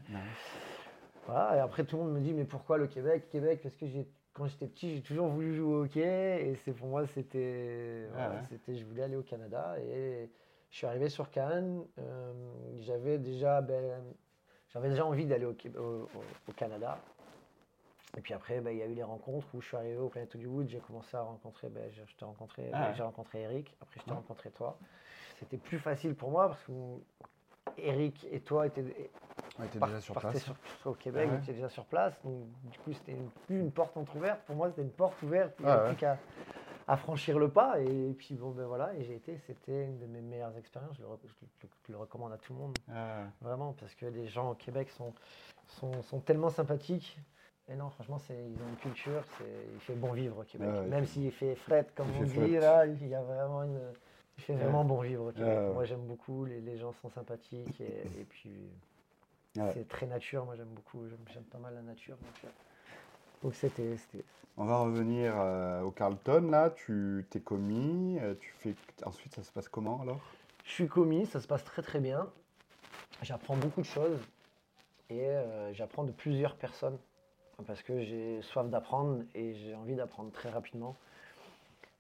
Voilà, 1.28 1.58
et 1.58 1.60
après, 1.60 1.84
tout 1.84 1.98
le 1.98 2.04
monde 2.04 2.14
me 2.14 2.22
dit 2.22 2.34
Mais 2.34 2.46
pourquoi 2.46 2.78
le 2.78 2.88
Québec 2.88 3.30
Québec? 3.30 3.60
Parce 3.62 3.76
que 3.76 3.86
j'ai- 3.86 4.08
quand 4.34 4.48
j'étais 4.48 4.68
petit, 4.68 4.96
j'ai 4.96 5.02
toujours 5.02 5.28
voulu 5.28 5.54
jouer 5.54 5.74
au 5.76 5.84
hockey. 5.84 6.48
Et 6.50 6.56
c'est 6.56 6.72
pour 6.72 6.88
moi, 6.88 7.06
c'était. 7.08 8.08
Ah 8.16 8.28
voilà, 8.30 8.44
c'était 8.46 8.76
je 8.76 8.86
voulais 8.86 9.04
aller 9.04 9.16
au 9.16 9.24
Canada. 9.24 9.76
Et 9.80 10.30
je 10.72 10.78
suis 10.78 10.88
arrivé 10.88 11.10
sur 11.10 11.30
Cannes. 11.32 11.84
euh, 12.00 12.34
j'avais 12.82 13.18
déjà. 13.18 13.62
ben, 13.62 14.02
j'avais 14.74 14.90
déjà 14.90 15.06
envie 15.06 15.26
d'aller 15.26 15.46
au, 15.46 15.56
Canada. 16.56 16.98
Et 18.18 18.22
puis 18.22 18.34
après, 18.34 18.60
ben, 18.62 18.72
il 18.72 18.78
y 18.78 18.82
a 18.82 18.86
eu 18.86 18.94
les 18.94 19.04
rencontres 19.04 19.48
où 19.54 19.62
je 19.62 19.68
suis 19.68 19.78
arrivé 19.78 19.98
au 19.98 20.10
Planet 20.10 20.34
Hollywood, 20.36 20.68
j'ai 20.68 20.80
commencé 20.80 21.16
à 21.16 21.22
rencontrer, 21.22 21.70
ben, 21.70 21.90
je, 21.92 22.02
je 22.06 22.16
t'ai 22.16 22.26
rencontré, 22.26 22.70
Ah 22.74 22.88
ouais. 22.90 22.96
j'ai 22.96 23.04
rencontré 23.04 23.42
Eric, 23.42 23.76
après 23.82 24.00
je 24.00 24.06
t'ai 24.06 24.12
Ouais. 24.12 24.18
rencontré 24.18 24.50
toi. 24.52 24.78
C'était 25.40 25.58
plus 25.58 25.78
facile 25.80 26.16
pour 26.16 26.32
moi 26.32 26.48
parce 26.48 26.64
que 26.64 26.72
Eric 27.78 28.26
et 28.32 28.40
toi 28.42 28.66
étaient, 28.68 28.82
Ouais, 29.60 29.68
par- 29.80 29.88
déjà 29.90 30.02
sur 30.02 30.16
place. 30.16 30.38
sur, 30.44 30.56
sur- 30.82 30.92
au 30.92 30.96
Québec, 30.96 31.30
Ah 31.32 31.36
étiez 31.38 31.54
déjà 31.54 31.70
sur 31.70 31.86
place. 31.86 32.14
Donc 32.24 32.48
du 32.66 32.78
coup, 32.80 32.92
c'était 32.94 33.14
une- 33.14 33.30
plus 33.46 33.60
une 33.60 33.72
porte 33.72 33.96
entrouverte. 33.98 34.42
Pour 34.46 34.56
moi, 34.56 34.70
c'était 34.70 34.82
une 34.84 34.92
porte 34.92 35.22
ouverte. 35.22 35.54
Il 35.60 35.66
n'y 35.66 35.72
Ah 35.72 35.74
avait 35.76 35.82
ouais. 35.84 35.88
plus 35.90 35.98
qu'à 35.98 36.18
à 36.88 36.98
franchir 36.98 37.38
le 37.40 37.50
pas. 37.50 37.80
Et 37.82 38.14
puis 38.18 38.36
bon, 38.36 38.52
ben 38.52 38.66
voilà, 38.66 38.94
et 38.96 39.04
j'ai 39.04 39.16
été, 39.16 39.38
c'était 39.46 39.86
une 39.86 40.00
de 40.00 40.06
mes 40.06 40.22
meilleures 40.22 40.56
expériences. 40.58 40.96
Je 40.98 41.02
le, 41.02 41.08
re- 41.08 41.20
je 41.24 41.28
le- 41.64 41.70
je 41.88 41.92
le 41.92 41.98
recommande 41.98 42.32
à 42.34 42.38
tout 42.38 42.54
le 42.54 42.60
monde. 42.60 42.78
Ah, 42.92 43.24
Vraiment, 43.42 43.74
parce 43.80 43.94
que 43.96 44.06
les 44.06 44.28
gens 44.28 44.52
au 44.52 44.56
Québec 44.56 44.90
sont, 44.92 45.14
sont, 45.68 46.02
sont 46.04 46.20
tellement 46.20 46.50
sympathiques. 46.50 47.18
Et 47.70 47.76
non, 47.76 47.90
franchement, 47.90 48.18
c'est, 48.20 48.34
ils 48.50 48.62
ont 48.64 48.70
une 48.70 48.78
culture, 48.78 49.22
c'est, 49.38 49.44
il 49.74 49.80
fait 49.82 49.94
bon 49.96 50.14
vivre 50.14 50.40
au 50.40 50.44
Québec. 50.44 50.70
Ah 50.74 50.82
Même 50.84 51.04
il 51.04 51.08
s'il 51.08 51.32
fait 51.34 51.56
fret, 51.56 51.86
comme 51.96 52.08
on 52.18 52.24
dit, 52.24 52.58
là, 52.62 52.86
il 52.86 53.08
y 53.08 53.14
a 53.14 53.22
vraiment 53.22 53.64
une. 53.64 53.80
Il 54.38 54.44
fait 54.44 54.54
vraiment 54.54 54.86
bon 54.86 55.02
vivre 55.02 55.26
au 55.26 55.32
Québec. 55.32 55.48
ouais. 55.68 55.74
Moi, 55.74 55.84
j'aime 55.86 56.06
beaucoup, 56.06 56.46
les, 56.46 56.62
les 56.62 56.78
gens 56.78 56.94
sont 56.94 57.10
sympathiques 57.10 57.82
et, 57.82 58.04
et 58.20 58.24
puis 58.30 58.52
c'est 59.74 59.88
très 59.88 60.06
nature. 60.06 60.46
Moi, 60.46 60.56
j'aime 60.56 60.70
beaucoup, 60.70 61.04
j'aime, 61.34 61.44
pas 61.44 61.58
mal 61.58 61.74
la 61.74 61.82
nature. 61.82 62.16
Donc, 62.18 62.36
euh, 62.46 62.48
donc 63.44 63.56
c'était, 63.56 63.98
c'était, 63.98 64.24
On 64.58 64.66
va 64.66 64.80
revenir 64.80 65.34
euh, 65.38 65.82
au 65.82 65.92
Carlton, 65.92 66.50
là. 66.50 66.72
Tu 66.72 67.26
t'es 67.30 67.40
commis. 67.40 68.18
euh, 68.20 68.34
tu 68.40 68.52
fais... 68.60 68.76
Ensuite, 69.06 69.34
ça 69.36 69.44
se 69.44 69.52
passe 69.52 69.70
comment, 69.70 70.02
alors? 70.02 70.20
Je 70.66 70.72
suis 70.72 70.88
commis, 70.88 71.26
ça 71.26 71.40
se 71.40 71.48
passe 71.48 71.64
très 71.64 71.82
très 71.82 72.00
bien. 72.00 72.28
J'apprends 73.22 73.56
beaucoup 73.56 73.82
de 73.82 73.86
choses 73.86 74.20
et 75.10 75.28
euh, 75.28 75.74
j'apprends 75.74 76.04
de 76.04 76.12
plusieurs 76.12 76.56
personnes 76.56 76.98
parce 77.66 77.82
que 77.82 78.04
j'ai 78.04 78.42
soif 78.42 78.68
d'apprendre 78.70 79.24
et 79.34 79.56
j'ai 79.56 79.74
envie 79.76 79.96
d'apprendre 79.96 80.32
très 80.32 80.50
rapidement. 80.50 80.96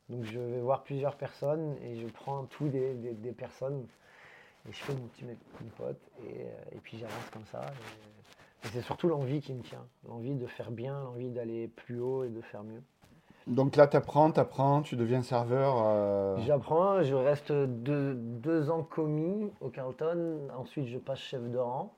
Donc 0.09 0.23
je 0.25 0.37
vais 0.39 0.59
voir 0.61 0.83
plusieurs 0.83 1.15
personnes 1.15 1.75
et 1.81 1.99
je 1.99 2.07
prends 2.07 2.43
tout 2.45 2.67
des, 2.67 2.93
des- 2.93 3.13
des 3.13 3.31
personnes 3.31 3.87
et 4.67 4.71
je 4.71 4.77
fais 4.77 4.93
mon 4.93 5.07
petit 5.07 5.25
mes 5.25 5.35
potes 5.77 6.01
et, 6.23 6.75
et 6.75 6.79
puis 6.83 6.97
j'avance 6.97 7.29
comme 7.31 7.45
ça. 7.45 7.61
Et, 7.61 8.16
et 8.67 8.69
c'est 8.73 8.81
surtout 8.81 9.07
l'envie 9.07 9.39
qui 9.41 9.53
me 9.53 9.61
tient, 9.63 9.85
l'envie 10.07 10.35
de 10.35 10.45
faire 10.47 10.71
bien, 10.71 10.99
l'envie 11.03 11.29
d'aller 11.29 11.67
plus 11.67 11.99
haut 11.99 12.23
et 12.23 12.29
de 12.29 12.41
faire 12.41 12.63
mieux. 12.63 12.81
Donc 13.47 13.77
là, 13.77 13.87
t'apprends, 13.87 14.29
t'apprends, 14.31 14.81
tu 14.81 14.97
deviens 14.97 15.21
serveur. 15.23 15.75
euh, 15.85 16.37
J'apprends, 16.45 17.01
je 17.01 17.15
reste 17.15 17.51
deux, 17.53 18.13
deux 18.15 18.69
ans 18.69 18.83
commis 18.83 19.51
au 19.61 19.69
Carlton, 19.69 20.39
ensuite 20.57 20.87
je 20.87 20.97
passe 20.97 21.19
chef 21.19 21.41
de 21.49 21.57
rang. 21.57 21.93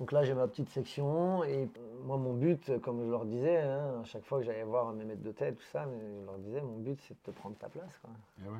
Donc 0.00 0.10
là 0.10 0.24
j'ai 0.24 0.34
ma 0.34 0.48
petite 0.48 0.68
section 0.70 1.44
et 1.44 1.68
moi 2.04 2.16
mon 2.16 2.32
but, 2.32 2.80
comme 2.80 3.04
je 3.04 3.10
leur 3.10 3.24
disais, 3.24 3.58
hein, 3.60 4.00
à 4.00 4.04
chaque 4.04 4.24
fois 4.24 4.40
que 4.40 4.44
j'allais 4.44 4.64
voir 4.64 4.92
mes 4.92 5.04
maîtres 5.04 5.22
d'hôtel, 5.22 5.54
tout 5.54 5.66
ça, 5.72 5.86
mais 5.86 6.00
je 6.20 6.26
leur 6.26 6.38
disais 6.38 6.60
mon 6.60 6.78
but 6.78 6.98
c'est 7.06 7.14
de 7.14 7.32
te 7.32 7.38
prendre 7.38 7.54
ta 7.56 7.68
place. 7.68 7.96
Quoi. 8.02 8.10
eh 8.44 8.48
ouais. 8.48 8.58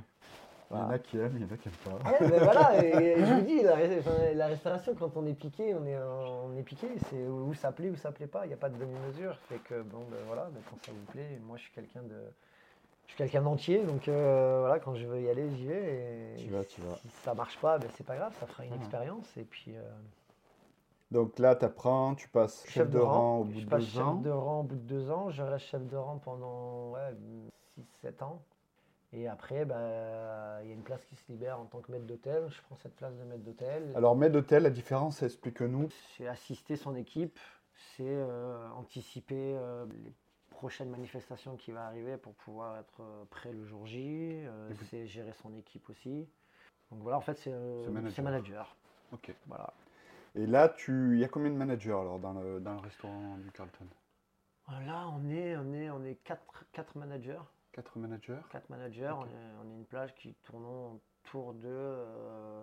Il 0.72 0.78
y 0.78 0.82
en 0.82 0.90
a 0.90 0.98
qui 0.98 1.18
aiment, 1.18 1.36
il 1.36 1.42
y 1.42 1.44
en 1.44 1.54
a 1.54 1.56
qui 1.58 1.68
n'aiment 1.68 1.98
pas. 2.00 2.10
Ouais, 2.10 2.28
ben 2.30 2.42
voilà, 2.44 2.84
et, 2.84 2.88
et 3.20 3.24
je 3.26 3.34
vous 3.34 3.40
dis, 3.42 3.62
la, 3.62 4.46
restauration, 4.46 4.94
quand 4.98 5.16
on 5.16 5.26
est 5.26 5.34
piqué, 5.34 5.74
on 5.74 5.84
est, 5.86 5.98
on 5.98 6.56
est 6.56 6.62
piqué, 6.62 6.86
c'est 7.10 7.26
où 7.26 7.52
ça 7.54 7.72
plaît, 7.72 7.90
où 7.90 7.96
ça 7.96 8.10
plaît 8.12 8.26
pas, 8.26 8.44
il 8.46 8.48
n'y 8.48 8.54
a 8.54 8.58
pas 8.58 8.70
de 8.70 8.78
demi-mesure. 8.78 9.36
Fait 9.48 9.58
que 9.58 9.82
bon, 9.82 10.00
ben 10.10 10.18
voilà, 10.26 10.48
ben, 10.52 10.60
quand 10.70 10.76
ça 10.84 10.92
vous 10.92 11.04
plaît, 11.12 11.38
moi 11.46 11.56
je 11.58 11.62
suis 11.64 11.72
quelqu'un 11.72 12.02
de. 12.02 12.16
Je 13.06 13.14
suis 13.14 13.18
quelqu'un 13.18 13.42
d'entier, 13.42 13.82
donc 13.82 14.08
euh, 14.08 14.60
voilà, 14.60 14.78
quand 14.78 14.94
je 14.94 15.04
veux 15.06 15.20
y 15.20 15.28
aller, 15.28 15.50
j'y 15.56 15.66
vais. 15.66 16.32
Et 16.38 16.44
Tu 16.44 16.50
vas, 16.50 16.64
tu 16.64 16.80
vas. 16.80 16.94
Si 16.96 17.08
ça 17.22 17.34
marche 17.34 17.58
pas, 17.58 17.76
ben, 17.78 17.88
c'est 17.94 18.06
pas 18.06 18.16
grave, 18.16 18.32
ça 18.40 18.46
fera 18.46 18.64
une 18.64 18.72
Ah. 18.72 18.76
expérience. 18.76 19.36
Et 19.36 19.42
puis, 19.44 19.74
euh, 19.76 19.82
Donc 21.10 21.38
là, 21.38 21.54
t'apprends, 21.54 22.14
tu 22.14 22.28
passes 22.28 22.64
chef, 22.68 22.88
de 22.88 22.98
rang, 22.98 23.40
au 23.40 23.44
bout 23.44 23.58
je 23.60 23.64
de 23.66 23.68
passe 23.70 23.80
deux 23.84 23.86
chef 23.90 24.02
ans. 24.02 24.14
de 24.14 24.30
rang 24.30 24.60
au 24.60 24.62
bout 24.62 24.76
de 24.76 24.80
deux 24.80 25.10
ans. 25.10 25.28
Je 25.28 25.42
reste 25.42 25.66
chef 25.66 25.86
de 25.86 25.96
rang 25.96 26.16
pendant 26.24 26.94
6-7 28.02 28.22
ans. 28.24 28.40
Et 29.14 29.28
après, 29.28 29.66
bah, 29.66 30.60
il 30.62 30.68
y 30.68 30.70
a 30.70 30.74
une 30.74 30.82
place 30.82 31.04
qui 31.04 31.16
se 31.16 31.30
libère 31.30 31.60
en 31.60 31.66
tant 31.66 31.80
que 31.80 31.92
maître 31.92 32.06
d'hôtel. 32.06 32.48
Je 32.48 32.62
prends 32.62 32.76
cette 32.76 32.96
place 32.96 33.14
de 33.14 33.24
maître 33.24 33.44
d'hôtel. 33.44 33.92
Alors, 33.94 34.16
maître 34.16 34.32
d'hôtel, 34.32 34.62
la 34.62 34.70
différence, 34.70 35.22
explique-nous. 35.22 35.90
C'est 36.16 36.26
assister 36.26 36.76
son 36.76 36.96
équipe, 36.96 37.38
c'est 37.74 38.04
euh, 38.06 38.70
anticiper 38.70 39.54
euh, 39.54 39.84
les 40.04 40.12
prochaines 40.48 40.88
manifestations 40.88 41.56
qui 41.56 41.72
vont 41.72 41.80
arriver 41.80 42.16
pour 42.16 42.34
pouvoir 42.34 42.78
être 42.78 43.02
euh, 43.02 43.24
prêt 43.28 43.52
le 43.52 43.64
jour 43.64 43.84
J. 43.84 44.46
euh, 44.46 44.70
c'est 44.88 45.06
gérer 45.06 45.34
son 45.34 45.54
équipe 45.56 45.90
aussi. 45.90 46.26
Donc 46.90 47.00
voilà, 47.02 47.18
en 47.18 47.20
fait, 47.20 47.36
c'est 47.36 47.52
euh, 47.52 47.90
manager. 47.90 48.24
manager. 48.24 48.76
Ok. 49.12 49.34
Voilà. 49.46 49.74
Et 50.34 50.46
là, 50.46 50.70
tu... 50.70 51.14
il 51.14 51.18
y 51.18 51.24
a 51.24 51.28
combien 51.28 51.50
de 51.50 51.56
managers 51.56 51.90
alors 51.90 52.18
dans 52.18 52.32
le, 52.32 52.60
dans 52.60 52.72
le 52.72 52.80
restaurant 52.80 53.36
du 53.36 53.50
Carlton? 53.52 53.86
Là, 54.86 55.06
on 55.08 55.28
est, 55.28 55.54
on 55.56 55.72
est, 55.74 55.90
on 55.90 56.02
est 56.04 56.14
quatre, 56.24 56.64
quatre 56.72 56.96
managers. 56.96 57.42
Quatre 57.72 57.98
managers 57.98 58.38
Quatre 58.50 58.68
managers. 58.70 59.12
On, 59.16 59.24
est, 59.24 59.64
on 59.64 59.70
est 59.70 59.74
une 59.74 59.84
plage 59.86 60.14
qui 60.14 60.34
tourne 60.42 60.64
autour 60.66 61.54
de 61.54 61.68
euh, 61.68 62.62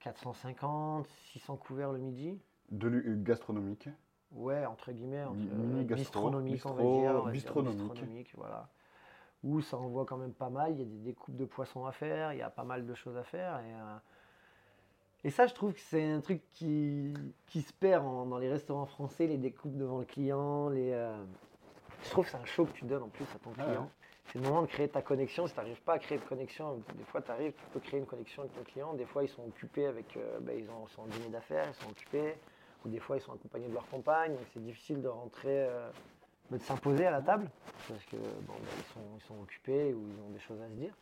450, 0.00 1.06
600 1.32 1.56
couverts 1.56 1.92
le 1.92 1.98
midi. 1.98 2.38
De 2.70 2.88
l'u- 2.88 3.16
gastronomique. 3.22 3.88
Ouais, 4.32 4.64
entre 4.66 4.92
guillemets, 4.92 5.24
entre, 5.24 5.40
euh, 5.40 5.82
bistronomique, 5.82 6.64
on 6.66 6.72
va 6.74 6.82
bistro- 6.84 7.00
dire. 7.00 7.10
on 7.10 7.14
va 7.14 7.20
dire 7.22 7.32
bistronomique. 7.32 7.78
bistronomique, 7.78 8.32
voilà. 8.36 8.68
Où 9.42 9.60
ça 9.60 9.76
envoie 9.78 10.04
quand 10.04 10.18
même 10.18 10.34
pas 10.34 10.50
mal. 10.50 10.72
Il 10.72 10.78
y 10.78 10.82
a 10.82 10.84
des 10.84 10.98
découpes 10.98 11.36
de 11.36 11.46
poissons 11.46 11.86
à 11.86 11.92
faire, 11.92 12.32
il 12.32 12.38
y 12.38 12.42
a 12.42 12.50
pas 12.50 12.64
mal 12.64 12.86
de 12.86 12.94
choses 12.94 13.16
à 13.16 13.24
faire. 13.24 13.58
Et, 13.60 13.74
euh, 13.74 13.96
et 15.24 15.30
ça, 15.30 15.46
je 15.46 15.54
trouve 15.54 15.72
que 15.72 15.80
c'est 15.80 16.10
un 16.12 16.20
truc 16.20 16.42
qui, 16.52 17.12
qui 17.46 17.62
se 17.62 17.72
perd 17.72 18.04
en- 18.06 18.26
dans 18.26 18.38
les 18.38 18.50
restaurants 18.50 18.86
français, 18.86 19.26
les 19.26 19.38
découpes 19.38 19.76
devant 19.76 19.98
le 19.98 20.04
client. 20.04 20.68
Les, 20.68 20.92
euh, 20.92 21.24
Je 22.04 22.10
trouve 22.10 22.24
que 22.26 22.30
c'est 22.30 22.36
un 22.38 22.44
show 22.44 22.66
que 22.66 22.72
tu 22.72 22.84
donnes 22.84 23.02
en 23.02 23.08
plus 23.08 23.24
à 23.34 23.38
ton 23.38 23.50
Ah 23.58 23.64
client. 23.64 23.90
C'est 24.26 24.38
le 24.38 24.44
moment 24.44 24.62
de 24.62 24.66
créer 24.68 24.88
ta 24.88 25.02
connexion. 25.02 25.46
Si 25.46 25.52
tu 25.54 25.58
n'arrives 25.58 25.80
pas 25.82 25.94
à 25.94 25.98
créer 25.98 26.18
de 26.18 26.24
connexion, 26.24 26.80
des 26.96 27.04
fois 27.04 27.20
tu 27.20 27.30
arrives, 27.32 27.52
tu 27.52 27.64
peux 27.72 27.80
créer 27.80 27.98
une 28.00 28.06
connexion 28.06 28.42
avec 28.42 28.54
ton 28.54 28.62
client. 28.62 28.94
Des 28.94 29.04
fois, 29.06 29.24
ils 29.24 29.28
sont 29.28 29.42
occupés 29.44 29.86
avec. 29.86 30.16
euh, 30.16 30.38
ben, 30.40 30.56
ils 30.58 30.70
ont- 30.70 30.86
sont 30.88 31.02
en 31.02 31.06
dîner 31.06 31.28
d'affaires, 31.30 31.66
ils 31.68 31.82
sont 31.84 31.90
occupés. 31.90 32.34
Ou 32.84 32.88
des 32.88 33.00
fois, 33.00 33.16
ils 33.16 33.20
sont 33.20 33.32
accompagnés 33.32 33.68
de 33.68 33.74
leur 33.74 33.86
compagne. 33.88 34.32
Donc, 34.32 34.46
c'est 34.54 34.62
difficile 34.64 35.02
de 35.02 35.08
rentrer, 35.08 35.64
euh, 35.68 35.90
de 36.50 36.58
s'imposer 36.58 37.06
à 37.06 37.10
la 37.10 37.20
table. 37.22 37.50
Parce 37.88 38.04
que 38.04 38.16
bon, 38.16 38.54
ben, 38.54 38.70
ils, 38.78 38.84
sont, 38.94 39.00
ils 39.18 39.22
sont 39.24 39.40
occupés 39.42 39.92
ou 39.92 40.00
ils 40.08 40.20
ont 40.22 40.30
des 40.30 40.38
choses 40.40 40.60
à 40.62 40.68
se 40.68 40.74
dire. 40.74 40.94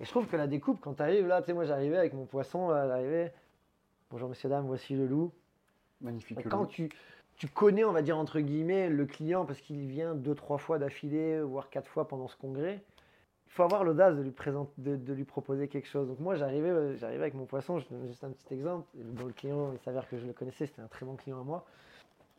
Et 0.00 0.04
je 0.04 0.10
trouve 0.10 0.26
que 0.26 0.36
la 0.36 0.46
découpe, 0.46 0.80
quand 0.80 0.94
tu 0.94 1.02
arrives 1.02 1.26
là, 1.26 1.40
tu 1.40 1.46
sais, 1.46 1.52
moi 1.52 1.64
j'arrivais 1.64 1.96
avec 1.98 2.12
mon 2.14 2.26
poisson, 2.26 2.68
là, 2.70 2.86
j'arrivais. 2.88 3.32
Bonjour 4.10 4.28
messieurs, 4.28 4.48
dames, 4.48 4.66
voici 4.66 4.94
le 4.94 5.06
loup. 5.06 5.32
Magnifique. 6.00 6.46
Quand 6.48 6.60
loup. 6.60 6.66
tu, 6.66 6.88
tu 7.36 7.48
connais, 7.48 7.84
on 7.84 7.92
va 7.92 8.02
dire 8.02 8.16
entre 8.18 8.40
guillemets, 8.40 8.88
le 8.88 9.06
client 9.06 9.44
parce 9.44 9.60
qu'il 9.60 9.86
vient 9.86 10.14
deux, 10.14 10.34
trois 10.34 10.58
fois 10.58 10.78
d'affilée, 10.78 11.40
voire 11.40 11.68
quatre 11.70 11.88
fois 11.88 12.08
pendant 12.08 12.28
ce 12.28 12.36
congrès, 12.36 12.80
il 13.46 13.52
faut 13.52 13.62
avoir 13.62 13.84
l'audace 13.84 14.16
de 14.16 14.22
lui 14.22 14.30
présenter, 14.32 14.72
de, 14.78 14.96
de 14.96 15.12
lui 15.12 15.24
proposer 15.24 15.68
quelque 15.68 15.88
chose. 15.88 16.08
Donc 16.08 16.18
moi, 16.20 16.34
j'arrivais, 16.34 16.70
euh, 16.70 16.96
j'arrivais 16.96 17.22
avec 17.22 17.34
mon 17.34 17.46
poisson. 17.46 17.78
Je 17.78 17.88
donne 17.88 18.06
juste 18.06 18.24
un 18.24 18.30
petit 18.30 18.52
exemple. 18.54 18.86
Dans 18.94 19.26
le 19.26 19.32
client, 19.32 19.72
il 19.72 19.78
s'avère 19.80 20.08
que 20.08 20.18
je 20.18 20.26
le 20.26 20.32
connaissais. 20.32 20.66
C'était 20.66 20.82
un 20.82 20.88
très 20.88 21.06
bon 21.06 21.16
client 21.16 21.40
à 21.40 21.44
moi. 21.44 21.64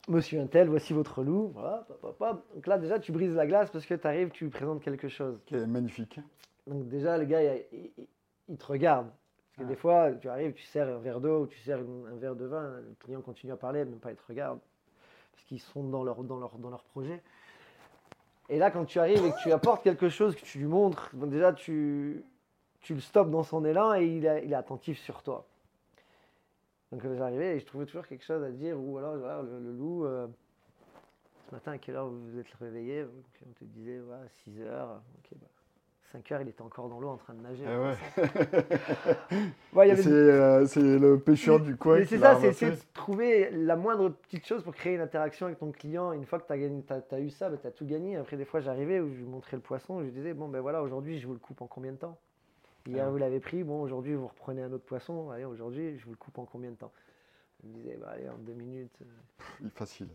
Monsieur 0.09 0.39
Intel, 0.39 0.69
voici 0.69 0.93
votre 0.93 1.23
loup. 1.23 1.51
Voilà, 1.53 1.85
pop, 1.87 1.99
pop, 1.99 2.17
pop. 2.17 2.45
Donc 2.55 2.67
là, 2.67 2.77
déjà, 2.77 2.97
tu 2.99 3.11
brises 3.11 3.35
la 3.35 3.45
glace 3.45 3.69
parce 3.71 3.85
que 3.85 3.93
tu 3.93 4.07
arrives, 4.07 4.29
tu 4.29 4.45
lui 4.45 4.51
présentes 4.51 4.81
quelque 4.81 5.07
chose. 5.09 5.39
Ok, 5.51 5.57
magnifique. 5.67 6.19
Donc 6.65 6.87
déjà, 6.87 7.17
le 7.17 7.25
gars, 7.25 7.41
il, 7.41 7.65
il- 7.97 8.07
il 8.49 8.57
te 8.57 8.65
regarde. 8.65 9.07
Parce 9.07 9.57
que 9.57 9.63
Ah. 9.63 9.65
des 9.67 9.75
fois, 9.75 10.11
tu 10.13 10.29
arrives, 10.29 10.53
tu 10.53 10.63
sers 10.63 10.87
un 10.87 10.99
verre 10.99 11.19
d'eau, 11.19 11.41
ou 11.43 11.47
tu 11.47 11.57
sers 11.59 11.79
un 11.79 12.15
verre 12.15 12.35
de 12.35 12.45
vin, 12.45 12.79
le 12.79 12.95
client 12.99 13.21
continue 13.21 13.51
à 13.53 13.57
parler, 13.57 13.83
même 13.85 13.99
pas 13.99 14.11
il 14.11 14.15
te 14.15 14.23
regarde. 14.27 14.59
Parce 15.37 15.45
qu'ils 15.47 15.59
sont 15.59 15.83
dans 15.83 16.03
leur, 16.03 16.23
dans, 16.23 16.39
leur, 16.39 16.57
dans 16.57 16.71
leur 16.71 16.83
projet. 16.83 17.21
Et 18.49 18.57
là, 18.57 18.71
quand 18.71 18.85
tu 18.85 18.99
arrives 18.99 19.23
et 19.23 19.31
que 19.31 19.43
tu 19.43 19.51
apportes 19.51 19.83
quelque 19.83 20.09
chose, 20.09 20.35
que 20.35 20.41
tu 20.41 20.57
lui 20.57 20.65
montres, 20.65 21.15
donc 21.15 21.29
déjà, 21.29 21.53
tu, 21.53 22.23
tu 22.81 22.95
le 22.95 23.01
stoppes 23.01 23.29
dans 23.29 23.43
son 23.43 23.63
élan 23.63 23.93
et 23.93 24.07
il 24.07 24.25
est, 24.25 24.53
attentif 24.55 24.99
sur 24.99 25.21
toi. 25.21 25.45
Donc 26.91 27.05
euh, 27.05 27.15
j'arrivais 27.17 27.57
et 27.57 27.59
je 27.59 27.65
trouvais 27.65 27.85
toujours 27.85 28.07
quelque 28.07 28.23
chose 28.23 28.43
à 28.43 28.49
dire, 28.49 28.79
ou 28.79 28.97
alors 28.97 29.43
le, 29.43 29.71
loup, 29.73 30.05
euh, 30.05 30.25
ce 31.47 31.53
matin 31.53 31.73
à 31.73 31.77
quelle 31.77 31.97
heure 31.97 32.07
vous 32.07 32.31
vous 32.31 32.39
êtes 32.39 32.51
réveillé? 32.59 33.05
On 33.47 33.51
te 33.51 33.63
disait 33.65 33.99
voilà, 33.99 34.27
6 34.29 34.61
heures, 34.61 35.01
ok, 35.19 35.37
bah, 35.39 35.47
5 36.11 36.31
heures 36.31 36.41
il 36.41 36.47
était 36.49 36.61
encore 36.61 36.87
dans 36.89 36.99
l'eau 36.99 37.09
en 37.09 37.17
train 37.17 37.33
de 37.33 37.41
nager. 37.41 37.63
Ah 37.67 37.81
ouais. 37.81 37.95
Ouais, 39.73 39.91
euh, 40.07 40.65
c'est 40.65 40.81
le 40.97 41.19
pêcheur 41.19 41.59
du 41.59 41.75
coin 41.75 42.03
c'est 42.05 42.17
ça, 42.17 42.37
c'est 42.39 42.47
essayer 42.47 42.71
de 42.71 42.77
trouver 42.93 43.49
la 43.51 43.75
moindre 43.75 44.09
petite 44.09 44.45
chose 44.47 44.63
pour 44.63 44.73
créer 44.73 44.95
une 44.95 45.01
interaction 45.01 45.45
avec 45.47 45.59
ton 45.59 45.71
client. 45.71 46.13
Une 46.13 46.25
fois 46.25 46.39
que 46.39 46.47
tu 46.47 46.53
as, 46.53 47.19
eu 47.19 47.29
ça, 47.29 47.51
tu 47.51 47.67
as 47.67 47.71
tout 47.71 47.85
gagné. 47.85 48.15
Après, 48.15 48.37
des 48.37 48.45
fois, 48.45 48.59
j'arrivais 48.61 48.99
où 48.99 49.09
je 49.11 49.17
lui 49.17 49.25
montrais 49.25 49.57
le 49.57 49.61
poisson, 49.61 49.99
je 49.99 50.05
lui 50.05 50.11
disais, 50.11 50.33
bon, 50.33 50.47
ben 50.47 50.61
voilà, 50.61 50.81
aujourd'hui, 50.81 51.19
je 51.19 51.27
vous 51.27 51.33
le 51.33 51.39
coupe 51.39 51.61
en 51.61 51.67
combien 51.67 51.91
de 51.91 51.97
temps? 51.97 52.17
Hier, 52.87 53.05
Ah. 53.05 53.09
vous 53.09 53.17
l'avez 53.17 53.39
pris, 53.41 53.63
bon, 53.63 53.81
aujourd'hui, 53.81 54.15
vous 54.15 54.27
reprenez 54.27 54.61
un 54.63 54.71
autre 54.71 54.85
poisson. 54.85 55.29
Allez, 55.29 55.43
aujourd'hui, 55.45 55.97
je 55.99 56.05
vous 56.05 56.11
le 56.11 56.17
coupe 56.17 56.37
en 56.39 56.45
combien 56.45 56.71
de 56.71 56.77
temps? 56.77 56.93
Il 57.63 57.69
me 57.69 57.75
disait, 57.75 57.97
bah, 57.99 58.11
allez, 58.13 58.29
en 58.29 58.37
deux 58.37 58.53
minutes. 58.53 58.97
euh, 59.01 59.67
Facile. 59.75 60.07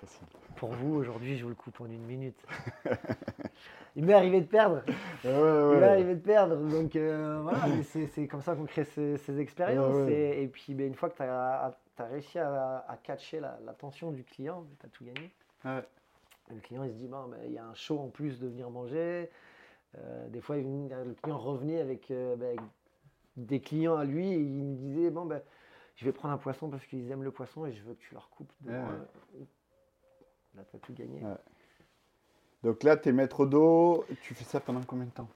Facile. 0.00 0.26
Pour 0.56 0.70
vous, 0.70 0.94
aujourd'hui, 0.94 1.36
je 1.36 1.42
vous 1.44 1.50
le 1.50 1.54
coupe 1.54 1.80
en 1.80 1.86
une 1.86 2.04
minute. 2.04 2.44
Il 3.96 4.04
m'est 4.04 4.14
arrivé 4.14 4.40
de 4.40 4.46
perdre. 4.46 4.82
Ouais, 5.24 5.30
Il 5.74 5.78
m'est 5.78 5.82
arrivé 5.84 6.14
de 6.16 6.20
perdre. 6.20 6.56
Donc 6.56 6.96
euh, 6.96 7.40
voilà, 7.42 7.64
c'est 7.84 8.26
comme 8.26 8.42
ça 8.42 8.54
qu'on 8.56 8.64
crée 8.64 8.84
ces, 8.84 9.16
ces 9.18 9.38
expériences. 9.38 10.08
Et, 10.08 10.42
et 10.42 10.48
puis 10.48 10.74
ben, 10.74 10.86
une 10.88 10.94
fois 10.94 11.10
que 11.10 11.16
tu 11.16 11.22
as, 11.22 11.76
réussi 11.98 12.38
à, 12.38 12.84
à 12.88 12.96
catcher 12.96 13.40
la- 13.40 13.58
l'attention 13.64 14.10
du 14.10 14.24
client, 14.24 14.66
tu 14.80 14.86
as 14.86 14.88
tout 14.88 15.04
gagné. 15.04 15.30
Le 16.50 16.60
client 16.60 16.82
il 16.84 16.90
se 16.90 16.96
dit, 16.96 17.06
bon, 17.08 17.28
ben, 17.28 17.38
il 17.46 17.52
y 17.52 17.58
a 17.58 17.64
un 17.64 17.74
show 17.74 17.98
en 18.00 18.08
plus 18.08 18.38
de 18.40 18.48
venir 18.48 18.68
manger. 18.68 19.30
Euh, 19.96 20.28
des 20.28 20.40
fois, 20.40 20.58
il 20.58 20.88
le 20.88 21.14
client 21.14 21.38
revenait 21.38 21.80
avec, 21.80 22.10
euh, 22.10 22.34
ben, 22.36 22.48
avec 22.48 22.60
des 23.36 23.60
clients 23.60 23.96
à 23.96 24.04
lui 24.04 24.28
et 24.32 24.36
il 24.38 24.62
me 24.64 24.74
disait, 24.76 25.10
bon, 25.10 25.24
ben, 25.24 25.40
je 25.96 26.04
vais 26.04 26.12
prendre 26.12 26.34
un 26.34 26.38
poisson 26.38 26.68
parce 26.68 26.84
qu'ils 26.86 27.08
aiment 27.12 27.22
le 27.22 27.30
poisson 27.30 27.64
et 27.64 27.72
je 27.72 27.82
veux 27.84 27.94
que 27.94 28.00
tu 28.00 28.12
leur 28.12 28.28
coupes. 28.30 28.52
devant 28.60 28.76
Ouais, 28.76 28.90
ouais. 28.90 29.40
eux. 29.40 29.46
Là, 30.56 30.62
tu 30.70 30.76
as 30.76 30.78
tout 30.80 30.92
gagné. 30.92 31.20
Ouais. 31.22 31.36
Donc 32.62 32.82
là, 32.82 32.96
tu 32.96 33.08
es 33.08 33.12
maître 33.12 33.44
d'eau, 33.46 34.04
tu 34.22 34.34
fais 34.34 34.44
ça 34.44 34.60
pendant 34.60 34.80
combien 34.82 35.04
de 35.06 35.10
temps 35.10 35.28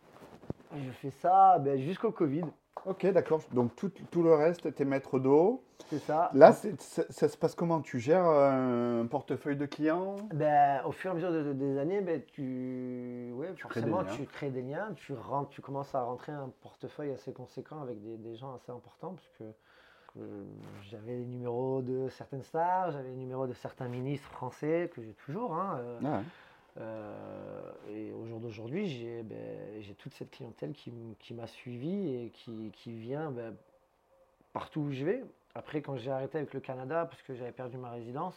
Je 0.74 0.90
fais 0.92 1.10
ça 1.10 1.58
ben, 1.58 1.78
jusqu'au 1.78 2.10
Covid. 2.12 2.44
Ok, 2.86 3.04
d'accord. 3.06 3.40
Donc 3.52 3.74
tout, 3.76 3.90
tout 4.10 4.22
le 4.22 4.32
reste, 4.34 4.72
tu 4.74 4.82
es 4.82 4.84
maître 4.84 5.18
d'eau. 5.18 5.62
C'est 5.90 5.98
ça. 5.98 6.30
Là, 6.32 6.52
c'est- 6.52 6.80
ça, 6.80 7.02
ça 7.10 7.28
se 7.28 7.36
passe 7.36 7.54
comment? 7.54 7.80
Tu 7.80 7.98
gères 7.98 8.24
un 8.24 9.04
portefeuille 9.06 9.56
de 9.56 9.66
clients? 9.66 10.16
Ben, 10.32 10.80
au 10.84 10.92
fur 10.92 11.10
et 11.10 11.12
à 11.12 11.14
mesure 11.14 11.32
de- 11.32 11.42
de- 11.42 11.52
des 11.54 11.76
années, 11.78 12.00
ben, 12.00 12.22
tu, 12.24 13.32
ouais, 13.34 13.52
forcément, 13.56 14.04
tu 14.04 14.24
crées 14.26 14.50
des 14.50 14.62
liens, 14.62 14.92
tu, 14.94 15.12
rentres, 15.12 15.50
tu 15.50 15.60
commences 15.60 15.94
à 15.94 16.02
rentrer 16.02 16.32
un 16.32 16.50
portefeuille 16.62 17.10
assez 17.10 17.32
conséquent 17.32 17.82
avec 17.82 18.00
des, 18.02 18.16
des 18.16 18.36
gens 18.36 18.54
assez 18.54 18.70
importants, 18.70 19.14
parce 19.14 19.28
que 19.38 19.44
euh, 19.44 19.52
j'avais 20.90 21.16
les 21.16 21.26
numéros 21.26 21.82
de 21.82 22.08
certaines 22.08 22.42
stars, 22.42 22.92
j'avais 22.92 23.08
les 23.10 23.16
numéros 23.16 23.46
de 23.46 23.52
certains 23.54 23.88
ministres 23.88 24.28
français, 24.30 24.90
que 24.94 25.02
j'ai 25.02 25.14
toujours. 25.14 25.54
hein, 25.54 25.78
euh, 25.80 26.00
Ah 26.04 26.18
ouais. 26.18 26.22
euh, 26.78 27.72
et 27.90 28.12
au 28.12 28.26
jour 28.26 28.40
d'aujourd'hui, 28.40 28.88
j'ai 28.88 29.22
ben, 29.22 29.82
toute 29.98 30.14
cette 30.14 30.30
clientèle 30.30 30.72
qui, 30.72 30.92
qui 31.18 31.34
m'a 31.34 31.46
suivi 31.46 32.14
et 32.14 32.30
qui, 32.30 32.70
qui 32.72 32.92
vient 32.92 33.30
ben, 33.30 33.54
partout 34.52 34.80
où 34.80 34.90
je 34.92 35.04
vais. 35.04 35.24
Après, 35.54 35.82
quand 35.82 35.96
j'ai 35.96 36.10
arrêté 36.10 36.38
avec 36.38 36.54
le 36.54 36.60
Canada, 36.60 37.06
parce 37.06 37.22
que 37.22 37.34
j'avais 37.34 37.52
perdu 37.52 37.78
ma 37.78 37.90
résidence, 37.90 38.34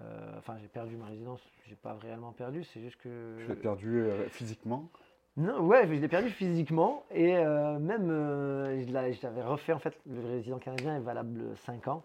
euh, 0.00 0.34
enfin 0.38 0.56
j'ai 0.60 0.68
perdu 0.68 0.96
ma 0.96 1.06
résidence, 1.06 1.40
j'ai 1.66 1.76
pas 1.76 1.94
réellement 1.94 2.32
perdu, 2.32 2.64
c'est 2.64 2.80
juste 2.80 2.96
que... 2.96 3.36
Tu 3.38 3.48
l'as 3.48 3.56
perdu 3.56 4.00
euh, 4.00 4.28
physiquement? 4.28 4.88
Non, 5.36 5.60
ouais, 5.66 5.86
je 5.86 5.92
l'ai 5.92 6.08
perdu 6.08 6.30
physiquement 6.30 7.04
et 7.10 7.36
euh, 7.36 7.78
même 7.78 8.10
euh, 8.10 8.82
je 8.86 8.90
l'a- 8.90 9.12
je 9.12 9.20
l'avais 9.22 9.42
refait 9.42 9.74
en 9.74 9.78
fait. 9.78 9.98
Le 10.06 10.24
résident 10.26 10.58
canadien 10.58 10.96
est 10.96 11.00
valable 11.00 11.54
5 11.58 11.88
ans. 11.88 12.02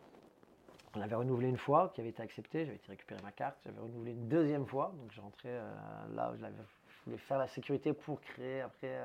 On 0.93 0.99
l'avait 0.99 1.15
renouvelé 1.15 1.47
une 1.47 1.57
fois, 1.57 1.91
qui 1.95 2.01
avait 2.01 2.09
été 2.09 2.21
accepté, 2.21 2.65
j'avais 2.65 2.75
été 2.75 2.87
récupérer 2.89 3.21
ma 3.23 3.31
carte, 3.31 3.55
j'avais 3.63 3.79
renouvelé 3.79 4.11
une 4.11 4.27
deuxième 4.27 4.65
fois, 4.65 4.93
donc 4.99 5.09
je 5.13 5.21
rentrais 5.21 5.47
euh, 5.49 5.71
là 6.13 6.31
où 6.31 6.35
je, 6.35 6.41
je 6.45 7.05
voulais 7.05 7.17
faire 7.17 7.37
la 7.37 7.47
sécurité 7.47 7.93
pour 7.93 8.19
créer 8.19 8.59
après 8.59 8.99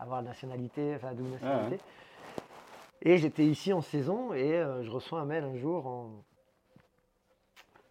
avoir 0.00 0.20
la 0.22 0.28
nationalité, 0.28 0.94
enfin 0.96 1.08
la 1.10 1.14
double 1.14 1.30
nationalité. 1.30 1.78
Et 3.02 3.16
j'étais 3.18 3.44
ici 3.46 3.72
en 3.72 3.80
saison 3.80 4.34
et 4.34 4.50
je 4.82 4.90
reçois 4.90 5.20
un 5.20 5.24
mail 5.24 5.44
un 5.44 5.56
jour 5.56 5.86
en, 5.86 6.24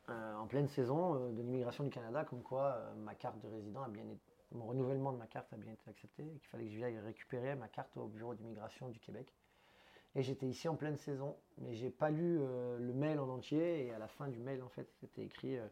en 0.10 0.46
pleine 0.48 0.68
saison 0.68 1.30
de 1.32 1.42
l'immigration 1.42 1.86
du 1.86 1.90
Canada 1.90 2.26
comme 2.26 2.42
quoi 2.44 2.78
ma 2.98 3.16
carte 3.16 3.40
de 3.42 3.48
résident 3.48 3.84
a 3.84 3.88
bien 3.88 4.04
été 4.04 4.29
mon 4.54 4.66
renouvellement 4.66 5.12
de 5.12 5.18
ma 5.18 5.28
carte 5.28 5.52
a 5.54 5.58
bien 5.58 5.72
été 5.74 5.90
accepté 5.90 6.24
et 6.24 6.40
qu'il 6.40 6.48
fallait 6.50 6.66
que 6.66 6.72
je 6.72 6.78
vienne 6.78 7.00
récupérer 7.06 7.56
ma 7.56 7.68
carte 7.68 7.96
au 7.98 8.06
bureau 8.08 8.34
d'immigration 8.34 8.90
du 8.90 9.00
Québec. 9.00 9.28
Et 10.16 10.24
j'étais 10.24 10.48
ici 10.48 10.68
en 10.68 10.76
pleine 10.76 10.98
saison, 10.98 11.36
mais 11.60 11.76
j'ai 11.76 11.92
pas 11.92 12.10
lu 12.10 12.40
euh, 12.42 12.78
le 12.80 12.94
mail 12.94 13.20
en 13.20 13.30
entier 13.30 13.86
et 13.86 13.94
à 13.94 14.00
la 14.00 14.08
fin 14.08 14.28
du 14.28 14.40
mail 14.40 14.64
en 14.64 14.70
fait 14.70 14.88
c'était 15.00 15.22
écrit 15.24 15.58
euh, 15.58 15.68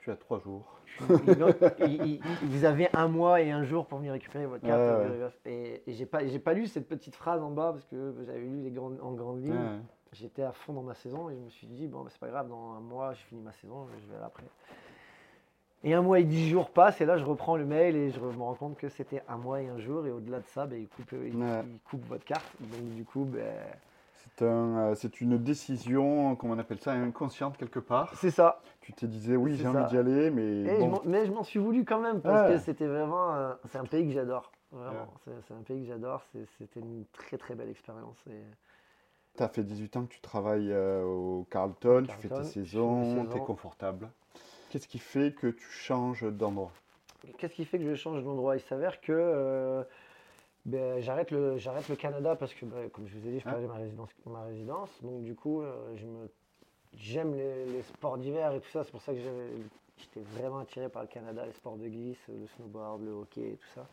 Tu 0.00 0.10
as 0.10 0.16
trois 0.16 0.38
jours. 0.40 0.78
il- 1.80 2.02
il- 2.06 2.20
il- 2.42 2.48
vous 2.48 2.64
avez 2.64 2.88
un 2.94 3.08
mois 3.08 3.42
et 3.42 3.50
un 3.50 3.62
jour 3.64 3.86
pour 3.86 3.98
venir 3.98 4.12
récupérer 4.12 4.46
votre 4.46 4.66
carte. 4.66 4.80
Ouais. 4.80 5.04
d'immigration. 5.06 5.40
Et, 5.44 5.82
et 5.86 5.92
j'ai 5.92 6.06
pas 6.06 6.26
j'ai 6.26 6.38
pas 6.38 6.54
lu 6.54 6.66
cette 6.66 6.88
petite 6.88 7.14
phrase 7.14 7.42
en 7.42 7.50
bas 7.50 7.72
parce 7.72 7.84
que 7.86 8.14
j'avais 8.24 8.40
lu 8.40 8.62
les 8.62 8.70
grandes, 8.70 8.98
en 9.02 9.12
grandes 9.12 9.42
lignes. 9.44 9.52
Ouais. 9.52 9.78
J'étais 10.12 10.42
à 10.42 10.52
fond 10.52 10.72
dans 10.74 10.82
ma 10.82 10.94
saison 10.94 11.30
et 11.30 11.34
je 11.34 11.40
me 11.40 11.48
suis 11.48 11.66
dit, 11.66 11.88
bon, 11.88 12.02
bah, 12.02 12.10
c'est 12.10 12.18
pas 12.20 12.28
grave, 12.28 12.46
dans 12.48 12.72
un 12.72 12.80
mois, 12.80 13.14
je 13.14 13.22
finis 13.22 13.40
ma 13.40 13.52
saison, 13.52 13.86
je 13.98 14.06
vais 14.08 14.16
aller 14.16 14.24
après. 14.26 14.44
Et 15.84 15.94
un 15.94 16.02
mois 16.02 16.20
et 16.20 16.24
dix 16.24 16.48
jours 16.48 16.70
passent 16.70 17.00
et 17.00 17.04
là, 17.06 17.16
je 17.18 17.24
reprends 17.24 17.56
le 17.56 17.64
mail 17.64 17.96
et 17.96 18.10
je 18.10 18.20
me 18.20 18.42
rends 18.42 18.54
compte 18.54 18.76
que 18.76 18.88
c'était 18.88 19.22
un 19.28 19.36
mois 19.36 19.60
et 19.62 19.68
un 19.68 19.78
jour 19.78 20.06
et 20.06 20.12
au-delà 20.12 20.38
de 20.38 20.46
ça, 20.46 20.66
bah, 20.66 20.76
ils, 20.76 20.86
coupent, 20.88 21.12
ils, 21.12 21.34
Ouais. 21.36 21.62
ils 21.66 21.78
coupent 21.90 22.06
votre 22.06 22.24
carte. 22.24 22.46
Donc, 22.60 22.94
du 22.94 23.04
coup, 23.04 23.24
ben, 23.24 23.52
C'est 24.14 24.44
un, 24.46 24.78
euh, 24.78 24.94
c'est 24.94 25.20
une 25.20 25.36
décision, 25.38 26.36
comment 26.36 26.54
on 26.54 26.58
appelle 26.58 26.78
ça, 26.78 26.92
inconsciente 26.92 27.56
quelque 27.56 27.80
part. 27.80 28.12
c'est 28.16 28.30
ça. 28.30 28.60
Tu 28.80 28.92
te 28.92 29.06
disais, 29.06 29.34
oui, 29.36 29.56
j'ai 29.56 29.66
envie 29.66 29.84
d'y 29.86 29.98
aller, 29.98 30.30
mais 30.30 30.64
je 30.76 31.08
mais 31.08 31.26
je 31.26 31.32
m'en 31.32 31.42
suis 31.42 31.58
voulu 31.58 31.84
quand 31.84 31.98
même 32.00 32.20
parce 32.20 32.48
Ouais. 32.48 32.54
que 32.56 32.60
c'était 32.60 32.86
vraiment. 32.86 33.52
C'est 33.68 33.78
un 33.78 33.84
pays 33.84 34.06
que 34.06 34.12
j'adore. 34.12 34.52
Vraiment. 34.70 35.00
Ouais. 35.26 35.34
C'est- 35.46 35.52
un 35.54 35.62
pays 35.62 35.82
que 35.82 35.88
j'adore. 35.88 36.22
C'était 36.58 36.80
une 36.80 37.04
très 37.12 37.36
très 37.36 37.54
belle 37.56 37.68
expérience. 37.70 38.16
et- 38.30 39.36
Tu 39.36 39.42
as 39.42 39.48
fait 39.48 39.62
18 39.64 39.96
ans 39.96 40.04
que 40.04 40.12
tu 40.14 40.20
travailles 40.20 40.70
euh, 40.72 41.02
au 41.04 41.46
Carlton, 41.50 42.04
tu 42.08 42.14
fais 42.16 42.28
Carlton, 42.28 42.42
tes 42.48 42.48
je 42.48 42.52
fais 42.52 42.58
mes 42.60 42.66
saisons, 42.66 43.26
tu 43.30 43.36
es 43.36 43.40
confortable. 43.40 44.08
Qu'est-ce 44.72 44.88
qui 44.88 44.98
fait 44.98 45.32
que 45.34 45.48
tu 45.48 45.66
changes 45.70 46.22
d'endroit? 46.22 46.72
Qu'est-ce 47.36 47.52
qui 47.52 47.66
fait 47.66 47.78
que 47.78 47.84
je 47.84 47.94
change 47.94 48.24
d'endroit? 48.24 48.56
Il 48.56 48.62
s'avère 48.62 49.02
que 49.02 49.12
euh, 49.12 49.84
ben, 50.64 50.98
j'arrête 51.02 51.30
le, 51.30 51.58
j'arrête 51.58 51.90
le 51.90 51.94
Canada 51.96 52.36
parce 52.36 52.54
que, 52.54 52.64
ben, 52.64 52.88
comme 52.88 53.06
je 53.06 53.18
vous 53.18 53.28
ai 53.28 53.32
dit, 53.32 53.40
je 53.40 53.44
Ah. 53.46 53.50
perdais 53.50 53.66
ma 53.66 53.74
résidence, 53.74 54.08
ma 54.24 54.44
résidence. 54.44 54.88
Donc, 55.02 55.24
du 55.24 55.34
coup, 55.34 55.60
euh, 55.60 55.94
je 55.96 56.06
me, 56.06 56.30
j'aime 56.96 57.34
les, 57.34 57.66
les 57.66 57.82
sports 57.82 58.16
d'hiver 58.16 58.54
et 58.54 58.60
tout 58.60 58.70
ça. 58.70 58.82
C'est 58.82 58.90
pour 58.92 59.02
ça 59.02 59.12
que 59.12 59.18
j'étais 59.18 60.20
vraiment 60.40 60.60
attiré 60.60 60.88
par 60.88 61.02
le 61.02 61.08
Canada, 61.08 61.44
les 61.44 61.52
sports 61.52 61.76
de 61.76 61.86
glisse, 61.86 62.26
le 62.28 62.46
snowboard, 62.56 63.02
le 63.04 63.10
hockey 63.10 63.42
et 63.42 63.56
tout 63.56 63.68
ça. 63.74 63.86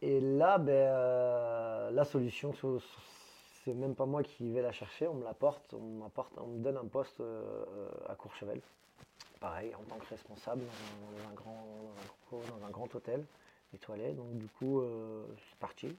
Et 0.00 0.20
là, 0.20 0.58
ben, 0.58 0.70
euh, 0.72 1.90
la 1.90 2.04
solution, 2.04 2.52
so- 2.52 2.78
so- 2.78 2.86
c'est 3.64 3.74
même 3.74 3.96
pas 3.96 4.06
moi 4.06 4.22
qui 4.22 4.48
vais 4.52 4.62
la 4.62 4.70
chercher, 4.70 5.08
on 5.08 5.14
me 5.14 5.24
l'apporte, 5.24 5.74
on 5.74 5.98
m'apporte, 5.98 6.30
on 6.36 6.46
me 6.46 6.58
donne 6.62 6.76
un 6.76 6.84
poste 6.86 7.20
à 8.08 8.14
Courchevel. 8.14 8.60
Pareil, 9.44 9.74
en 9.74 9.82
tant 9.82 9.96
que 9.96 10.08
responsable 10.08 10.62
dans 10.62 11.30
un, 11.30 11.34
grand, 11.34 11.66
dans 12.32 12.66
un 12.66 12.70
dans 12.70 12.94
hôtel 12.94 13.22
étoilé. 13.74 14.12
Donc 14.12 14.38
du 14.38 14.46
coup, 14.46 14.80
euh, 14.80 15.26
c'est 15.36 15.58
parti. 15.58 15.94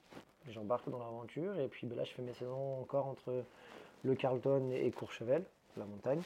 J'embarque 0.50 0.90
dans 0.90 0.98
l'aventure 0.98 1.60
et 1.60 1.68
puis 1.68 1.86
ben 1.86 1.96
là, 1.96 2.04
je 2.06 2.12
fais 2.14 2.24
mes 2.24 2.34
saisons 2.34 2.82
encore 2.82 3.06
entre 3.06 3.44
le 4.04 4.16
Carlton 4.16 4.72
et 4.72 4.90
Courchevel, 4.90 5.44
la 5.78 5.86
montagne. 5.86 6.24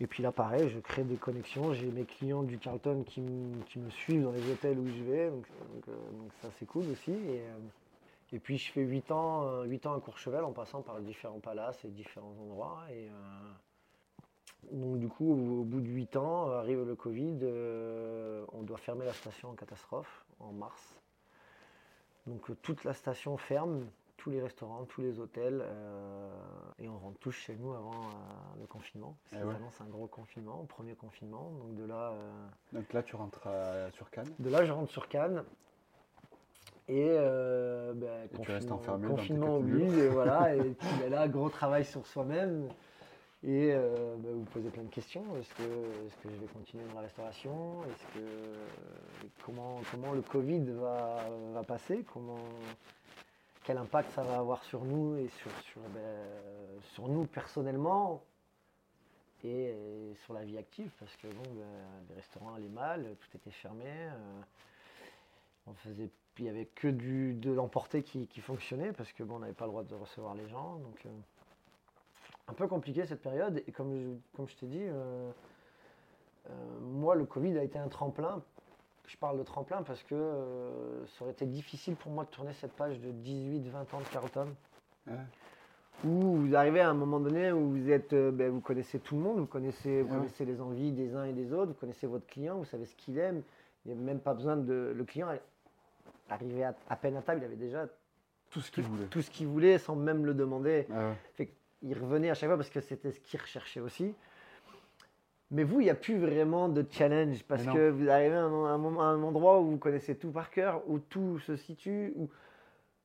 Et 0.00 0.06
puis 0.06 0.22
là, 0.22 0.32
pareil, 0.32 0.70
je 0.70 0.78
crée 0.78 1.04
des 1.04 1.16
connexions. 1.16 1.74
J'ai 1.74 1.90
mes 1.90 2.04
clients 2.04 2.42
du 2.42 2.56
Carlton 2.56 3.04
qui, 3.06 3.20
me- 3.20 3.90
suivent 3.90 4.22
dans 4.22 4.32
les 4.32 4.50
hôtels 4.50 4.78
où 4.78 4.86
je 4.86 5.02
vais. 5.02 5.28
Donc, 5.28 5.44
euh, 5.88 5.92
ça, 6.40 6.48
c'est 6.58 6.64
cool 6.64 6.84
aussi. 6.90 7.10
Et, 7.12 7.42
euh, 7.42 8.38
puis, 8.38 8.56
je 8.56 8.72
fais 8.72 8.80
8 8.80 9.10
ans, 9.10 9.62
8 9.64 9.84
ans 9.84 9.94
à 9.94 10.00
Courchevel 10.00 10.42
en 10.42 10.52
passant 10.52 10.80
par 10.80 11.00
différents 11.00 11.40
palaces 11.40 11.84
et 11.84 11.88
différents 11.88 12.34
endroits. 12.40 12.80
Donc, 14.70 14.98
du 14.98 15.08
coup, 15.08 15.32
au, 15.32 15.64
bout 15.64 15.80
de 15.80 15.88
8 15.88 16.16
ans, 16.16 16.50
arrive 16.50 16.84
le 16.86 16.94
Covid. 16.94 17.38
euh, 17.42 18.44
on 18.52 18.62
doit 18.62 18.78
fermer 18.78 19.04
la 19.04 19.12
station 19.12 19.50
en 19.50 19.54
catastrophe 19.54 20.24
en 20.40 20.52
mars. 20.52 20.98
Donc, 22.26 22.48
euh, 22.50 22.56
toute 22.62 22.84
la 22.84 22.94
station 22.94 23.36
ferme, 23.36 23.86
tous 24.16 24.30
les 24.30 24.40
restaurants, 24.40 24.84
tous 24.84 25.00
les 25.00 25.18
hôtels. 25.18 25.60
euh, 25.64 26.30
et 26.78 26.88
on 26.88 26.96
rentre 26.98 27.18
tous 27.18 27.32
chez 27.32 27.56
nous 27.56 27.72
avant 27.74 27.92
le 28.60 28.66
confinement. 28.66 29.16
Eh 29.32 29.42
ouais. 29.42 29.54
annoncent 29.54 29.82
un 29.84 29.88
gros 29.88 30.06
confinement, 30.06 30.64
premier 30.68 30.94
confinement. 30.94 31.50
Donc, 31.60 31.74
de 31.74 31.84
là. 31.84 32.12
Donc 32.72 32.92
là, 32.92 33.02
tu 33.02 33.16
rentres 33.16 33.48
sur 33.92 34.10
Cannes. 34.10 34.30
de 34.38 34.48
là, 34.48 34.64
je 34.64 34.72
rentre 34.72 34.90
sur 34.92 35.08
Cannes. 35.08 35.42
Et, 36.88 37.00
Et 37.06 37.08
tu 38.42 38.50
restes 38.52 38.68
confinement- 38.68 38.74
enfermé 38.76 39.08
dans 39.08 39.14
tes 39.14 39.20
confinement 39.20 39.56
oblige, 39.56 39.96
et 39.98 40.08
voilà. 40.08 40.54
Et 40.56 40.74
ben 41.00 41.10
là, 41.10 41.28
gros 41.28 41.48
travail 41.50 41.84
sur 41.84 42.06
soi-même. 42.06 42.68
Et 43.44 43.72
euh, 43.72 44.14
bah, 44.18 44.28
vous 44.32 44.44
posez 44.44 44.70
plein 44.70 44.84
de 44.84 44.90
questions. 44.90 45.24
Est-ce 45.36 45.52
que, 45.54 45.62
est-ce 45.62 46.16
que 46.22 46.30
je 46.30 46.36
vais 46.36 46.46
continuer 46.46 46.84
dans 46.88 46.94
la 46.94 47.00
restauration? 47.02 47.82
Est-ce 47.84 48.18
que 48.18 48.26
comment, 49.44 49.80
comment 49.90 50.12
le 50.12 50.22
Covid 50.22 50.60
va, 50.70 51.28
va 51.52 51.62
passer? 51.64 52.04
Comment, 52.12 52.38
Quel 53.64 53.78
impact 53.78 54.12
ça 54.12 54.22
va 54.22 54.38
avoir 54.38 54.62
sur 54.64 54.84
nous 54.84 55.16
et 55.16 55.28
sur, 55.28 55.50
sur, 55.62 55.80
ben, 55.92 56.26
sur 56.94 57.08
nous 57.08 57.26
personnellement 57.26 58.22
et, 59.42 59.70
et 59.70 60.14
sur 60.24 60.34
la 60.34 60.44
vie 60.44 60.58
active? 60.58 60.90
Parce 61.00 61.16
que 61.16 61.26
bon, 61.26 61.42
ben, 61.42 61.66
les 62.08 62.14
restaurants 62.14 62.54
allaient 62.54 62.68
mal, 62.68 63.16
tout 63.20 63.36
était 63.36 63.50
fermé. 63.50 63.86
euh, 63.86 64.40
on 65.66 65.74
faisait, 65.74 66.10
il 66.38 66.44
n'y 66.44 66.50
avait 66.50 66.66
que 66.66 66.88
du, 66.88 67.34
de 67.34 67.52
l'emporter 67.52 68.02
qui, 68.02 68.26
qui 68.26 68.40
fonctionnait 68.40 68.92
parce 68.92 69.12
que 69.12 69.22
bon, 69.24 69.36
on 69.36 69.38
n'avait 69.40 69.52
pas 69.52 69.64
le 69.66 69.70
droit 69.70 69.84
de 69.84 69.94
recevoir 69.94 70.34
les 70.34 70.48
gens. 70.48 70.76
Donc, 70.76 71.06
euh, 71.06 71.10
un 72.52 72.54
peu 72.54 72.68
compliqué 72.68 73.06
cette 73.06 73.22
période. 73.22 73.62
Et 73.66 73.72
comme 73.72 73.94
je, 73.96 74.36
comme 74.36 74.46
je 74.46 74.54
t'ai 74.56 74.66
dit, 74.66 74.82
euh, 74.84 75.30
euh, 76.50 76.52
moi, 76.82 77.14
le 77.14 77.24
Covid 77.24 77.56
a 77.58 77.64
été 77.64 77.78
un 77.78 77.88
tremplin. 77.88 78.42
Je 79.06 79.16
parle 79.16 79.38
de 79.38 79.42
tremplin 79.42 79.82
parce 79.82 80.02
que 80.02 80.14
euh, 80.14 81.06
ça 81.06 81.22
aurait 81.24 81.32
été 81.32 81.46
difficile 81.46 81.96
pour 81.96 82.12
moi 82.12 82.24
de 82.24 82.30
tourner 82.30 82.52
cette 82.52 82.72
page 82.72 83.00
de 83.00 83.10
18-20 83.10 83.94
ans 83.94 84.00
de 84.00 84.12
Carlton. 84.12 84.48
Ouais. 85.06 85.14
Où 86.04 86.36
vous 86.36 86.54
arrivez 86.54 86.80
à 86.80 86.90
un 86.90 86.94
moment 86.94 87.20
donné 87.20 87.52
où 87.52 87.70
vous 87.70 87.90
êtes, 87.90 88.14
ben, 88.14 88.50
vous 88.50 88.60
connaissez 88.60 88.98
tout 88.98 89.14
le 89.14 89.22
monde, 89.22 89.38
vous 89.38 89.46
connaissez, 89.46 90.02
vous 90.02 90.12
Ouais. 90.12 90.18
connaissez 90.20 90.44
les 90.44 90.60
envies 90.60 90.92
des 90.92 91.14
uns 91.14 91.24
et 91.24 91.32
des 91.32 91.52
autres, 91.52 91.68
vous 91.72 91.78
connaissez 91.78 92.06
votre 92.06 92.26
client, 92.26 92.58
vous 92.58 92.64
savez 92.64 92.84
ce 92.86 92.94
qu'il 92.96 93.18
aime. 93.18 93.42
Il 93.86 93.92
n'y 93.94 93.98
a 93.98 94.02
même 94.04 94.20
pas 94.20 94.34
besoin 94.34 94.56
de. 94.56 94.92
Le 94.94 95.04
client, 95.04 95.28
arrivé 96.28 96.64
à, 96.64 96.74
à 96.88 96.96
peine 96.96 97.16
à 97.16 97.22
table, 97.22 97.40
il 97.42 97.44
avait 97.46 97.56
déjà 97.56 97.86
Tout 98.50 98.60
ce 98.60 98.70
qu'il 98.70 98.84
voulait. 98.84 99.06
tout 99.06 99.22
ce 99.22 99.30
qu'il 99.30 99.46
voulait 99.48 99.78
sans 99.78 99.96
même 99.96 100.24
le 100.26 100.34
demander. 100.34 100.86
Ah 100.92 101.08
ouais. 101.10 101.14
Fait 101.34 101.52
qu'il 101.82 101.98
revenait 101.98 102.30
à 102.30 102.34
chaque 102.34 102.48
fois 102.48 102.56
parce 102.56 102.70
que 102.70 102.80
c'était 102.80 103.10
ce 103.12 103.20
qu'il 103.20 103.40
recherchait 103.40 103.80
aussi. 103.80 104.14
Mais 105.50 105.64
vous, 105.64 105.80
il 105.80 105.84
n'y 105.84 105.90
a 105.90 105.94
plus 105.94 106.18
vraiment 106.18 106.68
de 106.68 106.84
challenge 106.90 107.42
parce 107.44 107.64
que 107.64 107.90
vous 107.90 108.08
arrivez 108.08 108.36
à 108.36 108.42
un, 108.44 108.64
un 108.64 108.78
moment- 108.78 109.02
à 109.02 109.06
un 109.06 109.22
endroit 109.22 109.60
où 109.60 109.72
vous 109.72 109.76
connaissez 109.76 110.14
tout 110.16 110.30
par 110.30 110.50
cœur, 110.50 110.82
où 110.88 110.98
tout 110.98 111.38
se 111.40 111.56
situe. 111.56 112.12
Où... 112.16 112.30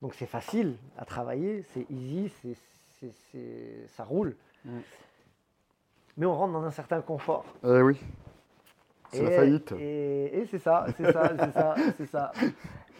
Donc 0.01 0.13
c'est 0.13 0.27
facile 0.27 0.75
à 0.97 1.03
travailler, 1.05 1.63
c'est 1.73 1.85
easy, 1.89 2.29
c'est, 2.41 2.55
c'est- 2.99 3.13
c'est- 3.31 3.87
ça 3.87 4.03
roule. 4.05 4.35
Mm. 4.63 4.77
Mais 6.17 6.25
on 6.25 6.35
rentre 6.35 6.53
dans 6.53 6.63
un 6.63 6.71
certain 6.71 7.01
confort. 7.01 7.45
Eh 7.65 7.81
oui. 7.81 7.99
C'est 9.11 9.23
la 9.23 9.31
Et- 9.31 9.35
faillite. 9.35 9.71
Et, 9.73 10.39
et 10.39 10.45
c'est 10.45 10.59
ça, 10.59 10.85
c'est 10.95 11.11
ça, 11.11 11.31
c'est 11.37 11.51
ça, 11.51 11.75
c'est 11.97 12.05
ça. 12.05 12.31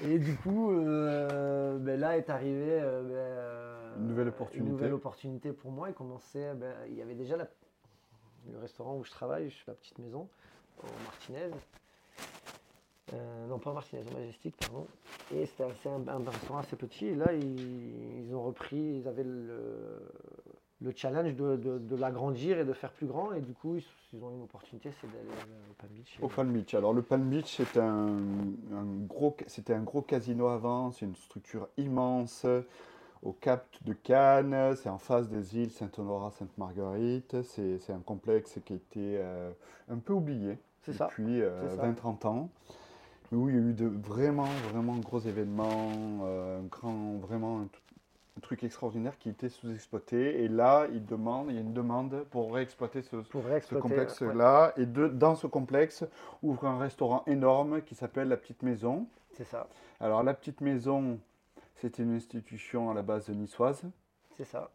Et 0.04 0.20
du 0.20 0.36
coup, 0.36 0.72
euh, 0.72 1.78
ben 1.80 2.00
là 2.00 2.18
est 2.18 2.30
arrivée 2.30 2.80
euh, 2.82 3.02
ben, 3.04 3.14
euh, 3.14 3.77
Une 3.98 4.08
nouvelle 4.08 4.28
opportunité. 4.30 4.66
une 4.66 4.72
nouvelle 4.72 4.94
opportunité 4.94 5.52
pour 5.52 5.72
moi. 5.72 5.90
Il 5.90 5.94
commençait, 5.96 6.54
ben, 6.56 6.74
il 6.90 6.96
y 6.96 7.02
avait 7.02 7.16
déjà 7.16 7.38
la- 7.38 7.48
le 8.52 8.58
restaurant 8.60 8.96
où 8.98 9.04
je 9.04 9.12
travaille, 9.12 9.50
je 9.50 9.56
suis 9.56 9.66
la 9.68 9.74
petite 9.74 9.98
maison, 10.00 10.28
au 10.84 10.88
Martinez. 11.06 11.50
Euh, 13.14 13.48
non, 13.48 13.58
pas 13.58 13.72
au 13.72 13.74
Martinez, 13.74 14.04
au 14.12 14.14
Majestic, 14.18 14.56
pardon. 14.58 14.86
Et 15.34 15.46
c'était 15.46 15.64
un, 15.64 16.08
un 16.08 16.30
restaurant 16.30 16.60
assez 16.60 16.76
petit. 16.76 17.08
Et 17.08 17.16
là, 17.16 17.34
ils, 17.34 18.26
ils 18.28 18.36
ont 18.36 18.44
repris, 18.44 19.00
ils 19.00 19.08
avaient 19.08 19.24
le, 19.24 20.02
le 20.82 20.94
challenge 20.96 21.34
de, 21.36 21.56
de- 21.56 21.78
de 21.80 21.96
l'agrandir 21.96 22.60
et 22.60 22.66
de 22.66 22.74
faire 22.74 22.92
plus 22.92 23.08
grand. 23.08 23.32
Et 23.34 23.40
du 23.40 23.54
coup, 23.54 23.78
ils, 23.78 23.84
ils 24.14 24.24
ont 24.24 24.32
eu 24.32 24.36
une 24.36 24.44
opportunité, 24.44 24.92
c'est 25.00 25.08
d'aller 25.08 25.30
euh, 25.30 25.72
au 25.72 25.74
Palm 25.76 25.92
Beach. 25.94 26.18
Au 26.22 26.28
Palm 26.28 26.52
Beach. 26.52 26.74
Alors 26.74 26.94
le 26.94 27.02
Palm 27.02 27.30
Beach, 27.30 27.56
c'est 27.62 27.80
un, 27.80 28.18
un 28.74 28.86
gros, 29.08 29.36
c'était 29.48 29.74
un 29.74 29.84
gros 29.84 30.02
casino 30.02 30.48
avant. 30.48 30.92
C'est 30.92 31.06
une 31.06 31.16
structure 31.16 31.70
immense 31.78 32.46
au 33.24 33.34
Cap 33.34 33.66
de 33.86 33.94
Cannes. 33.94 34.76
C'est 34.76 34.90
en 34.90 34.98
face 34.98 35.28
des 35.30 35.58
îles 35.58 35.72
Saint-Honorat, 35.72 36.32
Sainte-Marguerite. 36.32 37.42
C'est, 37.44 37.80
c'est 37.80 37.94
un 37.94 38.00
complexe 38.00 38.60
qui 38.66 38.74
a 38.74 38.76
été 38.76 39.18
euh, 39.18 39.52
un 39.90 39.98
peu 39.98 40.14
oublié 40.14 40.58
ça. 40.94 41.08
depuis 41.08 41.42
euh, 41.42 41.70
c'est 41.70 41.78
ça. 41.78 41.88
20-30 41.88 42.28
ans. 42.28 42.50
Mais 43.32 43.38
où 43.38 43.50
il 43.50 43.56
y 43.56 43.58
a 43.58 43.62
eu 43.62 43.74
de 43.74 43.88
vraiment, 43.88 44.48
vraiment 44.72 44.96
gros 44.98 45.20
événements, 45.20 45.92
euh, 46.24 46.60
un 46.60 46.64
grand, 46.64 47.18
vraiment 47.18 47.62
un, 47.62 47.68
truc 48.42 48.64
extraordinaire 48.64 49.18
qui 49.18 49.30
était 49.30 49.50
sous-exploité. 49.50 50.44
Et 50.44 50.48
là, 50.48 50.86
il 50.94 51.04
demande, 51.06 51.48
il 51.50 51.56
y 51.56 51.58
a 51.58 51.62
une 51.62 51.74
demande 51.74 52.24
pour 52.30 52.54
réexploiter 52.54 53.02
ce, 53.02 53.16
ouais. 53.16 53.80
complexe-là. 53.82 54.74
Et 54.78 54.86
de, 54.86 55.08
dans 55.08 55.36
ce 55.36 55.48
complexe, 55.48 56.06
ouvre 56.44 56.68
un 56.68 56.78
restaurant 56.78 57.24
énorme 57.26 57.82
qui 57.82 57.96
s'appelle 57.96 58.28
La 58.28 58.38
Petite 58.38 58.62
Maison. 58.62 59.08
C'est 59.34 59.44
ça, 59.44 59.68
Alors, 60.00 60.22
La 60.22 60.36
Petite 60.36 60.62
Maison, 60.62 61.20
c'était 61.82 62.04
une 62.04 62.16
institution 62.16 62.90
à 62.90 62.94
la 62.94 63.02
base 63.02 63.30
niçoise. 63.30 63.84
c'est 64.36 64.46
ça. 64.46 64.70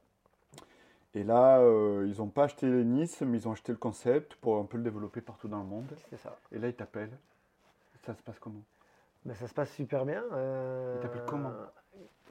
Et 1.14 1.24
là, 1.24 1.58
euh, 1.60 2.06
ils 2.08 2.18
n'ont 2.18 2.28
pas 2.30 2.44
acheté 2.44 2.66
Nice, 2.66 3.20
mais 3.20 3.36
ils 3.38 3.46
ont 3.48 3.52
acheté 3.52 3.70
le 3.72 3.76
concept 3.78 4.34
pour 4.36 4.56
un 4.56 4.64
peu 4.64 4.78
le 4.78 4.82
développer 4.82 5.20
partout 5.20 5.46
dans 5.46 5.58
le 5.58 5.66
monde. 5.66 5.94
C'est 6.08 6.16
ça. 6.16 6.38
Et 6.52 6.58
là, 6.58 6.68
ils 6.68 6.74
t'appellent. 6.74 7.18
Ça 8.06 8.14
se 8.14 8.22
passe 8.22 8.38
comment? 8.38 8.62
Mais 9.26 9.34
ça 9.34 9.46
se 9.46 9.52
passe 9.54 9.70
super 9.72 10.06
bien. 10.06 10.24
euh, 10.32 10.94
Il 10.96 11.02
t'appelle 11.02 11.24
comment? 11.26 11.52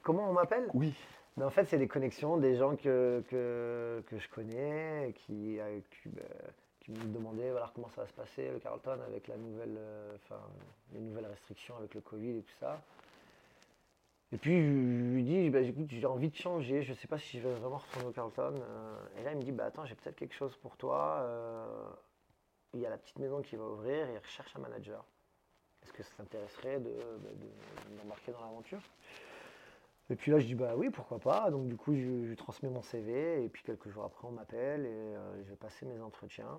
Comment 0.02 0.28
on 0.28 0.32
m'appelle? 0.32 0.68
Oui. 0.74 0.92
Mais 1.36 1.44
En 1.44 1.50
fait, 1.50 1.64
c'est 1.66 1.78
des 1.78 1.86
connexions, 1.88 2.36
des 2.38 2.56
gens 2.56 2.74
que, 2.74 3.22
que, 3.30 4.02
que 4.06 4.18
je 4.18 4.28
connais, 4.28 5.14
qui, 5.16 5.60
euh, 5.60 5.78
qui, 5.90 6.08
bah, 6.08 6.22
qui 6.80 6.90
me 6.90 7.04
demandaient 7.14 7.52
voilà, 7.52 7.70
comment 7.74 7.88
ça 7.90 8.02
va 8.02 8.08
se 8.08 8.12
passer, 8.12 8.50
le 8.50 8.58
Carlton, 8.58 8.98
avec 9.06 9.28
la 9.28 9.36
nouvelle, 9.36 9.78
enfin, 10.16 10.40
les 10.92 11.00
nouvelles 11.00 11.26
restrictions 11.26 11.76
avec 11.76 11.94
le 11.94 12.00
Covid 12.00 12.38
et 12.38 12.42
tout 12.42 12.56
ça. 12.58 12.82
Et 14.32 14.38
puis, 14.38 14.62
je 14.62 15.12
lui 15.12 15.24
dis, 15.24 15.50
bah, 15.50 15.60
écoute, 15.60 15.88
j'ai 15.90 16.06
envie 16.06 16.30
de 16.30 16.36
changer, 16.36 16.82
je 16.82 16.92
ne 16.92 16.96
sais 16.96 17.06
pas 17.06 17.18
si 17.18 17.38
je 17.38 17.46
vais 17.46 17.54
vraiment 17.54 17.76
retourner 17.76 18.08
au 18.08 18.12
Carlton. 18.12 18.54
euh, 18.62 18.96
et 19.18 19.22
là, 19.24 19.32
il 19.32 19.36
me 19.38 19.42
dit, 19.42 19.52
bah, 19.52 19.66
attends, 19.66 19.84
j'ai 19.84 19.94
peut-être 19.94 20.16
quelque 20.16 20.34
chose 20.34 20.56
pour 20.56 20.76
toi. 20.76 21.18
euh, 21.20 21.90
il 22.74 22.80
y 22.80 22.86
a 22.86 22.90
la 22.90 22.96
petite 22.96 23.18
maison 23.18 23.42
qui 23.42 23.56
va 23.56 23.64
ouvrir 23.64 24.08
et 24.08 24.14
il 24.14 24.18
recherche 24.18 24.56
un 24.56 24.60
manager. 24.60 25.04
Est-ce 25.82 25.92
que 25.92 26.02
ça 26.02 26.10
t'intéresserait 26.16 26.80
de, 26.80 26.88
de- 26.90 27.96
d'embarquer 27.98 28.32
dans 28.32 28.40
l'aventure? 28.40 28.80
Et 30.08 30.16
puis 30.16 30.30
là, 30.32 30.38
je 30.38 30.46
dis, 30.46 30.54
bah 30.54 30.72
oui, 30.76 30.88
pourquoi 30.88 31.18
pas. 31.18 31.50
Donc, 31.50 31.68
du 31.68 31.76
coup, 31.76 31.94
je, 31.94 32.00
je 32.00 32.28
lui 32.28 32.36
transmets 32.36 32.70
mon 32.70 32.80
CV 32.82 33.44
et 33.44 33.48
puis 33.50 33.62
quelques 33.62 33.90
jours 33.90 34.04
après, 34.04 34.26
on 34.26 34.32
m'appelle 34.32 34.86
et 34.86 34.88
euh, 34.88 35.44
je 35.44 35.50
vais 35.50 35.56
passer 35.56 35.84
mes 35.84 36.00
entretiens. 36.00 36.58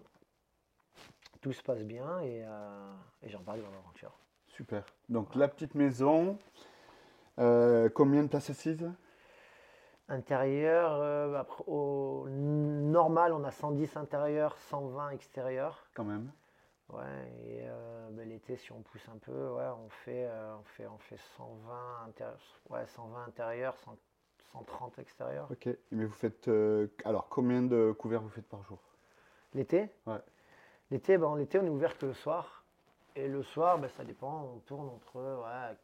Tout 1.42 1.54
se 1.54 1.64
passe 1.64 1.84
bien 1.84 2.22
et, 2.22 2.46
et 3.24 3.30
j'embarque 3.30 3.62
dans 3.62 3.72
l'aventure. 3.72 4.14
Super. 4.48 4.86
Donc, 5.10 5.36
La 5.36 5.48
Petite 5.50 5.76
Maison, 5.76 6.38
euh, 7.40 7.90
combien 7.90 8.24
de 8.24 8.28
places 8.28 8.50
assises? 8.50 8.90
Intérieur, 10.10 10.94
euh, 10.94 11.36
après, 11.36 11.64
au 11.68 12.28
normal, 12.30 13.34
on 13.34 13.44
a 13.44 13.52
110 13.52 13.96
intérieurs, 13.98 14.58
120 14.58 15.12
extérieurs. 15.12 15.88
quand 15.94 16.04
même 16.04 16.32
Ouais, 16.90 17.02
et 17.46 17.62
euh, 17.64 18.10
ben, 18.12 18.28
l'été, 18.28 18.58
si 18.58 18.72
on 18.72 18.82
pousse 18.82 19.08
un 19.10 19.18
peu, 19.18 19.50
ouais, 19.52 19.66
on 19.84 19.90
fait, 19.90 20.30
on 20.60 20.64
fait, 20.64 20.86
on 20.86 20.98
fait 20.98 21.18
120 21.38 22.06
intérieurs, 22.08 22.62
ouais, 22.70 22.86
120 22.88 23.26
intérieurs, 23.26 23.78
100 23.78 23.98
130 24.52 25.00
extérieurs. 25.00 25.48
Ok. 25.50 25.68
Mais 25.92 26.06
vous 26.06 26.14
faites. 26.14 26.48
alors, 27.06 27.28
combien 27.30 27.64
de 27.64 27.92
couverts 27.98 28.22
vous 28.22 28.30
faites 28.30 28.48
par 28.48 28.62
jour? 28.64 28.78
L'été? 29.56 29.90
Ouais. 30.06 30.20
L'été, 30.92 31.18
ben, 31.18 31.36
l'été, 31.36 31.58
on 31.58 31.66
est 31.66 31.70
ouvert 31.70 31.98
que 31.98 32.06
le 32.06 32.14
soir. 32.14 32.64
Et 33.16 33.28
le 33.28 33.42
soir, 33.42 33.80
ben, 33.80 33.90
ça 33.90 34.04
dépend, 34.04 34.52
on 34.56 34.60
tourne 34.60 34.90
entre, 34.90 35.20
ouais, 35.20 35.76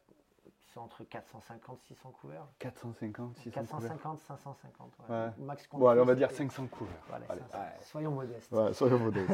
entre 0.78 1.02
450 1.04 1.78
600 1.88 2.12
couverts. 2.20 2.46
450, 2.58 3.36
600 3.38 3.50
couverts 3.66 3.90
450, 3.90 4.20
550. 4.20 4.92
Ouais. 5.08 5.14
Ouais. 5.16 5.26
Max 5.38 5.66
qu'on 5.66 5.78
Bon, 5.78 5.88
allez, 5.88 6.00
on 6.00 6.04
va 6.04 6.14
dire 6.14 6.30
c'est- 6.30 6.36
500 6.38 6.66
couverts. 6.70 6.94
Voilà, 7.08 7.24
Allez, 7.28 7.40
500. 7.50 7.58
ouais. 7.58 7.64
Soyons 7.82 8.10
modestes. 8.12 8.52
Ouais, 8.52 8.72
soyons 8.72 8.98
modestes. 8.98 9.32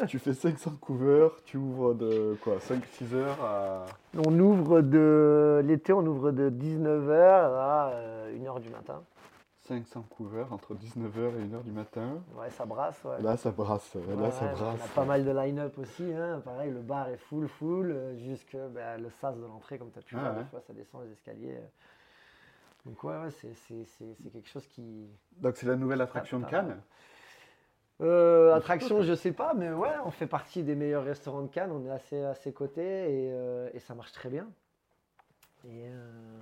si 0.00 0.06
tu 0.06 0.18
fais 0.18 0.34
500 0.34 0.72
couverts, 0.80 1.30
tu 1.44 1.56
ouvres 1.56 1.94
de 1.94 2.36
quoi 2.42 2.58
5-6 2.60 3.14
heures 3.14 3.42
à. 3.44 3.86
On 4.26 4.38
ouvre 4.38 4.80
de. 4.80 5.62
L'été, 5.64 5.92
on 5.92 6.04
ouvre 6.06 6.30
de 6.30 6.50
19h 6.50 7.10
à 7.12 7.92
1h 8.32 8.60
du 8.60 8.70
matin. 8.70 9.02
500 9.66 10.02
couverts 10.10 10.52
entre 10.52 10.74
19h 10.74 11.36
et 11.38 11.44
1h 11.44 11.62
du 11.64 11.72
matin. 11.72 12.22
Ouais, 12.34 12.50
ça 12.50 12.64
brasse, 12.64 13.02
ouais. 13.04 13.20
Là, 13.22 13.36
ça 13.36 13.50
brasse. 13.50 13.94
Ouais, 13.94 14.16
Là, 14.16 14.30
ça 14.30 14.46
brasse. 14.46 14.80
On 14.80 14.84
a 14.84 14.88
pas 14.94 15.04
mal 15.04 15.24
de 15.24 15.30
line-up 15.30 15.76
aussi. 15.78 16.04
Hein. 16.12 16.40
Pareil, 16.44 16.70
le 16.72 16.80
bar 16.82 17.08
est 17.08 17.16
full, 17.16 17.48
full. 17.48 17.90
euh, 17.90 18.16
Jusque 18.16 18.56
ben, 18.56 19.00
le 19.00 19.10
sas 19.10 19.34
de 19.36 19.42
l'entrée, 19.42 19.78
comme 19.78 19.90
tu 19.90 19.98
as 19.98 20.02
pu 20.02 20.14
Ah 20.16 20.20
voir, 20.20 20.34
des 20.34 20.44
fois, 20.44 20.60
ça 20.60 20.72
descend 20.72 21.02
les 21.04 21.12
escaliers. 21.12 21.56
euh. 21.56 21.66
Donc, 22.86 23.02
ouais, 23.02 23.16
ouais 23.18 23.30
c'est- 23.30 23.54
c'est 23.66 23.84
c'est- 23.84 24.14
c'est 24.22 24.30
quelque 24.30 24.48
chose 24.48 24.66
qui. 24.68 25.08
Donc, 25.38 25.56
c'est 25.56 25.66
la 25.66 25.76
nouvelle 25.76 26.00
attraction 26.00 26.38
de 26.38 26.44
Cannes? 26.46 26.80
Euh, 28.02 28.54
attraction, 28.54 29.00
je 29.02 29.14
sais 29.14 29.32
pas, 29.32 29.54
mais 29.54 29.72
ouais, 29.72 29.88
on 30.04 30.10
fait 30.10 30.26
partie 30.26 30.62
des 30.62 30.74
meilleurs 30.74 31.04
restaurants 31.04 31.42
de 31.42 31.48
Cannes. 31.48 31.72
On 31.72 31.84
est 31.86 31.90
assez 31.90 32.22
à 32.22 32.34
ses 32.34 32.52
côtés 32.52 32.82
et, 32.82 33.30
euh, 33.32 33.70
et 33.72 33.80
ça 33.80 33.94
marche 33.94 34.12
très 34.12 34.28
bien. 34.28 34.46
Et, 35.64 35.86
euh, 35.88 36.38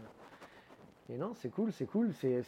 et 1.11 1.17
non, 1.17 1.35
c'est 1.35 1.51
cool, 1.51 1.73
c'est 1.73 1.87
cool. 1.87 2.13
C'est 2.15 2.43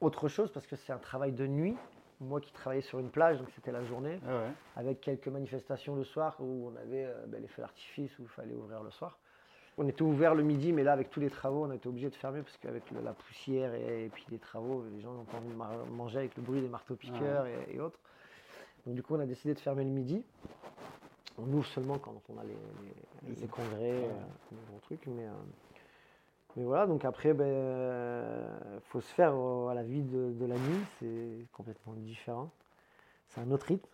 autre 0.00 0.28
chose 0.28 0.50
parce 0.52 0.66
que 0.66 0.76
c'est 0.76 0.92
un 0.92 0.98
travail 0.98 1.32
de 1.32 1.46
nuit. 1.46 1.76
Moi 2.22 2.40
qui 2.42 2.52
travaillais 2.52 2.82
sur 2.82 2.98
une 2.98 3.08
plage, 3.08 3.38
donc 3.38 3.48
c'était 3.54 3.72
la 3.72 3.82
journée, 3.82 4.20
Ah 4.28 4.36
ouais. 4.36 4.50
avec 4.76 5.00
quelques 5.00 5.28
manifestations 5.28 5.96
le 5.96 6.04
soir 6.04 6.36
où 6.38 6.68
on 6.70 6.76
avait 6.76 7.06
euh, 7.06 7.24
ben, 7.26 7.40
les 7.40 7.48
feux 7.48 7.62
d'artifice 7.62 8.18
où 8.18 8.22
il 8.24 8.28
fallait 8.28 8.54
ouvrir 8.54 8.82
le 8.82 8.90
soir. 8.90 9.18
On 9.78 9.88
était 9.88 10.02
ouvert 10.02 10.34
le 10.34 10.42
midi, 10.42 10.74
mais 10.74 10.82
là, 10.82 10.92
avec 10.92 11.08
tous 11.08 11.20
les 11.20 11.30
travaux, 11.30 11.64
on 11.64 11.70
a 11.70 11.76
été 11.76 11.88
obligé 11.88 12.10
de 12.10 12.14
fermer 12.14 12.42
parce 12.42 12.58
qu'avec 12.58 12.82
la 12.90 13.14
poussière 13.14 13.72
et, 13.72 14.04
et 14.04 14.08
puis 14.10 14.26
les 14.30 14.36
travaux, 14.38 14.84
les 14.94 15.00
gens 15.00 15.12
n'ont 15.14 15.24
pas 15.24 15.38
envie 15.38 15.48
de 15.48 15.90
manger 15.94 16.18
avec 16.18 16.36
le 16.36 16.42
bruit 16.42 16.60
des 16.60 16.68
marteaux-piqueurs 16.68 17.46
et, 17.46 17.56
et 17.74 17.80
autres. 17.80 17.98
Donc, 18.84 18.96
du 18.96 19.02
coup, 19.02 19.14
on 19.14 19.20
a 19.20 19.26
décidé 19.26 19.54
de 19.54 19.58
fermer 19.60 19.84
le 19.84 19.90
midi. 19.90 20.22
On 21.38 21.50
ouvre 21.54 21.66
seulement 21.68 21.96
quand 21.98 22.14
on 22.28 22.38
a 22.38 22.42
les, 22.44 22.50
les- 22.50 23.34
Les 23.34 23.40
les 23.40 23.46
congrès, 23.46 23.92
Ouais. 23.92 24.04
euh, 24.10 24.52
les 24.52 24.58
gros 24.68 24.80
trucs. 24.82 25.06
Mais, 25.06 25.24
euh, 25.24 25.30
mais 26.56 26.64
voilà, 26.64 26.86
donc 26.86 27.04
après, 27.04 27.30
il 27.30 27.34
ben, 27.34 28.24
faut 28.84 29.00
se 29.00 29.12
faire 29.14 29.34
euh, 29.34 29.68
à 29.68 29.74
la 29.74 29.82
vie 29.82 30.02
de, 30.02 30.32
de 30.32 30.46
la 30.46 30.56
nuit, 30.56 30.84
c'est 30.98 31.46
complètement 31.52 31.94
différent. 31.94 32.50
C'est 33.28 33.40
un 33.40 33.50
autre 33.50 33.66
rythme. 33.66 33.88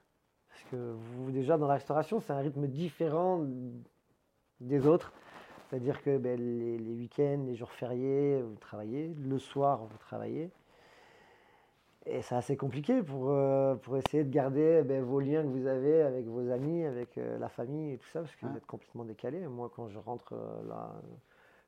Parce 0.48 0.62
que 0.70 0.76
vous, 0.76 1.30
déjà, 1.30 1.58
dans 1.58 1.66
la 1.66 1.74
restauration, 1.74 2.20
c'est 2.20 2.32
un 2.32 2.38
rythme 2.38 2.66
différent 2.66 3.44
des 4.60 4.86
autres. 4.86 5.12
C'est-à-dire 5.68 6.02
que 6.02 6.16
ben, 6.16 6.38
les, 6.38 6.78
les 6.78 6.94
week-ends, 6.94 7.44
les 7.46 7.56
jours 7.56 7.72
fériés, 7.72 8.40
vous 8.40 8.56
travaillez. 8.56 9.14
Le 9.18 9.38
soir, 9.38 9.84
vous 9.84 9.98
travaillez. 9.98 10.50
Et 12.06 12.22
c'est 12.22 12.36
assez 12.36 12.56
compliqué 12.56 13.02
pour, 13.02 13.30
euh, 13.30 13.74
pour 13.74 13.96
essayer 13.96 14.22
de 14.22 14.30
garder 14.30 14.82
ben, 14.84 15.02
vos 15.02 15.18
liens 15.18 15.42
que 15.42 15.48
vous 15.48 15.66
avez 15.66 16.02
avec 16.02 16.24
vos 16.26 16.50
amis, 16.50 16.84
avec 16.84 17.18
euh, 17.18 17.36
la 17.38 17.48
famille 17.48 17.94
et 17.94 17.98
tout 17.98 18.08
ça, 18.12 18.20
parce 18.20 18.36
que 18.36 18.46
vous 18.46 18.56
êtes 18.56 18.66
complètement 18.66 19.04
décalé. 19.04 19.46
Moi, 19.48 19.70
quand 19.74 19.88
je 19.88 19.98
rentre 19.98 20.32
euh, 20.34 20.68
là, 20.68 20.94
euh, 20.94 21.16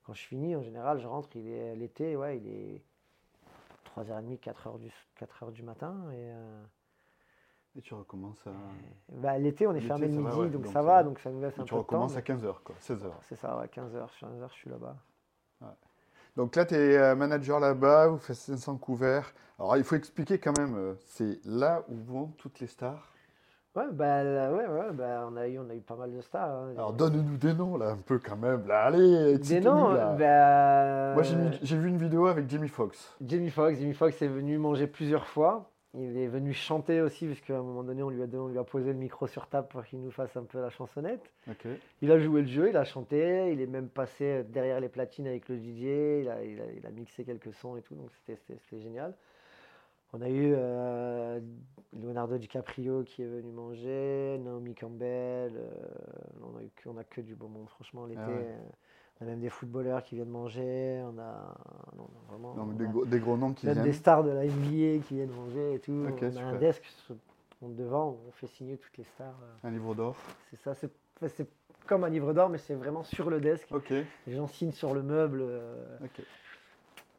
quand 0.09 0.15
je 0.15 0.23
finis, 0.27 0.57
en 0.57 0.63
général, 0.63 0.99
je 0.99 1.07
rentre, 1.07 1.29
il 1.37 1.47
est 1.49 1.77
l'été, 1.77 2.17
ouais, 2.17 2.39
il 2.39 2.49
est 2.49 2.83
3h30, 3.95 4.39
4h 4.41 4.79
du, 4.79 4.91
4h 5.21 5.53
du 5.53 5.63
matin. 5.63 5.95
Et, 6.13 6.31
euh, 6.33 6.63
Et 7.77 7.83
tu 7.83 7.93
recommences 7.93 8.47
à. 8.47 8.53
bah, 9.13 9.37
l'été, 9.37 9.67
on 9.67 9.75
est 9.75 9.83
fermé 9.83 10.07
le 10.09 10.13
midi, 10.15 10.23
va, 10.25 10.37
ouais, 10.39 10.49
donc, 10.49 10.63
donc 10.63 10.73
ça 10.73 10.81
va, 10.81 11.03
donc 11.05 11.19
ça 11.19 11.31
nous 11.31 11.43
laisse 11.43 11.59
un 11.59 11.65
tu 11.65 11.65
peu 11.65 11.65
de 11.65 11.69
temps. 11.69 11.79
recommences 11.81 12.13
mais- 12.13 12.19
à 12.21 12.23
15h, 12.23 12.63
quoi, 12.65 12.75
16h. 12.81 13.11
C'est 13.29 13.37
ça, 13.37 13.59
ouais, 13.59 13.67
15h, 13.69 14.09
15h, 14.19 14.49
je 14.49 14.55
suis 14.55 14.71
là-bas. 14.71 14.97
Donc 16.37 16.57
là, 16.57 16.65
tu 16.65 16.75
es 16.75 17.15
manager 17.15 17.61
là-bas, 17.61 18.09
vous 18.09 18.19
faites 18.19 18.37
500 18.37 18.79
couverts. 18.79 19.35
Alors, 19.59 19.77
il 19.77 19.85
faut 19.85 19.97
expliquer 19.97 20.39
quand 20.41 20.57
même, 20.59 20.75
euh, 20.75 20.95
c'est 21.05 21.45
là 21.45 21.85
où 21.89 21.97
vont 21.97 22.29
toutes 22.39 22.61
les 22.61 22.67
stars. 22.67 23.13
Ouais, 23.77 23.85
bah, 23.93 24.23
ouais, 24.51 24.67
ouais, 24.67 24.93
bah, 24.93 25.29
on, 25.31 25.37
a 25.37 25.47
eu, 25.47 25.59
on 25.59 25.69
a 25.71 25.75
eu 25.75 25.81
pas 25.81 25.95
mal 25.95 26.13
de 26.13 26.21
stars. 26.21 26.49
hein. 26.51 26.71
Alors, 26.75 26.93
donne-nous 26.93 27.37
des 27.37 27.55
noms, 27.55 27.77
là, 27.77 27.91
un 27.91 27.97
peu 27.99 28.19
quand 28.19 28.37
même. 28.37 28.67
Là, 28.67 28.85
allez, 28.87 29.39
Des 29.39 29.61
noms, 29.61 29.91
là. 29.93 30.15
bah, 30.19 31.15
Moi, 31.15 31.23
j'ai 31.23 31.37
mis- 31.37 31.59
j'ai 31.63 31.77
vu 31.77 31.89
une 31.89 31.99
vidéo 31.99 32.27
avec 32.27 32.49
Jamie 32.51 32.69
Foxx. 32.69 33.15
Jamie 33.25 33.51
Foxx, 33.51 33.79
Jamie 33.79 33.95
Foxx 33.95 34.21
est 34.23 34.27
venu 34.29 34.59
manger 34.59 34.87
plusieurs 34.87 35.27
fois. 35.27 35.71
Il 35.95 36.17
est 36.19 36.27
venu 36.27 36.53
chanter 36.53 37.01
aussi, 37.01 37.27
parce 37.27 37.41
qu'à 37.41 37.59
un 37.59 37.63
moment 37.63 37.83
donné, 37.83 38.03
on 38.03 38.11
lui, 38.11 38.23
a, 38.23 38.27
on 38.35 38.49
lui 38.49 38.59
a 38.59 38.65
posé 38.65 38.89
le 38.93 38.99
micro 38.99 39.27
sur 39.27 39.47
table 39.47 39.69
pour 39.69 39.85
qu'il 39.85 40.01
nous 40.01 40.11
fasse 40.11 40.37
un 40.37 40.45
peu 40.45 40.61
la 40.61 40.71
chansonnette. 40.71 41.23
Ok. 41.49 41.67
Il 42.03 42.11
a 42.13 42.19
joué 42.19 42.43
le 42.43 42.47
jeu, 42.49 42.69
il 42.71 42.77
a 42.77 42.85
chanté, 42.85 43.51
il 43.53 43.61
est 43.61 43.67
même 43.67 43.89
passé 43.89 44.45
derrière 44.49 44.81
les 44.81 44.89
platines 44.89 45.27
avec 45.27 45.49
le 45.49 45.57
DJ, 45.57 46.23
il 46.23 46.29
a, 46.31 46.43
il 46.45 46.61
a- 46.61 46.73
il 46.77 46.87
a 46.87 46.91
mixé 46.91 47.25
quelques 47.25 47.55
sons 47.55 47.77
et 47.77 47.83
tout, 47.83 47.95
donc 47.95 48.11
c'était 48.27 48.39
génial. 48.81 49.15
On 50.13 50.21
a 50.23 50.29
eu 50.29 50.55
euh, 50.57 51.41
Leonardo 52.01 52.39
DiCaprio 52.39 53.03
qui 53.05 53.23
est 53.23 53.27
venu 53.27 53.53
manger, 53.53 54.39
Naomi 54.43 54.75
Campbell, 54.75 55.53
euh, 55.57 55.69
on, 56.43 56.57
a 56.59 56.63
eu 56.63 56.71
on 56.87 56.97
a 56.97 57.05
que 57.05 57.21
du 57.21 57.35
beau 57.35 57.49
monde, 57.49 57.69
franchement, 57.69 58.07
l'été. 58.07 58.21
Ah 58.25 58.29
ouais. 58.31 58.37
euh, 58.39 58.57
On 59.21 59.25
a 59.25 59.29
même 59.29 59.41
des 59.41 59.51
footballeurs 59.51 60.03
qui 60.03 60.15
viennent 60.15 60.29
manger, 60.31 61.03
on 61.05 61.19
a, 61.19 61.55
non, 61.97 62.09
on 62.09 62.19
a 62.27 62.31
vraiment 62.31 62.55
on 62.57 62.67
des, 62.73 62.85
a 62.85 62.89
gros, 62.89 63.05
des 63.05 63.19
gros 63.19 63.37
noms 63.37 63.53
qui 63.53 63.67
viennent. 63.67 63.83
des 63.83 63.93
stars 63.93 64.25
de 64.25 64.31
la 64.31 64.45
NBA 64.47 65.05
qui 65.07 65.15
viennent 65.15 65.31
manger 65.31 65.75
et 65.75 65.79
tout. 65.81 65.93
On 65.93 66.07
a 66.07 66.31
super. 66.31 66.47
un 66.47 66.55
desk 66.57 66.83
devant, 67.63 68.11
où 68.11 68.19
on 68.29 68.33
fait 68.33 68.47
signer 68.47 68.79
toutes 68.79 68.97
les 68.97 69.05
stars. 69.05 69.35
Un 69.65 69.71
livre 69.71 69.95
d'or. 69.95 70.17
C'est 70.51 70.57
ça, 70.61 70.75
c'est 70.75 71.49
comme 71.87 72.05
un 72.05 72.09
livre 72.09 72.33
d'or, 72.33 72.49
mais 72.49 72.59
c'est 72.59 72.75
vraiment 72.75 73.03
sur 73.03 73.29
le 73.31 73.41
desk. 73.41 73.67
Ok. 73.73 73.91
Les 74.27 74.35
gens 74.35 74.47
signent 74.47 74.73
sur 74.73 74.95
le 74.95 75.03
meuble. 75.03 75.41
euh, 75.43 75.99
ok. 76.05 76.23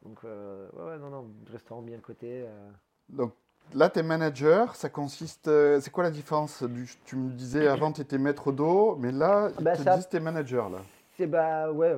Donc, 0.04 0.20
euh, 0.24 0.68
ouais, 0.74 0.84
ouais, 0.92 0.98
non, 0.98 1.10
non, 1.10 1.28
restaurant 1.52 1.82
bien 1.82 2.00
coté. 2.00 2.44
euh. 2.48 2.70
Donc 3.10 3.34
là, 3.74 3.90
tu 3.90 4.00
es 4.00 4.04
manager. 4.04 4.76
Ça 4.76 4.90
consiste. 4.90 5.48
euh, 5.48 5.80
c'est 5.82 5.92
quoi 5.92 6.04
la 6.04 6.12
différence 6.12 6.64
du, 6.64 6.88
Tu 7.06 7.16
me 7.16 7.32
disais 7.32 7.68
avant, 7.68 7.92
tu 7.92 8.02
étais 8.02 8.18
maître 8.18 8.52
d'eau, 8.52 8.96
mais 9.00 9.12
là, 9.12 9.50
ils 9.58 9.64
Bah, 9.64 9.76
te 9.76 9.82
ça- 9.84 9.96
disent 9.96 10.06
que 10.06 10.12
tu 10.12 10.18
es 10.18 10.22
manager. 10.22 10.70
Là. 10.70 10.80
C'est 11.18 11.28
bah, 11.28 11.72
ouais, 11.72 11.98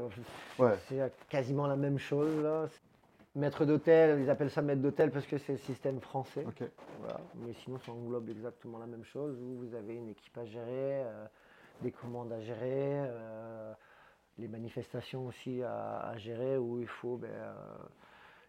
Ouais. 0.58 0.74
c'est 0.90 1.00
quasiment 1.30 1.68
la 1.68 1.76
même 1.76 2.00
chose. 2.00 2.42
Là. 2.44 2.66
Maître 3.36 3.64
d'hôtel, 3.64 4.20
ils 4.20 4.30
appellent 4.30 4.50
ça 4.52 4.62
maître 4.62 4.82
d'hôtel 4.82 5.10
parce 5.12 5.26
que 5.26 5.38
c'est 5.38 5.54
le 5.54 5.58
système 5.60 6.02
français. 6.02 6.44
Ok. 6.46 6.68
Voilà. 7.00 7.20
Mais 7.36 7.54
sinon, 7.54 7.80
ça 7.86 7.92
englobe 7.94 8.30
exactement 8.30 8.78
la 8.80 8.88
même 8.88 9.06
chose 9.06 9.38
où 9.40 9.60
vous 9.66 9.74
avez 9.76 9.96
une 9.96 10.10
équipe 10.10 10.38
à 10.38 10.44
gérer, 10.44 10.66
euh, 11.06 11.26
des 11.82 11.92
commandes 11.92 12.34
à 12.34 12.42
gérer, 12.42 12.60
euh, 13.08 13.72
les 14.38 14.48
manifestations 14.48 15.28
aussi 15.28 15.62
à, 15.64 16.10
à 16.10 16.18
gérer 16.18 16.58
où 16.58 16.80
il 16.80 16.88
faut 16.88 17.18
ben, 17.18 17.30
euh, 17.30 17.54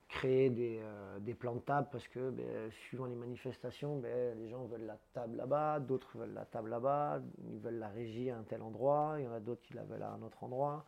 créer 0.08 0.50
des, 0.50 0.80
euh, 0.82 1.18
des 1.20 1.34
plans 1.34 1.54
de 1.54 1.60
table 1.60 1.88
parce 1.90 2.06
que 2.08 2.30
ben, 2.30 2.70
suivant 2.86 3.06
les 3.06 3.14
manifestations, 3.14 3.98
ben, 3.98 4.38
les 4.38 4.48
gens 4.48 4.64
veulent 4.64 4.86
la 4.86 4.98
table 5.12 5.36
là-bas, 5.36 5.80
d'autres 5.80 6.16
veulent 6.16 6.34
la 6.34 6.44
table 6.44 6.70
là-bas, 6.70 7.20
ils 7.50 7.58
veulent 7.58 7.78
la 7.78 7.88
régie 7.88 8.30
à 8.30 8.38
un 8.38 8.42
tel 8.42 8.62
endroit, 8.62 9.16
il 9.18 9.24
y 9.24 9.28
en 9.28 9.32
a 9.32 9.40
d'autres 9.40 9.62
qui 9.62 9.74
la 9.74 9.82
veulent 9.82 10.02
à 10.02 10.10
un 10.10 10.22
autre 10.22 10.42
endroit. 10.42 10.84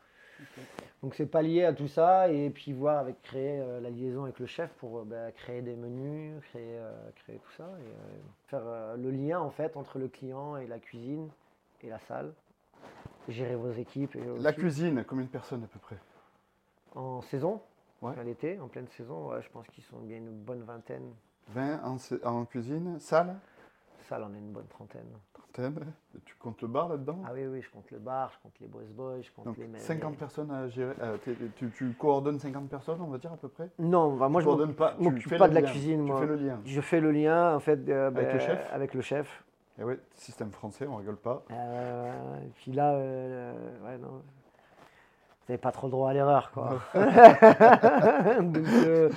Donc 1.02 1.14
c'est 1.14 1.26
pas 1.26 1.42
lié 1.42 1.64
à 1.64 1.72
tout 1.72 1.87
ça 1.87 2.28
et 2.28 2.50
puis 2.50 2.72
voir 2.72 2.98
avec 2.98 3.22
créer 3.22 3.61
euh, 3.61 3.80
la 3.80 3.88
liaison 3.88 4.24
avec 4.24 4.40
le 4.40 4.46
chef 4.46 4.68
pour 4.74 5.07
créer 5.37 5.62
des 5.62 5.76
menus, 5.76 6.40
créer, 6.50 6.80
créer 7.14 7.37
tout 7.37 7.52
ça 7.57 7.70
et 7.80 8.50
faire 8.50 8.96
le 8.96 9.11
lien 9.11 9.40
en 9.40 9.50
fait 9.50 9.76
entre 9.76 9.98
le 9.98 10.09
client 10.09 10.57
et 10.57 10.66
la 10.66 10.78
cuisine 10.80 11.28
et 11.83 11.88
la 11.88 12.00
salle, 12.00 12.33
gérer 13.28 13.54
vos 13.56 13.72
équipes. 13.72 14.16
Et 14.16 14.22
La 14.38 14.52
cuisine, 14.52 15.04
combien 15.06 15.24
de 15.24 15.30
personnes 15.30 15.64
à 15.64 15.66
peu 15.66 15.78
près? 15.78 15.96
En 16.94 17.22
saison, 17.22 17.60
Ouais. 18.02 18.16
à 18.18 18.22
l'été, 18.22 18.58
en 18.60 18.68
pleine 18.68 18.87
saison, 18.88 19.30
ouais, 19.30 19.42
je 19.42 19.48
pense 19.50 19.66
qu'ils 19.68 19.84
sont 19.84 19.98
bien 19.98 20.18
une 20.18 20.30
bonne 20.30 20.62
vingtaine. 20.62 21.12
20 21.48 21.80
en, 21.84 21.96
en 22.28 22.44
cuisine, 22.44 22.98
salle, 23.00 23.37
Salle, 24.08 24.24
on 24.28 24.34
est 24.34 24.38
une 24.38 24.52
bonne 24.52 24.66
trentaine. 24.66 25.08
trentaine. 25.32 25.92
Tu 26.26 26.34
comptes 26.37 26.60
le 26.60 26.68
bar 26.68 26.88
là-dedans? 26.90 27.18
Ah 27.26 27.30
oui, 27.32 27.46
oui, 27.46 27.62
je 27.62 27.70
compte 27.70 27.90
le 27.90 27.98
bar, 27.98 28.30
je 28.34 28.38
compte 28.42 28.52
les 28.60 28.66
boys 28.66 28.82
boys, 28.90 29.22
je 29.22 29.30
compte 29.30 29.46
Donc 29.46 29.56
les... 29.56 29.66
50 29.78 30.10
les- 30.12 30.16
personnes 30.18 30.50
à 30.50 30.68
gérer. 30.68 30.94
euh, 31.00 31.16
tu, 31.56 31.70
tu 31.70 31.92
coordonnes 31.98 32.38
50 32.38 32.68
personnes, 32.68 33.00
on 33.00 33.06
va 33.06 33.16
dire 33.18 33.32
à 33.32 33.37
peu 33.38 33.48
près? 33.48 33.70
Non, 33.78 34.14
bah, 34.16 34.28
moi 34.28 34.40
Tu 34.42 34.44
je 34.44 34.50
m'oc- 34.50 34.56
coordonnes 34.58 34.74
pas, 34.74 34.92
tu 34.92 35.02
m'occupe 35.02 35.28
fais 35.28 35.38
pas 35.38 35.48
de 35.48 35.54
la 35.54 35.62
cuisine, 35.62 36.00
Tu 36.04 36.10
moi. 36.10 36.20
fais 36.20 36.26
le 36.26 36.37
lien. 36.37 36.60
Je 36.66 36.80
fais 36.82 37.00
le 37.00 37.12
lien 37.12 37.54
en 37.56 37.60
fait 37.60 37.88
euh, 37.88 38.08
Avec 38.08 38.32
le 38.32 38.38
ben, 38.38 38.40
chef? 38.40 38.72
avec 38.72 38.94
le 38.94 39.00
chef. 39.00 39.44
Et 39.78 39.84
ouais, 39.84 39.98
système 40.14 40.50
français, 40.52 40.87
on 40.87 40.96
rigole 40.96 41.16
pas. 41.16 41.42
Euh, 41.50 42.37
et 42.42 42.50
puis 42.56 42.72
là, 42.72 42.92
euh, 42.92 43.52
ouais, 43.84 43.98
non. 43.98 44.08
Vous 44.08 45.52
n'avez 45.52 45.58
pas 45.58 45.72
trop 45.72 45.88
le 45.88 45.90
droit 45.90 46.10
à 46.10 46.14
l'erreur, 46.14 46.52
quoi. 46.52 46.80
Donc, 48.40 48.66
euh, 48.66 49.10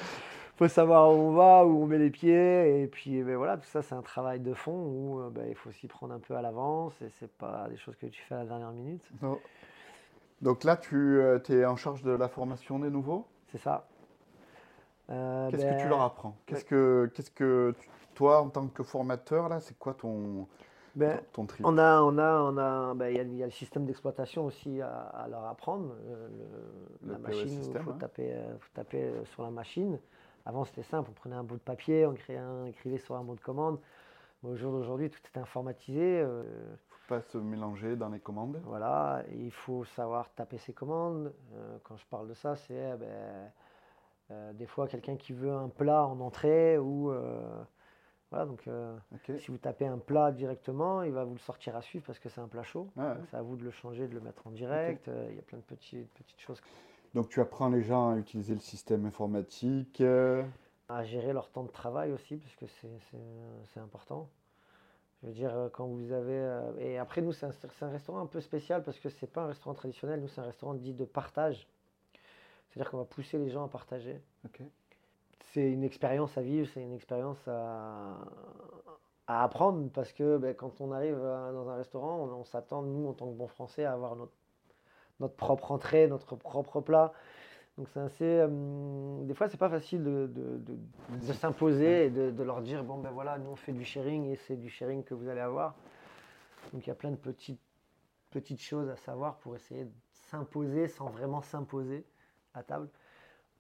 faut 0.56 0.68
savoir 0.68 1.10
où 1.12 1.14
on 1.14 1.32
va, 1.32 1.64
où 1.66 1.84
on 1.84 1.86
met 1.86 2.00
les 2.00 2.10
pieds. 2.10 2.82
Et 2.82 2.88
puis, 2.88 3.22
ben, 3.24 3.38
voilà, 3.38 3.58
tout 3.58 3.68
ça, 3.68 3.82
c'est 3.82 3.96
un 3.96 4.02
travail 4.02 4.40
de 4.40 4.54
fond 4.54 4.74
où 4.74 5.20
euh, 5.22 5.30
ben, 5.30 5.46
il 5.48 5.56
faut 5.56 5.72
s'y 5.72 5.88
prendre 5.88 6.14
un 6.14 6.20
peu 6.20 6.36
à 6.36 6.42
l'avance. 6.42 7.00
Et 7.02 7.10
c'est 7.20 7.32
pas 7.32 7.68
des 7.70 7.78
choses 7.78 7.96
que 7.96 8.08
tu 8.08 8.22
fais 8.24 8.36
à 8.36 8.40
la 8.40 8.46
dernière 8.46 8.72
minute. 8.72 9.04
Non. 9.22 9.40
Donc 10.42 10.64
là, 10.64 10.76
tu 10.76 11.22
es 11.50 11.66
en 11.66 11.76
charge 11.76 12.04
de 12.04 12.12
la 12.12 12.28
formation 12.28 12.80
des 12.80 12.90
nouveaux? 12.90 13.26
C'est 13.52 13.60
ça. 13.60 13.88
Euh, 15.10 15.50
Qu'est-ce 15.50 15.64
ben, 15.64 15.78
que 15.78 15.82
tu 15.84 15.88
leur 15.88 16.02
apprends? 16.02 16.36
Qu'est-ce 16.46 16.66
que, 16.66 17.10
qu'est-ce 17.14 17.32
que 17.32 17.74
tu- 17.80 17.90
toi, 18.18 18.42
en 18.42 18.50
tant 18.50 18.68
que 18.68 18.84
formateur, 18.84 19.48
là, 19.50 19.60
c'est 19.60 19.78
quoi 19.78 19.94
ton, 19.94 20.48
ben, 20.96 21.22
ton 21.34 21.46
trip 21.46 21.66
On 21.66 21.78
a, 21.78 22.02
on 22.02 22.18
a, 22.18 22.42
on 22.42 22.58
a, 22.58 22.94
ben, 22.96 23.10
il 23.10 23.18
y 23.18 23.20
a, 23.20 23.24
il 23.24 23.36
y 23.36 23.44
a 23.44 23.46
le 23.46 23.52
système 23.52 23.86
d'exploitation 23.86 24.46
aussi 24.46 24.82
à, 24.82 24.90
à 25.02 25.28
leur 25.28 25.46
apprendre. 25.46 25.94
euh, 26.08 26.28
le- 27.02 27.08
Le 27.08 27.14
la 27.14 27.20
POS 27.20 27.28
machine, 27.28 27.62
il 27.72 27.78
faut, 27.80 27.92
hein. 27.92 27.98
taper, 28.00 28.34
euh, 28.34 28.58
faut 28.60 28.70
taper 28.74 29.04
euh, 29.04 29.26
sur 29.26 29.44
la 29.44 29.52
machine. 29.52 30.00
Avant, 30.46 30.66
c'était 30.66 30.84
simple, 30.84 31.10
on 31.12 31.14
prenait 31.14 31.36
un 31.36 31.44
bout 31.44 31.58
de 31.58 31.62
papier, 31.62 32.06
on 32.06 32.14
créait 32.14 32.38
un, 32.38 32.66
écrivait 32.66 32.98
sur 32.98 33.16
un 33.16 33.24
mot 33.24 33.36
de 33.36 33.42
commande. 33.42 33.80
Mais 34.44 34.50
au 34.52 34.56
jour 34.56 34.72
d'aujourd'hui, 34.72 35.10
tout 35.10 35.20
est 35.34 35.38
informatisé. 35.40 36.22
euh, 36.22 36.44
faut 36.90 37.16
pas 37.16 37.22
se 37.22 37.38
mélanger 37.38 37.96
dans 37.96 38.10
les 38.10 38.20
commandes. 38.20 38.60
voilà, 38.66 39.24
il 39.32 39.52
faut 39.52 39.84
savoir 39.86 40.30
taper 40.36 40.58
ses 40.58 40.74
commandes. 40.74 41.34
Euh, 41.56 41.78
quand 41.84 41.98
je 41.98 42.06
parle 42.08 42.28
de 42.28 42.34
ça, 42.34 42.56
c'est 42.56 42.92
eh 42.94 42.98
ben, 42.98 43.52
euh, 44.32 44.54
des 44.54 44.66
fois 44.66 44.88
quelqu'un 44.88 45.16
qui 45.16 45.34
veut 45.34 45.52
un 45.54 45.70
plat 45.70 46.06
en 46.06 46.20
entrée 46.20 46.78
ou 46.78 47.12
euh, 47.12 47.42
voilà 48.32 48.46
donc. 48.46 48.68
euh, 48.68 48.98
si 49.40 49.52
vous 49.52 49.58
tapez 49.58 49.86
un 49.86 49.98
plat 49.98 50.32
directement, 50.32 51.02
il 51.04 51.12
va 51.14 51.24
vous 51.24 51.34
le 51.34 51.40
sortir 51.40 51.76
à 51.76 51.82
suivre 51.82 52.06
parce 52.06 52.20
que 52.20 52.30
c'est 52.30 52.42
un 52.42 52.48
plat 52.48 52.64
chaud. 52.64 52.90
Ouais. 52.96 53.16
Donc, 53.16 53.26
C'est 53.32 53.38
à 53.38 53.42
vous 53.42 53.56
de 53.56 53.64
le 53.64 53.72
changer, 53.72 54.08
de 54.08 54.14
le 54.14 54.22
mettre 54.22 54.46
en 54.48 54.52
direct. 54.52 55.08
Euh, 55.08 55.28
Il 55.30 55.36
y 55.36 55.40
a 55.40 55.44
plein 55.44 55.58
de 55.60 55.64
petits- 55.64 56.08
petites 56.16 56.40
choses 56.42 56.62
Donc 57.14 57.30
tu 57.30 57.40
apprends 57.42 57.70
les 57.70 57.82
gens 57.84 58.10
à 58.12 58.18
utiliser 58.18 58.54
le 58.54 58.60
système 58.60 59.06
informatique. 59.06 60.02
euh, 60.02 60.44
à 60.90 61.04
gérer 61.04 61.34
leur 61.34 61.50
temps 61.52 61.64
de 61.64 61.72
travail 61.72 62.12
aussi, 62.14 62.38
parce 62.38 62.56
que 62.56 62.66
c'est- 62.68 63.80
important. 63.80 64.30
Je 65.22 65.28
veux 65.28 65.34
dire, 65.34 65.70
quand 65.74 65.86
vous 65.88 66.12
avez. 66.12 66.62
Et 66.80 66.98
après, 66.98 67.22
nous, 67.22 67.32
c'est 67.34 67.46
un, 67.46 67.52
un 67.82 67.90
restaurant 67.90 68.20
un 68.20 68.26
peu 68.28 68.40
spécial 68.42 68.84
parce 68.84 69.00
que 69.00 69.10
c'est 69.10 69.28
pas 69.32 69.42
un 69.44 69.48
restaurant 69.48 69.74
traditionnel, 69.74 70.20
nous, 70.22 70.28
c'est 70.28 70.42
un 70.42 70.46
restaurant 70.46 70.74
dit 70.76 70.94
de 70.94 71.06
partage. 71.06 71.68
C'est-à-dire 72.70 72.92
qu'on 72.92 72.98
va 72.98 73.06
pousser 73.06 73.38
les 73.38 73.50
gens 73.50 73.64
à 73.66 73.68
partager. 73.68 74.22
Ok. 74.46 74.62
C'est 75.54 75.72
une 75.72 75.84
expérience 75.84 76.38
à 76.38 76.42
vivre, 76.42 76.68
c'est 76.74 76.82
une 76.82 76.94
expérience 76.94 77.40
à, 77.48 78.18
à 79.28 79.44
apprendre 79.44 79.90
parce 79.94 80.12
que 80.14 80.38
ben, 80.38 80.56
quand 80.56 80.82
on 80.82 80.92
arrive 80.92 81.18
euh, 81.20 81.52
dans 81.54 81.70
un 81.70 81.76
restaurant, 81.78 82.18
on, 82.18 82.34
on 82.42 82.44
s'attend, 82.46 82.82
nous, 82.82 83.08
en 83.10 83.14
tant 83.14 83.28
que 83.28 83.36
bons 83.38 83.48
Français, 83.48 83.86
à 83.86 83.94
avoir 83.94 84.16
notre, 84.16 84.34
notre 85.20 85.36
propre 85.36 85.72
entrée, 85.72 86.08
notre 86.08 86.36
propre 86.36 86.82
plat. 86.82 87.14
Donc 87.78 87.88
c'est 87.94 88.00
assez. 88.00 88.26
euh, 88.26 89.24
des 89.26 89.34
fois, 89.34 89.50
c'est 89.50 89.58
pas 89.58 89.70
facile 89.70 90.04
de, 90.04 90.28
de- 90.34 90.58
de- 90.60 91.28
de 91.28 91.34
s'imposer 91.34 92.06
et 92.06 92.10
de, 92.10 92.32
de 92.32 92.44
leur 92.44 92.62
dire 92.62 92.84
bon 92.84 92.98
ben 93.00 93.12
voilà, 93.12 93.38
nous 93.38 93.52
on 93.52 93.56
fait 93.56 93.74
du 93.74 93.86
sharing 93.86 94.26
et 94.26 94.36
c'est 94.36 94.56
du 94.58 94.70
sharing 94.70 95.04
que 95.04 95.14
vous 95.14 95.30
allez 95.30 95.42
avoir. 95.42 95.76
Donc 96.74 96.86
il 96.86 96.90
y 96.90 96.92
a 96.92 96.96
plein 96.96 97.12
de 97.12 97.16
petites 97.18 97.60
petites 98.32 98.62
choses 98.62 98.90
à 98.90 98.96
savoir 98.98 99.38
pour 99.38 99.56
essayer 99.56 99.86
de 99.86 99.92
s'imposer 100.30 100.88
sans 100.88 101.10
vraiment 101.10 101.42
s'imposer 101.42 102.06
à 102.54 102.64
table. 102.64 102.90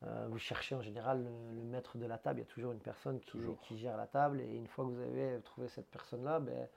Euh, 0.04 0.28
vous 0.30 0.38
cherchez 0.38 0.76
en 0.76 0.82
général 0.82 1.24
le, 1.24 1.56
le 1.56 1.64
maître 1.64 1.98
de 1.98 2.06
la 2.06 2.18
table. 2.18 2.40
Il 2.40 2.44
y 2.44 2.46
a 2.46 2.54
toujours 2.54 2.72
une 2.72 2.80
personne 2.80 3.20
qui, 3.20 3.32
Toujours. 3.32 3.60
qui 3.62 3.78
gère 3.78 3.98
la 3.98 4.08
table. 4.08 4.42
Et 4.42 4.56
une 4.56 4.68
fois 4.68 4.86
que 4.86 4.92
vous 4.92 5.02
avez 5.02 5.40
trouvé 5.42 5.68
cette 5.70 5.90
personne-là, 5.90 6.40
ben, 6.40 6.68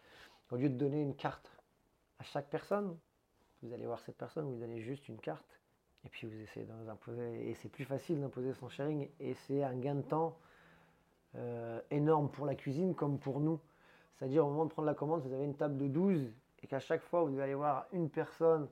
au 0.51 0.57
lieu 0.57 0.69
de 0.69 0.77
donner 0.77 1.03
une 1.03 1.15
carte 1.15 1.51
à 2.19 2.25
chaque 2.25 2.49
personne, 2.49 2.97
vous 3.63 3.73
allez 3.75 3.87
voir 3.87 4.01
cette 4.01 4.17
personne, 4.17 4.47
vous 4.47 4.59
donnez 4.59 4.81
juste 4.81 5.09
une 5.09 5.19
carte. 5.19 5.61
Et 6.05 6.09
puis 6.09 6.27
vous 6.27 6.41
essayez 6.41 6.65
de 6.65 6.73
vous 6.73 6.89
imposer. 6.89 7.49
Et 7.51 7.55
c'est 7.55 7.69
plus 7.69 7.85
facile 7.85 8.21
d'imposer 8.21 8.55
son 8.55 8.69
sharing. 8.71 9.09
Et 9.21 9.35
c'est 9.35 9.63
un 9.63 9.77
gain 9.77 9.97
de 9.97 10.03
temps 10.03 10.39
euh, 11.37 11.81
énorme 11.91 12.31
pour 12.31 12.47
la 12.47 12.55
cuisine 12.55 12.95
comme 12.95 13.19
pour 13.19 13.41
nous. 13.41 13.61
C'est-à-dire 14.15 14.47
au 14.47 14.51
moment 14.51 14.65
de 14.65 14.71
prendre 14.71 14.87
la 14.87 14.95
commande, 14.95 15.23
vous 15.23 15.33
avez 15.33 15.45
une 15.45 15.57
table 15.57 15.77
de 15.77 15.89
12 15.89 16.33
et 16.63 16.67
qu'à 16.67 16.81
chaque 16.81 17.03
fois, 17.03 17.23
vous 17.25 17.39
allez 17.39 17.55
voir 17.55 17.87
une 17.93 18.09
personne. 18.09 18.67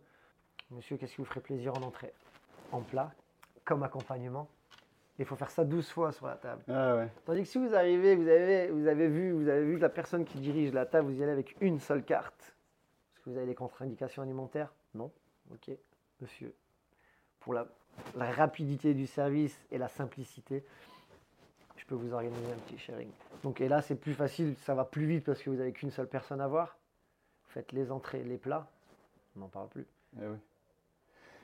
Monsieur, 0.71 0.97
qu'est-ce 0.97 1.13
qui 1.15 1.19
vous 1.21 1.27
ferait 1.27 1.41
plaisir 1.41 1.75
en 1.75 1.83
entrée? 1.83 2.13
En 2.73 2.83
plat, 2.83 3.13
comme 3.69 3.83
accompagnement. 3.83 4.49
Il 5.19 5.27
faut 5.27 5.37
faire 5.37 5.51
ça 5.51 5.63
12 5.63 5.91
fois 5.91 6.11
sur 6.11 6.27
la 6.27 6.37
table. 6.37 6.63
Ah 6.69 6.97
ouais. 6.97 7.09
Tandis 7.27 7.43
que 7.43 7.49
si 7.49 7.59
vous 7.59 7.75
arrivez, 7.75 8.17
vous 8.17 8.27
avez, 8.27 8.71
vous 8.71 8.87
avez 8.87 9.09
vu, 9.09 9.33
vous 9.33 9.47
avez 9.49 9.65
vu 9.65 9.77
la 9.77 9.91
personne 9.91 10.25
qui 10.25 10.39
dirige 10.39 10.73
la 10.73 10.87
table, 10.87 11.11
vous 11.11 11.21
y 11.21 11.23
allez 11.23 11.33
avec 11.33 11.55
une 11.61 11.79
seule 11.79 12.03
carte. 12.03 12.55
Est-ce 13.15 13.25
que 13.25 13.31
vous 13.31 13.37
avez 13.37 13.47
des 13.47 13.55
contre-indications 13.55 14.23
alimentaires? 14.23 14.73
Non? 14.95 15.13
Ok, 15.53 15.71
monsieur. 16.23 16.55
Pour 17.41 17.53
la, 17.53 17.67
la 18.17 18.31
rapidité 18.31 18.95
du 18.95 19.07
service 19.07 19.61
et 19.71 19.77
la 19.77 19.89
simplicité, 19.89 20.65
je 21.77 21.85
peux 21.85 21.95
vous 21.95 22.15
organiser 22.15 22.51
un 22.51 22.59
petit 22.67 22.79
sharing. 22.79 23.11
Donc, 23.43 23.61
et 23.61 23.69
là, 23.69 23.83
c'est 23.83 23.97
plus 23.97 24.15
facile, 24.15 24.55
ça 24.63 24.75
va 24.75 24.87
plus 24.87 25.05
vite 25.05 25.27
parce 25.27 25.43
que 25.43 25.51
vous 25.51 25.57
n'avez 25.57 25.73
qu'une 25.73 25.91
seule 25.91 26.09
personne 26.09 26.41
à 26.41 26.49
voir. 26.49 26.79
Vous 27.45 27.51
faites 27.51 27.73
les 27.73 27.91
entrées, 27.91 28.23
les 28.23 28.39
plats, 28.39 28.71
on 29.37 29.41
n'en 29.41 29.49
parle 29.49 29.69
plus. 29.69 29.87
Eh. 30.23 30.25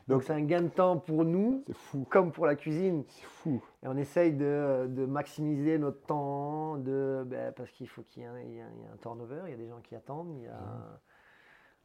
Donc, 0.07 0.23
c'est 0.23 0.33
un 0.35 0.43
gain 0.43 0.63
de 0.63 0.69
temps 0.69 0.99
pour 0.99 1.25
nous, 1.25 1.65
fou. 1.73 2.07
comme 2.11 2.31
pour 2.31 2.47
la 2.47 2.57
cuisine. 2.57 3.05
C'est 3.09 3.25
fou. 3.25 3.63
Et 3.83 3.89
on 3.89 3.97
essaye 3.97 4.33
de, 4.33 4.87
de 4.89 5.07
maximiser 5.07 5.79
notre 5.79 6.01
temps, 6.07 6.77
de, 6.77 7.23
ben, 7.27 7.53
parce 7.53 7.71
qu'il 7.71 7.89
faut 7.89 8.03
qu'il 8.03 8.23
y 8.23 8.27
ait 8.27 8.29
un, 8.29 8.39
il 8.41 8.55
y 8.57 8.99
turnover, 9.01 9.43
il 9.47 9.51
y 9.51 9.55
a 9.55 9.57
des 9.57 9.69
gens 9.69 9.81
qui 9.83 9.95
attendent. 9.95 10.35
Il 10.39 10.45
y 10.45 10.49
a 10.49 10.59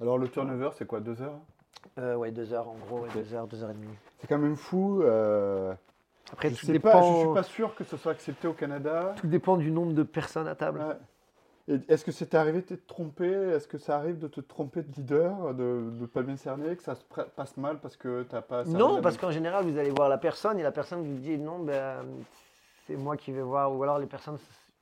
Alors 0.02 0.18
le 0.18 0.28
turnover, 0.28 0.70
c'est 0.74 0.86
quoi 0.86 1.00
Deux 1.00 1.22
heures? 1.22 1.40
Euh, 1.98 2.16
ouais, 2.16 2.32
deux 2.32 2.54
heures 2.54 2.68
en 2.68 2.76
gros, 2.76 3.00
ouais, 3.02 3.10
deux 3.14 3.34
heures, 3.34 3.48
deux 3.48 3.64
heures 3.64 3.72
et 3.72 3.74
demie. 3.74 3.88
C'est 4.18 4.28
quand 4.28 4.38
même 4.38 4.56
fou. 4.58 5.02
euh, 5.02 5.74
Après, 6.34 6.50
je 6.50 6.60
tout, 6.66 6.72
dépend, 6.72 6.92
pas, 6.92 7.02
je 7.02 7.18
suis 7.20 7.34
pas 7.34 7.44
sûr 7.44 7.74
que 7.76 7.84
ce 7.86 7.96
soit 7.96 8.12
accepté 8.12 8.48
au 8.48 8.54
Canada. 8.54 9.16
tout 9.18 9.28
dépend 9.28 9.56
du 9.56 9.72
nombre 9.72 9.94
de 9.94 10.04
personnes 10.04 10.48
à 10.48 10.56
table. 10.56 10.80
Ouais. 10.80 10.96
Est-ce 11.88 12.04
que 12.04 12.12
c'est 12.12 12.34
arrivé 12.34 12.62
de 12.62 12.76
te 12.76 12.88
tromper? 12.88 13.32
Est-ce 13.32 13.68
que 13.68 13.78
ça 13.78 13.96
arrive 13.98 14.18
de 14.18 14.28
te 14.28 14.42
tromper 14.42 14.82
de 14.82 14.92
leader, 14.96 15.54
de 15.54 15.92
ne 16.00 16.06
pas 16.08 16.24
bien 16.24 16.36
cerner, 16.36 16.76
que 16.76 16.82
ça 16.82 16.96
se 16.96 17.04
passe 17.36 17.56
mal 17.58 17.78
parce 17.80 17.96
que 17.96 18.24
tu 18.24 18.34
n'as 18.34 18.42
pas 18.42 18.64
non, 18.66 19.02
parce 19.02 19.18
qu'en 19.18 19.30
général, 19.32 19.66
vous 19.66 19.78
allez 19.78 19.92
voir 19.92 20.10
la 20.10 20.18
personne 20.18 20.60
et 20.60 20.64
la 20.64 20.72
personne 20.72 21.04
vous 21.04 21.20
dit 21.20 21.38
non, 21.38 21.60
ben, 21.60 22.04
c'est 22.88 22.96
moi 22.96 23.16
qui 23.18 23.32
vais 23.32 23.42
voir. 23.42 23.72
Ou 23.76 23.84
alors 23.84 24.00
les 24.00 24.08
personnes 24.08 24.38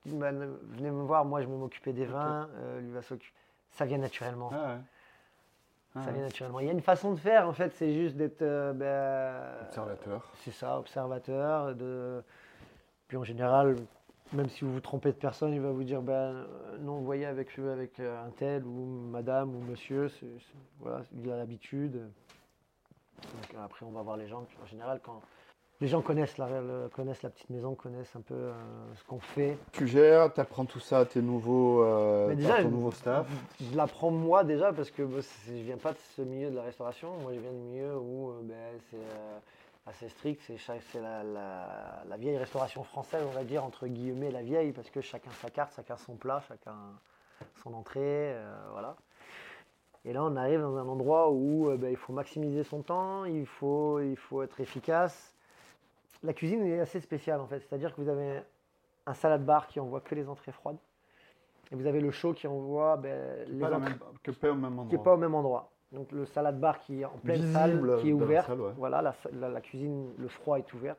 disent 0.06 0.16
ben, 0.16 0.48
venez 0.78 0.90
me 0.92 1.04
voir, 1.04 1.26
moi 1.26 1.42
je 1.42 1.48
vais 1.48 1.56
m'occuper 1.56 1.92
des 1.92 2.06
vins, 2.06 2.48
euh, 2.62 2.80
lui 2.80 2.92
va 2.92 3.02
s'occuper. 3.02 3.34
Ça 3.72 3.84
vient 3.86 3.98
naturellement. 3.98 4.50
Ah 4.54 4.56
ouais. 4.76 4.82
Ah 5.96 6.02
Ça 6.04 6.08
ouais. 6.08 6.14
vient 6.14 6.24
naturellement. 6.24 6.60
Il 6.62 6.68
y 6.68 6.70
a 6.70 6.74
une 6.74 6.82
façon 6.82 7.12
de 7.12 7.18
faire, 7.20 7.48
en 7.50 7.54
fait, 7.54 7.74
c'est 7.76 7.94
juste 7.94 8.16
d'être. 8.16 8.42
euh, 8.44 8.72
ben, 8.72 9.66
Observateur. 9.68 10.32
C'est 10.44 10.52
ça, 10.54 10.80
observateur. 10.80 11.76
De... 11.76 12.24
Puis 13.10 13.18
en 13.18 13.24
général, 13.26 13.76
même 14.34 14.50
si 14.50 14.66
vous 14.66 14.74
vous 14.74 14.80
trompez 14.80 15.10
de 15.10 15.18
personne, 15.18 15.54
il 15.54 15.62
va 15.62 15.72
vous 15.72 15.84
dire 15.84 16.02
ben, 16.02 16.14
euh, 16.14 16.78
non, 16.80 16.98
vous 16.98 17.06
voyez 17.06 17.26
avec, 17.26 17.58
avec 17.60 18.00
euh, 18.00 18.26
un 18.26 18.30
tel 18.32 18.64
ou 18.66 18.86
madame 19.10 19.56
ou 19.56 19.62
monsieur, 19.62 20.10
voilà, 20.80 21.02
il 21.16 21.32
a 21.32 21.38
l'habitude. 21.38 22.02
Donc 23.22 23.62
après, 23.64 23.86
on 23.86 23.92
va 23.92 24.02
voir 24.02 24.18
les 24.18 24.28
gens. 24.28 24.46
En 24.62 24.66
général, 24.66 25.00
quand 25.04 25.22
les 25.80 25.88
gens 25.88 26.02
connaissent 26.02 26.38
la, 26.40 26.48
connaissent 26.92 27.22
la 27.22 27.30
petite 27.30 27.52
maison, 27.52 27.76
connaissent 27.76 28.16
un 28.16 28.22
peu 28.22 28.34
euh, 28.34 28.54
ce 28.96 29.04
qu'on 29.04 29.20
fait, 29.20 29.58
Tu 29.72 29.88
gères, 29.88 30.34
tu 30.34 30.42
apprends 30.42 30.66
tout 30.66 30.80
ça 30.80 31.00
à 31.00 31.06
tes 31.06 31.22
nouveaux, 31.22 31.84
euh, 31.84 32.34
déjà, 32.34 32.64
ton 32.64 32.70
nouveau 32.70 32.92
staff. 32.92 33.28
je 33.62 33.78
l'apprends 33.78 34.10
moi 34.10 34.44
déjà 34.44 34.74
parce 34.74 34.90
que 34.90 35.04
bah, 35.04 35.20
je 35.48 35.54
viens 35.54 35.78
pas 35.78 35.92
de 35.92 35.98
ce 36.16 36.24
milieu 36.24 36.50
de 36.50 36.56
la 36.56 36.64
restauration. 36.64 37.10
Moi, 37.22 37.34
je 37.36 37.40
viens 37.40 37.52
du 37.52 37.60
milieu 37.60 37.96
où 37.96 38.30
euh, 38.30 38.42
ben, 38.42 38.56
c'est 38.90 38.98
assez 39.88 40.10
strict. 40.10 40.42
C'est 40.58 41.00
la, 41.02 41.24
la- 41.24 42.04
la 42.08 42.18
vieille 42.18 42.38
restauration 42.38 42.84
française, 42.84 43.24
on 43.28 43.32
va 43.32 43.44
dire, 43.44 43.64
entre 43.64 43.88
guillemets, 43.88 44.32
la 44.32 44.42
vieille, 44.42 44.72
parce 44.72 44.90
que 44.90 45.02
chacun 45.02 45.32
sa 45.42 45.50
carte, 45.50 45.74
chacun 45.76 45.98
son 45.98 46.16
plat, 46.16 46.42
chacun 46.48 46.76
son 47.64 47.74
entrée. 47.74 48.02
euh, 48.34 48.56
voilà. 48.72 48.96
Et 50.06 50.14
là, 50.14 50.24
on 50.24 50.36
arrive 50.38 50.62
dans 50.62 50.78
un 50.78 50.88
endroit 50.88 51.30
où 51.32 51.70
euh, 51.70 51.78
ben, 51.78 51.90
il 51.90 51.98
faut 51.98 52.14
maximiser 52.14 52.64
son 52.64 52.82
temps, 52.82 53.26
il 53.26 53.46
faut, 53.46 54.00
il 54.00 54.16
faut 54.16 54.42
être 54.42 54.60
efficace. 54.62 55.34
La 56.24 56.34
cuisine 56.34 56.66
est 56.66 56.80
assez 56.80 57.00
spéciale 57.00 57.42
en 57.42 57.48
fait, 57.48 57.60
c'est-à-dire 57.60 57.94
que 57.96 58.02
vous 58.02 58.10
avez 58.10 58.42
un 59.06 59.14
salade 59.14 59.46
bar 59.46 59.68
qui 59.68 59.80
envoie 59.80 60.02
que 60.02 60.16
les 60.16 60.28
entrées 60.30 60.52
froides. 60.52 60.78
Et 61.72 61.76
vous 61.76 61.86
avez 61.86 62.00
le 62.00 62.12
chaud 62.12 62.34
qui 62.34 62.48
envoie 62.48 62.96
ben, 62.98 63.46
les 63.50 63.60
Pas 63.60 63.68
entrées 63.76 63.90
même- 63.90 64.00
que 64.24 64.32
pas 64.32 64.50
au 64.52 64.56
même 64.56 64.74
qui 64.74 64.80
endroit. 64.80 64.98
n'est 64.98 65.04
pas 65.04 65.14
au 65.14 65.18
même 65.18 65.36
endroit. 65.36 65.70
Donc 65.92 66.12
le 66.12 66.26
salade 66.26 66.60
bar 66.60 66.80
qui 66.80 67.02
est 67.02 67.06
en 67.06 67.18
pleine 67.18 67.42
Visible 67.42 67.54
salle, 67.54 68.02
qui 68.02 68.10
est 68.10 68.14
ouverte. 68.14 68.48
salle, 68.48 68.62
ouais. 68.62 68.74
Voilà, 68.78 69.02
la, 69.02 69.14
sa- 69.14 69.30
la- 69.32 69.50
la 69.50 69.62
cuisine, 69.62 70.14
le 70.18 70.28
froid 70.28 70.58
est 70.58 70.74
ouvert. 70.74 70.96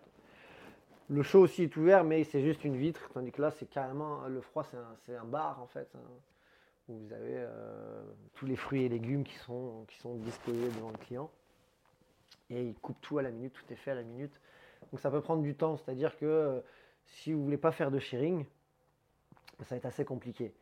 Le 1.10 1.22
chaud 1.22 1.40
aussi 1.40 1.62
est 1.64 1.76
ouvert, 1.76 2.04
mais 2.04 2.24
c'est 2.24 2.42
juste 2.42 2.64
une 2.64 2.76
vitre. 2.76 3.08
Tandis 3.14 3.32
que 3.32 3.40
là, 3.40 3.50
c'est 3.50 3.66
carrément 3.66 4.26
le 4.28 4.40
froid, 4.40 4.64
c'est 5.06 5.14
un, 5.14 5.24
bar 5.24 5.60
en 5.62 5.66
fait, 5.66 5.88
hein, 5.94 6.00
où 6.88 6.98
vous 6.98 7.12
avez 7.12 7.34
euh, 7.36 8.02
tous 8.34 8.46
les 8.46 8.56
fruits 8.56 8.84
et 8.84 8.88
légumes 8.88 9.24
qui 9.24 9.36
sont, 9.36 9.84
qui 9.88 9.98
sont 9.98 10.16
disposés 10.16 10.68
devant 10.76 10.90
le 10.90 10.98
client. 10.98 11.30
Et 12.50 12.62
il 12.62 12.74
coupe 12.74 13.00
tout 13.00 13.18
à 13.18 13.22
la 13.22 13.30
minute, 13.30 13.52
tout 13.54 13.72
est 13.72 13.76
fait 13.76 13.90
à 13.90 13.94
la 13.94 14.02
minute. 14.02 14.38
Donc 14.90 15.00
ça 15.00 15.10
peut 15.10 15.20
prendre 15.20 15.42
du 15.42 15.54
temps, 15.54 15.76
c'est-à-dire 15.76 16.16
que 16.18 16.26
euh, 16.26 16.60
si 17.06 17.32
vous 17.32 17.42
voulez 17.42 17.58
pas 17.58 17.72
faire 17.72 17.90
de 17.90 17.98
sharing, 17.98 18.44
ça 19.60 19.66
va 19.70 19.76
être 19.76 19.86
assez 19.86 20.04
compliqué. 20.04 20.54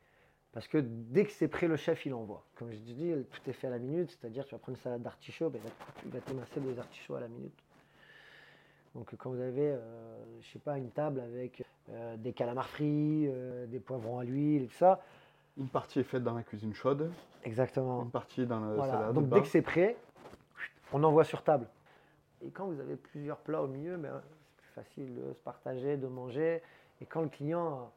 Parce 0.56 0.68
que 0.68 0.78
dès 0.78 1.26
que 1.26 1.32
c'est 1.32 1.48
prêt, 1.48 1.68
le 1.68 1.76
chef, 1.76 2.06
il 2.06 2.14
envoie. 2.14 2.42
Comme 2.54 2.72
je 2.72 2.78
dis, 2.78 3.12
tout 3.30 3.50
est 3.50 3.52
fait 3.52 3.66
à 3.66 3.70
la 3.70 3.78
minute, 3.78 4.10
c'est-à-dire 4.10 4.42
tu 4.46 4.52
vas 4.54 4.58
prendre 4.58 4.78
une 4.78 4.82
salade 4.82 5.02
d'artichaut, 5.02 5.50
ben, 5.50 5.60
il 6.06 6.10
va 6.10 6.18
te- 6.18 6.30
t'émasser 6.30 6.60
des 6.60 6.78
artichauts 6.78 7.14
à 7.16 7.20
la 7.20 7.28
minute. 7.28 7.52
Donc 8.94 9.14
quand 9.18 9.28
vous 9.28 9.40
avez, 9.42 9.72
euh, 9.72 10.16
je 10.40 10.48
sais 10.48 10.58
pas, 10.58 10.78
une 10.78 10.88
table 10.88 11.20
avec 11.20 11.62
euh, 11.90 12.16
des 12.16 12.32
calamars 12.32 12.70
frits, 12.70 13.26
euh, 13.28 13.66
des 13.66 13.80
poivrons 13.80 14.18
à 14.20 14.24
l'huile 14.24 14.62
et 14.62 14.66
tout 14.68 14.76
ça, 14.78 15.02
Une 15.58 15.68
partie 15.68 16.00
est 16.00 16.04
faite 16.04 16.24
dans 16.24 16.32
la 16.34 16.42
cuisine 16.42 16.72
chaude, 16.72 17.10
exactement. 17.44 18.02
une 18.02 18.10
partie 18.10 18.46
dans 18.46 18.60
la 18.60 18.76
Voilà. 18.76 18.92
salade. 18.92 19.14
Donc 19.14 19.28
dès 19.28 19.42
que 19.42 19.48
c'est 19.48 19.60
prêt, 19.60 19.94
on 20.94 21.04
envoie 21.04 21.24
sur 21.24 21.42
table. 21.42 21.68
Et 22.42 22.48
quand 22.48 22.64
vous 22.64 22.80
avez 22.80 22.96
plusieurs 22.96 23.40
plats 23.40 23.60
au 23.62 23.66
milieu, 23.66 23.98
ben, 23.98 24.22
c'est 24.22 24.56
plus 24.62 24.72
facile 24.72 25.14
de 25.16 25.34
se 25.34 25.38
partager, 25.40 25.98
de 25.98 26.06
manger. 26.06 26.62
Et 27.02 27.04
quand 27.04 27.20
le 27.20 27.28
client 27.28 27.92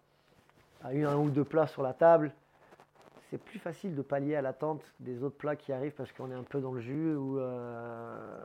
a 0.84 0.94
eu 0.94 1.06
un 1.06 1.16
ou 1.16 1.30
deux 1.30 1.46
plats 1.46 1.68
sur 1.68 1.84
la 1.84 1.94
table, 1.94 2.34
c'est 3.30 3.38
plus 3.38 3.60
facile 3.60 3.96
de 3.96 4.02
pallier 4.02 4.36
à 4.36 4.42
l'attente 4.42 4.82
des 5.00 5.24
autres 5.24 5.38
plats 5.38 5.56
qui 5.56 5.72
arrivent 5.72 5.94
parce 5.94 6.12
qu'on 6.12 6.32
est 6.32 6.36
un 6.36 6.44
peu 6.44 6.60
dans 6.62 6.72
le 6.72 6.82
jus. 6.82 7.16
Ou 7.16 7.40
euh, 7.40 8.40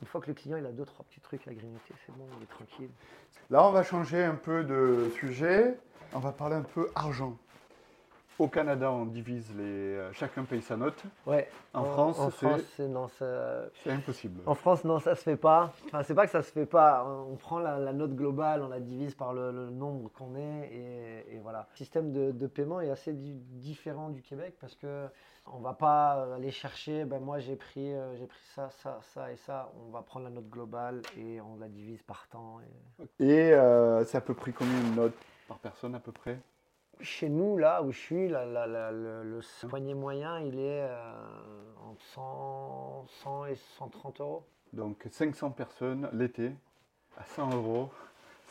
une 0.00 0.06
fois 0.06 0.20
que 0.20 0.26
le 0.26 0.34
client 0.34 0.56
il 0.58 0.66
a 0.66 0.72
deux 0.72 0.84
trois 0.84 1.04
petits 1.04 1.20
trucs 1.20 1.46
à 1.48 1.54
grignoter, 1.54 1.94
c'est 2.04 2.14
bon, 2.16 2.26
il 2.38 2.42
est 2.42 2.46
tranquille. 2.46 2.90
Là, 3.50 3.66
on 3.66 3.72
va 3.72 3.82
changer 3.82 4.24
un 4.24 4.34
peu 4.34 4.64
de 4.64 5.10
sujet. 5.18 5.78
On 6.12 6.18
va 6.18 6.32
parler 6.32 6.56
un 6.56 6.62
peu 6.62 6.90
argent. 6.94 7.36
Au 8.38 8.48
Canada, 8.48 8.90
on 8.90 9.06
divise 9.06 9.54
les. 9.56 9.62
euh, 9.62 10.12
Chacun 10.12 10.42
paye 10.44 10.60
sa 10.60 10.76
note. 10.76 11.00
Ouais. 11.24 11.48
En 11.72 11.84
France, 11.84 12.18
en 12.18 12.30
c'est- 12.30 12.46
France, 12.48 12.60
c'est 12.76 12.88
non, 12.88 13.06
ça- 13.06 13.66
C'est 13.84 13.92
impossible. 13.92 14.40
En 14.46 14.56
France, 14.56 14.82
non, 14.82 14.98
ça 14.98 15.14
se 15.14 15.22
fait 15.22 15.36
pas. 15.36 15.72
Enfin, 15.86 16.02
c'est 16.02 16.14
pas 16.16 16.24
que 16.26 16.32
ça 16.32 16.42
se 16.42 16.50
fait 16.50 16.66
pas. 16.66 17.06
On 17.28 17.36
prend 17.36 17.60
la, 17.60 17.78
la 17.78 17.92
note 17.92 18.14
globale, 18.16 18.62
on 18.62 18.68
la 18.68 18.80
divise 18.80 19.14
par 19.14 19.34
le, 19.34 19.52
le 19.52 19.70
nombre 19.70 20.10
qu'on 20.10 20.34
est, 20.34 20.68
et, 20.72 21.36
et 21.36 21.38
voilà. 21.38 21.68
Le 21.72 21.76
système 21.76 22.10
de, 22.12 22.32
de 22.32 22.46
paiement 22.48 22.80
est 22.80 22.90
assez 22.90 23.12
di- 23.12 23.34
différent 23.34 24.08
du 24.08 24.20
Québec 24.20 24.56
parce 24.60 24.74
que 24.74 25.06
on 25.46 25.58
va 25.60 25.74
pas 25.74 26.34
aller 26.34 26.50
chercher. 26.50 27.04
Ben 27.04 27.20
moi, 27.20 27.38
j'ai 27.38 27.54
pris, 27.54 27.94
euh, 27.94 28.16
j'ai 28.16 28.26
pris 28.26 28.40
ça, 28.54 28.68
ça, 28.70 28.98
ça 29.14 29.30
et 29.30 29.36
ça. 29.36 29.70
On 29.86 29.92
va 29.92 30.02
prendre 30.02 30.24
la 30.24 30.32
note 30.32 30.48
globale 30.48 31.02
et 31.16 31.40
on 31.40 31.56
la 31.60 31.68
divise 31.68 32.02
par 32.02 32.26
temps. 32.28 32.58
et- 32.98 33.24
Et 33.24 33.52
euh, 33.54 34.04
c'est 34.04 34.16
à 34.18 34.20
peu 34.22 34.34
près 34.34 34.50
combien 34.50 34.80
une 34.80 34.96
note 34.96 35.14
par 35.46 35.58
personne 35.58 35.94
à 35.94 36.00
peu 36.00 36.10
près? 36.10 36.36
Chez 37.04 37.28
nous, 37.28 37.58
là 37.58 37.82
où 37.82 37.92
je 37.92 37.98
suis, 37.98 38.28
la- 38.28 38.46
la- 38.46 38.66
la- 38.66 38.90
le, 38.90 39.22
le 39.22 39.40
poignet 39.68 39.92
moyen, 39.94 40.40
il 40.40 40.58
est 40.58 40.82
euh, 40.88 41.12
entre 41.90 42.02
100, 42.14 43.04
100 43.22 43.46
et 43.46 43.54
130 43.78 44.20
euros. 44.20 44.42
Donc 44.72 45.06
500 45.10 45.50
personnes 45.50 46.08
l'été 46.14 46.52
à 47.18 47.24
100 47.24 47.54
euros. 47.54 47.90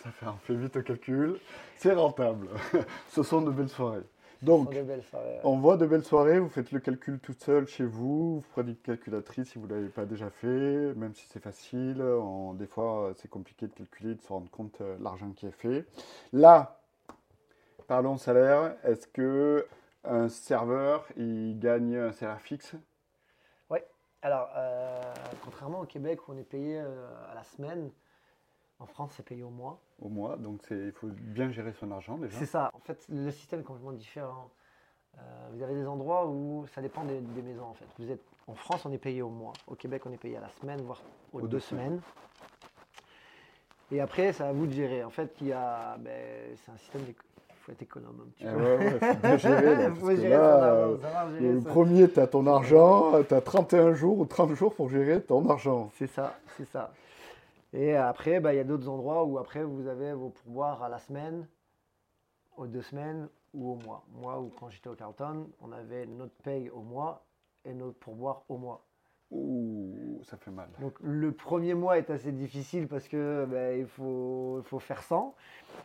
Ça 0.03 0.11
fait, 0.11 0.27
on 0.27 0.37
fait 0.37 0.55
vite 0.55 0.75
le 0.75 0.83
calcul. 0.83 1.39
C'est 1.77 1.93
rentable. 1.93 2.47
Ce 3.09 3.23
sont 3.23 3.41
de 3.41 3.49
belles 3.51 3.69
soirées. 3.69 4.03
Donc, 4.43 4.73
soirées, 4.73 5.27
ouais. 5.35 5.39
On 5.45 5.57
voit 5.57 5.77
de 5.77 5.85
belles 5.85 6.03
soirées, 6.03 6.37
vous 6.37 6.49
faites 6.49 6.71
le 6.73 6.79
calcul 6.81 7.17
tout 7.19 7.33
seul 7.39 7.65
chez 7.65 7.85
vous, 7.85 8.35
vous 8.41 8.45
prenez 8.51 8.71
une 8.71 8.75
calculatrice 8.77 9.49
si 9.51 9.57
vous 9.57 9.67
ne 9.67 9.73
l'avez 9.73 9.87
pas 9.87 10.05
déjà 10.05 10.29
fait, 10.29 10.93
même 10.95 11.13
si 11.15 11.25
c'est 11.29 11.39
facile. 11.41 12.01
on- 12.03 12.53
des 12.53 12.67
fois, 12.67 13.13
c'est 13.15 13.29
compliqué 13.29 13.67
de 13.67 13.71
calculer, 13.73 14.15
de 14.15 14.21
se 14.21 14.27
rendre 14.27 14.49
compte 14.51 14.79
euh, 14.81 14.97
de 14.97 15.03
l'argent 15.03 15.31
qui 15.31 15.47
est 15.47 15.51
fait. 15.51 15.85
Là, 16.33 16.82
parlons 17.93 18.17
salaire. 18.17 18.75
Est-ce 18.83 19.05
que 19.05 19.67
un 20.03 20.27
serveur, 20.27 21.05
il 21.15 21.59
gagne 21.59 21.95
un 21.95 22.11
salaire 22.11 22.41
fixe? 22.41 22.73
Alors, 24.25 24.49
euh, 24.55 25.01
contrairement 25.43 25.81
au 25.81 25.85
Québec 25.85 26.25
où 26.25 26.31
on 26.31 26.37
est 26.37 26.45
payé 26.49 26.79
euh, 26.79 27.05
à 27.29 27.35
la 27.35 27.43
semaine, 27.43 27.91
en 28.79 28.85
France 28.85 29.11
c'est 29.17 29.25
payé 29.25 29.43
au 29.43 29.49
mois. 29.49 29.81
au 30.01 30.07
mois 30.07 30.37
Donc, 30.37 30.61
c'est- 30.65 30.79
il 30.79 30.91
faut 30.93 31.07
bien 31.07 31.51
gérer 31.51 31.73
son 31.73 31.91
argent 31.91 32.17
déjà. 32.17 32.39
C'est 32.39 32.45
ça. 32.45 32.71
En 32.73 32.79
fait, 32.79 33.05
le 33.09 33.29
système 33.31 33.59
est 33.59 33.63
complètement 33.63 33.91
différent. 33.91 34.49
Euh, 35.17 35.19
vous 35.51 35.61
avez 35.61 35.73
des 35.75 35.85
endroits 35.85 36.25
où 36.25 36.65
ça 36.73 36.81
dépend 36.81 37.03
des, 37.03 37.19
des 37.19 37.41
maisons 37.41 37.65
en 37.65 37.73
fait. 37.73 37.85
Vous 37.99 38.09
êtes 38.09 38.23
en 38.47 38.55
France, 38.55 38.85
on 38.85 38.93
est 38.93 38.97
payé 38.97 39.21
au 39.21 39.29
mois. 39.29 39.51
Au 39.67 39.75
Québec, 39.75 40.03
on 40.05 40.13
est 40.13 40.17
payé 40.17 40.37
à 40.37 40.41
la 40.41 40.49
semaine, 40.61 40.79
voire 40.83 41.01
aux, 41.33 41.39
Aux 41.39 41.41
deux, 41.41 41.47
deux 41.49 41.59
semaines. 41.59 41.99
Et 43.91 43.99
après, 43.99 44.31
c'est 44.31 44.45
à 44.45 44.53
vous 44.53 44.67
de 44.67 44.71
gérer. 44.71 45.03
En 45.03 45.09
fait, 45.09 45.35
il 45.41 45.47
y 45.47 45.53
a, 45.53 45.97
ben, 45.97 46.55
c'est 46.63 46.71
un 46.71 46.77
système. 46.77 47.01
Faut 47.63 47.71
être 47.71 47.81
économe 47.81 48.21
un 48.27 48.29
petit 48.31 48.45
peu. 48.45 48.57
ouais, 48.57 48.77
ouais, 48.77 48.99
faut 49.01 49.15
bien 49.17 49.37
gérer. 49.37 49.75
là, 49.75 49.87
Il 49.87 49.93
parce 49.93 49.99
faut 49.99 50.11
que 50.11 50.15
gérer 50.17 50.29
là, 50.29 50.49
son 50.49 50.61
argent, 50.61 50.97
savoir 50.97 51.29
gérer 51.31 51.53
le 51.53 51.61
ça. 51.61 51.69
premier, 51.69 52.09
tu 52.11 52.19
as 52.19 52.27
ton 52.27 52.45
argent, 52.47 53.23
tu 53.23 53.33
as 53.33 53.41
31 53.41 53.93
jours 53.93 54.19
ou 54.19 54.25
30 54.25 54.53
jours 54.53 54.75
pour 54.75 54.89
gérer 54.89 55.21
ton 55.21 55.49
argent. 55.49 55.89
C'est 55.97 56.07
ça, 56.07 56.41
c'est 56.57 56.65
ça. 56.65 56.97
Et 57.73 57.95
après, 57.95 58.39
bah, 58.39 58.53
il 58.53 58.57
y 58.57 58.59
a 58.59 58.63
d'autres 58.63 58.89
endroits 58.89 59.23
où 59.25 59.37
après 59.39 59.63
vous 59.63 59.87
avez 59.87 60.13
vos 60.13 60.29
pourboires 60.29 60.83
à 60.83 60.89
la 60.89 60.99
semaine, 60.99 61.47
aux 62.57 62.67
deux 62.67 62.81
semaines 62.83 63.29
ou 63.53 63.71
au 63.71 63.75
mois. 63.75 64.05
Moi, 64.11 64.39
ou 64.39 64.49
quand 64.59 64.69
j'étais 64.69 64.89
au 64.89 64.95
Carlton, 64.95 65.49
on 65.61 65.71
avait 65.71 66.05
notre 66.05 66.35
paye 66.43 66.69
au 66.69 66.81
mois 66.81 67.25
et 67.65 67.73
notre 67.73 67.97
pourboire 67.99 68.43
au 68.49 68.57
mois. 68.57 68.85
Ouh, 69.31 69.95
ça 70.23 70.37
fait 70.37 70.51
mal. 70.51 70.67
Donc 70.79 70.93
le 71.01 71.31
premier 71.31 71.73
mois 71.73 71.97
est 71.97 72.09
assez 72.09 72.31
difficile 72.31 72.87
parce 72.87 73.07
que 73.07 73.45
ben, 73.49 73.79
il, 73.79 73.85
faut, 73.87 74.59
il 74.59 74.67
faut 74.67 74.79
faire 74.79 75.01
100. 75.01 75.33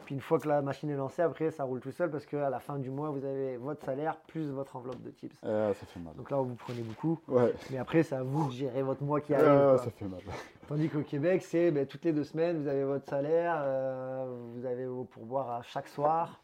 Puis 0.05 0.15
une 0.15 0.21
fois 0.21 0.39
que 0.39 0.49
la 0.49 0.63
machine 0.63 0.91
est 0.91 0.97
lancée, 0.97 1.23
après 1.23 1.51
ça 1.51 1.65
roule 1.65 1.81
tout 1.81 1.93
seul 1.93 2.11
parce 2.11 2.27
qu'à 2.27 2.51
la 2.51 2.61
fin 2.61 2.79
du 2.79 2.91
mois, 2.91 3.11
vous 3.11 3.25
avez 3.25 3.57
votre 3.57 3.85
salaire 3.85 4.17
plus 4.27 4.51
votre 4.51 4.77
enveloppe 4.77 5.03
de 5.03 5.11
tips. 5.11 5.37
Ah, 5.43 5.73
ça 5.75 5.87
fait 5.87 6.01
mal. 6.01 6.15
Donc 6.15 6.31
là, 6.31 6.39
vous 6.39 6.55
prenez 6.55 6.83
beaucoup. 6.83 7.19
Ouais, 7.29 7.53
Mais 7.71 7.79
après, 7.79 8.03
c'est 8.03 8.15
à 8.17 8.23
vous 8.23 8.47
de 8.47 8.53
gérer 8.53 8.83
votre 8.83 9.03
mois 9.03 9.21
qui 9.21 9.35
arrive. 9.35 9.79
ça 9.79 9.91
fait 9.91 10.07
mal. 10.07 10.21
Tandis 10.69 10.89
qu'au 10.89 11.03
Québec, 11.03 11.43
c'est 11.43 11.71
ben, 11.71 11.87
toutes 11.87 12.05
les 12.05 12.13
deux 12.13 12.25
semaines, 12.25 12.63
vous 12.63 12.69
avez 12.69 12.85
votre 12.85 13.09
salaire, 13.09 13.57
euh, 13.61 14.27
vous 14.55 14.67
avez 14.67 14.87
vos 14.87 15.05
pourboires 15.05 15.51
à 15.51 15.63
chaque 15.63 15.89
soir. 15.89 16.41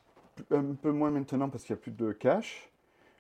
Un 0.51 0.75
peu 0.75 0.91
moins 0.91 1.11
maintenant 1.11 1.49
parce 1.49 1.65
qu'il 1.65 1.75
n'y 1.75 1.81
a 1.81 1.83
plus 1.83 1.93
de 1.93 2.13
cash. 2.13 2.71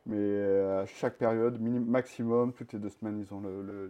Mais 0.06 0.16
euh, 0.18 0.82
à 0.82 0.86
chaque 0.86 1.16
période, 1.16 1.60
maximum, 1.60 2.52
toutes 2.52 2.72
les 2.74 2.78
deux 2.78 2.90
semaines, 2.90 3.18
ils 3.20 3.32
ont 3.34 3.40
le- 3.40 3.62
le- 3.62 3.88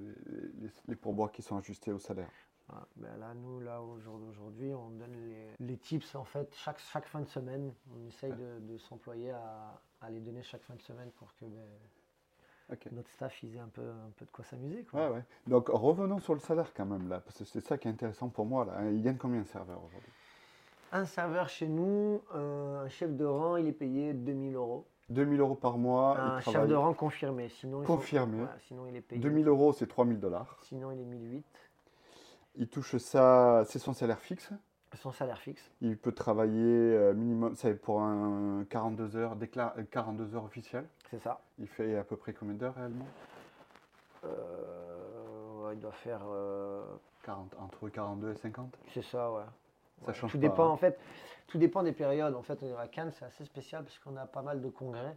les, 0.60 0.68
les 0.88 0.96
pourboires 0.96 1.32
qui 1.32 1.42
sont 1.42 1.56
ajustés 1.56 1.90
au 1.92 1.98
salaire. 1.98 2.30
Voilà. 2.68 2.86
Ben 2.96 3.16
là, 3.18 3.34
nous, 3.34 3.60
là, 3.60 3.82
au 3.82 3.98
jour 3.98 4.18
d'aujourd'hui, 4.18 4.72
on 4.72 4.90
donne 4.90 5.12
les, 5.12 5.66
les 5.66 5.76
tips 5.76 6.14
en 6.14 6.24
fait 6.24 6.48
chaque, 6.54 6.78
chaque 6.78 7.06
fin 7.06 7.20
de 7.20 7.26
semaine. 7.28 7.72
On 7.94 8.06
essaye 8.06 8.32
de, 8.32 8.60
de 8.60 8.78
s'employer 8.78 9.32
à, 9.32 9.80
à 10.00 10.10
les 10.10 10.20
donner 10.20 10.42
chaque 10.42 10.62
fin 10.62 10.74
de 10.74 10.80
semaine 10.82 11.10
pour 11.16 11.34
que 11.34 11.44
ben, 11.46 12.76
notre 12.92 13.10
staff 13.10 13.42
ils 13.42 13.56
aient 13.56 13.60
un 13.60 13.68
peu, 13.68 13.82
un 13.82 14.10
peu 14.16 14.24
de 14.24 14.30
quoi 14.30 14.44
s'amuser. 14.44 14.84
quoi. 14.84 15.08
Ouais, 15.10 15.16
ouais. 15.16 15.24
Donc 15.46 15.68
revenons 15.68 16.18
sur 16.20 16.32
le 16.32 16.40
salaire 16.40 16.72
quand 16.72 16.86
même 16.86 17.08
là, 17.08 17.20
parce 17.20 17.38
que 17.38 17.44
c'est 17.44 17.60
ça 17.60 17.76
qui 17.76 17.88
est 17.88 17.90
intéressant 17.90 18.28
pour 18.28 18.46
moi 18.46 18.64
là. 18.64 18.90
Il 18.90 19.02
gagne 19.02 19.16
combien 19.18 19.40
un 19.40 19.44
serveur 19.44 19.82
aujourd'hui? 19.84 20.12
Un 20.92 21.04
serveur 21.04 21.48
chez 21.48 21.66
nous, 21.68 22.22
euh, 22.34 22.84
un 22.84 22.88
chef 22.88 23.14
de 23.14 23.24
rang, 23.24 23.56
il 23.56 23.66
est 23.66 23.72
payé 23.72 24.14
2000 24.14 24.54
euros. 24.54 24.86
2000 25.10 25.40
euros 25.40 25.54
par 25.54 25.76
mois, 25.78 26.18
un 26.18 26.38
il 26.40 26.42
chef 26.44 26.66
de 26.66 26.74
rang 26.74 26.94
confirmé. 26.94 27.48
Sinon, 27.48 27.82
Confirmé. 27.82 28.38
voilà, 28.38 28.58
sinon, 28.66 28.86
il 28.86 28.96
est 28.96 29.00
payé. 29.00 29.20
2000 29.20 29.46
euros, 29.48 29.72
c'est 29.72 29.86
3000 29.86 30.18
dollars. 30.20 30.58
Sinon, 30.62 30.90
il 30.92 31.00
est 31.00 31.04
1008. 31.04 31.44
Il 32.56 32.68
touche 32.68 32.96
ça, 32.96 33.64
c'est 33.66 33.78
son 33.78 33.92
salaire 33.92 34.20
fixe. 34.20 34.50
Son 34.94 35.10
salaire 35.10 35.38
fixe. 35.40 35.72
Il 35.80 35.98
peut 35.98 36.12
travailler 36.12 36.62
euh, 36.62 37.12
minimum, 37.14 37.56
c'est 37.56 37.74
pour 37.74 38.00
un 38.00 38.64
42 38.70 39.16
heures, 39.16 39.34
déclare, 39.34 39.74
42 39.90 40.36
heures 40.36 40.44
officielles. 40.44 40.86
C'est 41.10 41.18
ça. 41.18 41.40
Il 41.58 41.66
fait 41.66 41.96
à 41.96 42.04
peu 42.04 42.16
près 42.16 42.32
combien 42.32 42.54
d'heures 42.54 42.76
réellement? 42.76 43.08
Euh, 44.24 45.66
ouais, 45.66 45.74
il 45.74 45.80
doit 45.80 45.92
faire. 45.92 46.20
euh, 46.28 46.84
40, 47.24 47.54
Entre 47.58 47.88
42 47.88 48.32
et 48.32 48.36
50 48.36 48.76
c'est 48.92 49.02
ça, 49.02 49.32
ouais. 49.32 49.42
Ça 50.00 50.08
Ouais, 50.08 50.14
change 50.14 50.32
tout 50.32 50.38
pas, 50.38 50.48
dépend 50.48 50.66
hein. 50.66 50.70
en 50.72 50.76
fait. 50.76 50.98
Tout 51.46 51.58
dépend 51.58 51.82
des 51.82 51.92
périodes. 51.92 52.34
En 52.34 52.42
fait, 52.42 52.58
à 52.78 52.88
Cannes, 52.88 53.12
c'est 53.12 53.24
assez 53.24 53.44
spécial 53.44 53.84
parce 53.84 53.98
qu'on 53.98 54.16
a 54.16 54.26
pas 54.26 54.42
mal 54.42 54.60
de 54.60 54.68
congrès. 54.68 55.16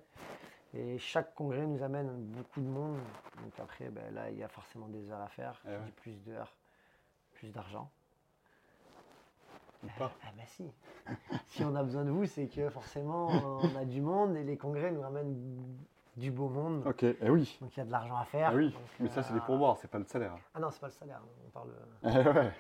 Et 0.74 0.98
chaque 0.98 1.34
congrès 1.34 1.66
nous 1.66 1.82
amène 1.82 2.10
beaucoup 2.26 2.62
de 2.62 2.68
monde. 2.68 2.98
Donc 3.42 3.54
après, 3.60 3.90
ben, 3.90 4.14
là, 4.14 4.30
il 4.30 4.38
y 4.38 4.44
a 4.44 4.48
forcément 4.48 4.88
des 4.88 5.10
heures 5.10 5.22
à 5.22 5.30
faire. 5.30 5.62
Eh 5.66 5.70
ouais. 5.70 5.78
plus 5.96 6.22
d'heures, 6.24 6.56
plus 7.34 7.52
d'argent. 7.52 7.90
Ou 9.84 9.88
pas 9.98 10.12
Ah 10.24 10.32
ben 10.36 10.46
si. 10.48 10.70
si 11.48 11.64
on 11.64 11.76
a 11.76 11.84
besoin 11.84 12.04
de 12.04 12.10
vous, 12.12 12.26
c'est 12.26 12.48
que 12.48 12.70
forcément, 12.70 13.28
on 13.64 13.76
a 13.76 13.86
du 13.86 14.02
monde 14.02 14.36
et 14.36 14.44
les 14.44 14.58
congrès 14.58 14.92
nous 14.92 15.02
ramènent 15.02 15.36
du 16.18 16.32
beau 16.32 16.50
monde. 16.50 16.86
Ok, 16.86 17.04
eh 17.04 17.30
oui. 17.30 17.58
Donc 17.62 17.76
il 17.76 17.80
y 17.80 17.84
a 17.84 17.86
de 17.86 17.92
l'argent 17.92 18.18
à 18.18 18.26
faire. 18.26 18.50
Ah 18.52 18.56
oui, 18.56 18.72
Donc, 18.72 18.82
mais 19.00 19.08
ça 19.10 19.22
c'est 19.24 19.34
des 19.34 19.40
euh, 19.40 19.44
pourboires, 19.44 19.78
c'est 19.78 19.88
pas 19.88 20.00
le 20.00 20.06
salaire. 20.06 20.36
Ah 20.56 20.60
non, 20.60 20.70
c'est 20.72 20.82
pas 20.82 20.88
le 20.88 20.94
salaire. 20.94 21.22
Parle. 21.58 21.70
Eh 22.04 22.28
ouais. 22.40 22.52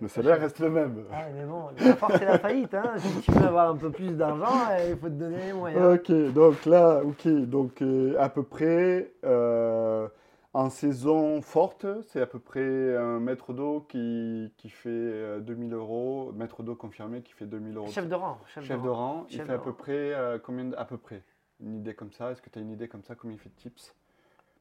Le 0.00 0.08
salaire 0.08 0.40
reste 0.40 0.58
le 0.58 0.68
même. 0.70 1.04
Ah, 1.12 1.26
mais 1.34 1.44
bon, 1.46 1.68
la 1.78 1.96
force 1.96 2.18
c'est 2.18 2.24
la 2.26 2.38
faillite. 2.38 2.74
Hein. 2.74 2.94
Si 2.98 3.20
tu 3.22 3.30
veux 3.32 3.46
avoir 3.46 3.70
un 3.70 3.76
peu 3.76 3.90
plus 3.90 4.10
d'argent, 4.16 4.52
eh, 4.78 4.90
il 4.90 4.96
faut 4.96 5.08
te 5.08 5.14
donner 5.14 5.46
les 5.46 5.52
moyens. 5.52 5.94
Ok, 5.98 6.12
donc 6.34 6.66
là, 6.66 7.00
ok, 7.02 7.26
donc 7.28 7.80
euh, 7.80 8.14
à 8.18 8.28
peu 8.28 8.42
près 8.42 9.12
euh, 9.24 10.06
en 10.52 10.68
saison 10.68 11.40
forte, 11.40 11.86
c'est 12.08 12.20
à 12.20 12.26
peu 12.26 12.38
près 12.40 12.96
un 12.96 13.20
maître 13.20 13.52
d'eau 13.54 13.86
qui, 13.88 14.52
qui 14.58 14.68
fait 14.68 14.88
euh, 14.90 15.40
2000 15.40 15.72
euros, 15.72 16.32
maître 16.34 16.62
d'eau 16.62 16.74
confirmé 16.74 17.22
qui 17.22 17.32
fait 17.32 17.46
2000 17.46 17.76
euros. 17.76 17.86
Chef 17.88 18.06
de 18.08 18.14
rang. 18.14 18.38
Chef, 18.46 18.64
Chef 18.64 18.82
de 18.82 18.88
rang, 18.88 19.24
il 19.30 19.36
Chef 19.36 19.46
fait 19.46 19.52
de 19.52 19.56
à 19.56 19.58
peu 19.62 19.70
rang. 19.70 19.76
près 19.76 20.12
euh, 20.14 20.38
combien 20.38 20.64
de- 20.66 20.76
à 20.76 20.84
peu 20.84 20.98
près 20.98 21.22
Une 21.60 21.76
idée 21.76 21.94
comme 21.94 22.12
ça 22.12 22.32
Est-ce 22.32 22.42
que 22.42 22.50
tu 22.50 22.58
as 22.58 22.62
une 22.62 22.70
idée 22.70 22.88
comme 22.88 23.02
ça 23.04 23.14
Combien 23.14 23.36
il 23.36 23.40
fait 23.40 23.48
de 23.50 23.54
tips? 23.56 23.94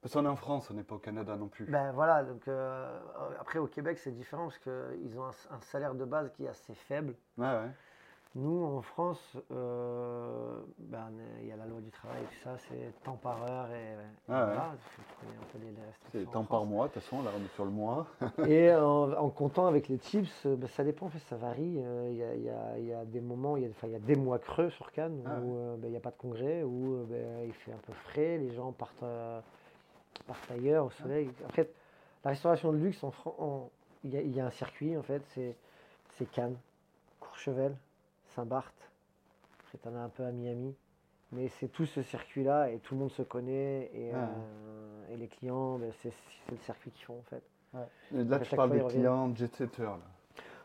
Parce 0.01 0.13
qu'on 0.13 0.25
est 0.25 0.29
en 0.29 0.35
France, 0.35 0.69
on 0.71 0.73
n'est 0.75 0.83
pas 0.83 0.95
au 0.95 0.99
Canada 0.99 1.35
non 1.35 1.47
plus. 1.47 1.65
Ben 1.65 1.91
voilà, 1.91 2.23
donc 2.23 2.47
euh, 2.47 2.99
après 3.39 3.59
au 3.59 3.67
Québec 3.67 3.97
c'est 3.97 4.11
différent 4.11 4.43
parce 4.45 4.59
qu'ils 4.59 5.19
ont 5.19 5.23
un, 5.25 5.55
un 5.55 5.61
salaire 5.61 5.95
de 5.95 6.05
base 6.05 6.31
qui 6.35 6.45
est 6.45 6.49
assez 6.49 6.73
faible. 6.75 7.15
Ouais, 7.37 7.45
ouais. 7.45 7.69
Nous 8.35 8.63
en 8.65 8.81
France, 8.81 9.35
euh, 9.51 10.59
ben, 10.77 11.09
il 11.41 11.47
y 11.47 11.51
a 11.51 11.55
la 11.55 11.65
loi 11.65 11.81
du 11.81 11.89
travail 11.89 12.21
et 12.21 12.25
tout 12.27 12.43
ça, 12.43 12.55
c'est 12.69 12.93
temps 13.03 13.15
par 13.21 13.41
heure 13.49 13.71
et, 13.71 13.93
et 13.93 13.95
Ah 14.29 14.45
ouais. 14.45 14.53
voilà, 14.53 14.71
tu 14.95 15.01
connais 15.19 15.37
un 15.37 15.45
peu 15.51 15.57
les, 15.57 15.71
les 15.71 15.87
restrictions. 15.87 16.19
C'est 16.25 16.31
temps 16.31 16.43
par 16.43 16.65
mois, 16.65 16.87
de 16.87 16.93
toute 16.93 17.01
façon, 17.01 17.23
là 17.23 17.31
on 17.35 17.43
est 17.43 17.55
sur 17.55 17.65
le 17.65 17.71
mois. 17.71 18.05
Et 18.47 18.71
en, 18.75 19.11
en 19.13 19.29
comptant 19.29 19.65
avec 19.65 19.87
les 19.87 19.97
tips, 19.97 20.45
euh, 20.45 20.55
ben, 20.55 20.67
ça 20.67 20.83
dépend, 20.83 21.07
en 21.07 21.09
fait, 21.09 21.19
ça 21.19 21.35
varie. 21.37 21.79
Euh, 21.79 22.09
Il 22.11 22.17
y, 22.17 22.23
a, 22.23 22.35
il 22.35 22.43
y 22.43 22.49
a- 22.49 22.77
il 22.77 22.85
y 22.85 22.93
a 22.93 23.05
des 23.05 23.21
moments, 23.21 23.57
il 23.57 23.63
y 23.63 23.65
a, 23.65 23.87
y 23.87 23.99
des 24.01 24.15
mois 24.15 24.37
creux 24.37 24.69
sur 24.69 24.91
Cannes 24.91 25.19
Ah 25.25 25.39
où 25.41 25.55
ben, 25.77 25.87
il 25.87 25.91
n'y 25.91 25.97
a 25.97 26.01
pas 26.01 26.11
de 26.11 26.17
congrès, 26.17 26.61
où 26.61 27.05
ben, 27.09 27.43
il 27.43 27.53
fait 27.53 27.71
un 27.71 27.77
peu 27.87 27.93
frais, 27.93 28.37
les 28.37 28.51
gens 28.53 28.71
partent, 28.71 29.03
partent 30.27 30.51
ailleurs 30.51 30.85
au 30.85 30.89
soleil. 30.91 31.29
Après, 31.45 31.69
la 32.23 32.31
restauration 32.31 32.71
de 32.73 32.77
luxe, 32.77 33.03
en 33.03 33.11
en- 33.39 33.69
il 34.03 34.13
y, 34.13 34.17
a- 34.17 34.21
il 34.21 34.35
y 34.35 34.39
a 34.39 34.45
un 34.45 34.51
circuit, 34.51 34.95
en 34.97 35.03
fait, 35.03 35.21
c'est 35.33 35.55
c'est 36.17 36.25
Cannes, 36.31 36.57
Courchevel, 37.19 37.75
Saint-Barth. 38.35 38.73
Après, 39.59 39.77
tu 39.81 39.87
en 39.87 39.95
as 39.95 39.99
un 39.99 40.09
peu 40.09 40.23
à 40.25 40.31
Miami. 40.31 40.75
Mais 41.33 41.49
c'est 41.59 41.67
tout 41.67 41.85
ce 41.85 42.01
circuit-là 42.03 42.71
et 42.71 42.79
tout 42.79 42.93
le 42.95 43.01
monde 43.01 43.11
se 43.11 43.21
connaît 43.21 43.91
et, 43.93 44.11
Ah. 44.13 44.29
euh, 44.29 45.13
et 45.13 45.17
les 45.17 45.27
clients, 45.27 45.77
ben, 45.77 45.91
c'est 46.01 46.11
c'est 46.45 46.51
le 46.51 46.57
circuit 46.59 46.89
qu'ils 46.91 47.03
font 47.05 47.17
en 47.19 47.23
fait. 47.23 47.43
Et 48.15 48.23
là 48.23 48.39
tu 48.39 48.55
parles 48.55 48.71
des 48.71 48.77
clients 48.93 49.35
jet-setters. 49.35 49.83
là. 49.83 49.99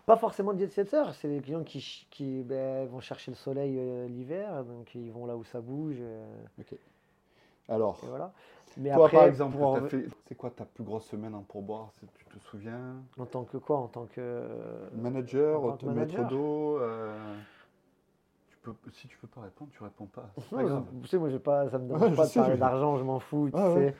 Pas 0.06 0.16
forcément 0.16 0.52
de 0.52 0.60
jet 0.60 0.68
setters, 0.68 1.14
c'est 1.14 1.28
des 1.28 1.40
clients 1.40 1.64
qui, 1.64 2.06
qui 2.10 2.42
ben, 2.44 2.86
vont 2.86 3.00
chercher 3.00 3.32
le 3.32 3.36
soleil 3.36 3.76
euh, 3.78 4.06
l'hiver, 4.08 4.64
donc 4.64 4.94
ils 4.94 5.10
vont 5.10 5.26
là 5.26 5.36
où 5.36 5.42
ça 5.44 5.60
bouge. 5.60 5.96
euh, 6.00 6.24
Alors, 7.68 7.98
voilà. 8.04 8.32
Mais 8.78 8.90
toi 8.92 9.04
après, 9.04 9.16
par 9.18 9.26
exemple, 9.26 9.56
en 9.62 9.82
fait- 9.88 10.06
c'est 10.26 10.34
quoi 10.34 10.50
ta 10.50 10.64
plus 10.64 10.84
grosse 10.84 11.06
semaine 11.06 11.34
en 11.34 11.42
pourboire 11.42 11.90
Tu 12.18 12.24
te 12.24 12.38
souviens? 12.38 12.96
En 13.18 13.26
tant 13.26 13.44
que 13.44 13.56
quoi? 13.58 13.78
En 13.78 13.88
tant 13.88 14.06
que. 14.06 14.88
Manager, 14.94 15.62
en 15.62 15.72
tant 15.72 15.88
que 15.88 15.92
maître 15.92 16.24
d'eau 16.24 16.78
euh, 16.78 17.34
peux, 18.62 18.74
Si 18.92 19.08
tu 19.08 19.18
peux 19.18 19.26
pas 19.26 19.42
répondre, 19.42 19.70
tu 19.72 19.82
réponds 19.82 20.06
pas. 20.06 20.30
Non, 20.52 20.86
je- 21.02 21.08
sais, 21.08 21.18
moi, 21.18 21.28
j'ai 21.28 21.38
pas, 21.38 21.68
ça 21.68 21.78
me 21.78 21.88
dérange 21.88 22.10
je 22.10 22.16
pas 22.16 22.26
de 22.26 22.32
parler 22.32 22.56
d'argent, 22.56 22.96
je 22.96 23.04
m'en 23.04 23.18
fous. 23.20 23.50
Tu 23.52 23.58
Ah 23.58 23.70
sais. 23.72 23.74
ouais. 23.74 23.94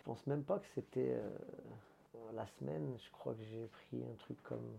Je 0.00 0.04
pense 0.04 0.26
même 0.26 0.44
pas 0.44 0.58
que 0.58 0.66
c'était 0.74 1.16
euh, 1.18 1.30
la 2.34 2.46
semaine. 2.46 2.96
Je 3.04 3.10
crois 3.10 3.34
que 3.34 3.42
j'ai 3.42 3.66
pris 3.66 4.02
un 4.04 4.14
truc 4.18 4.40
comme 4.44 4.78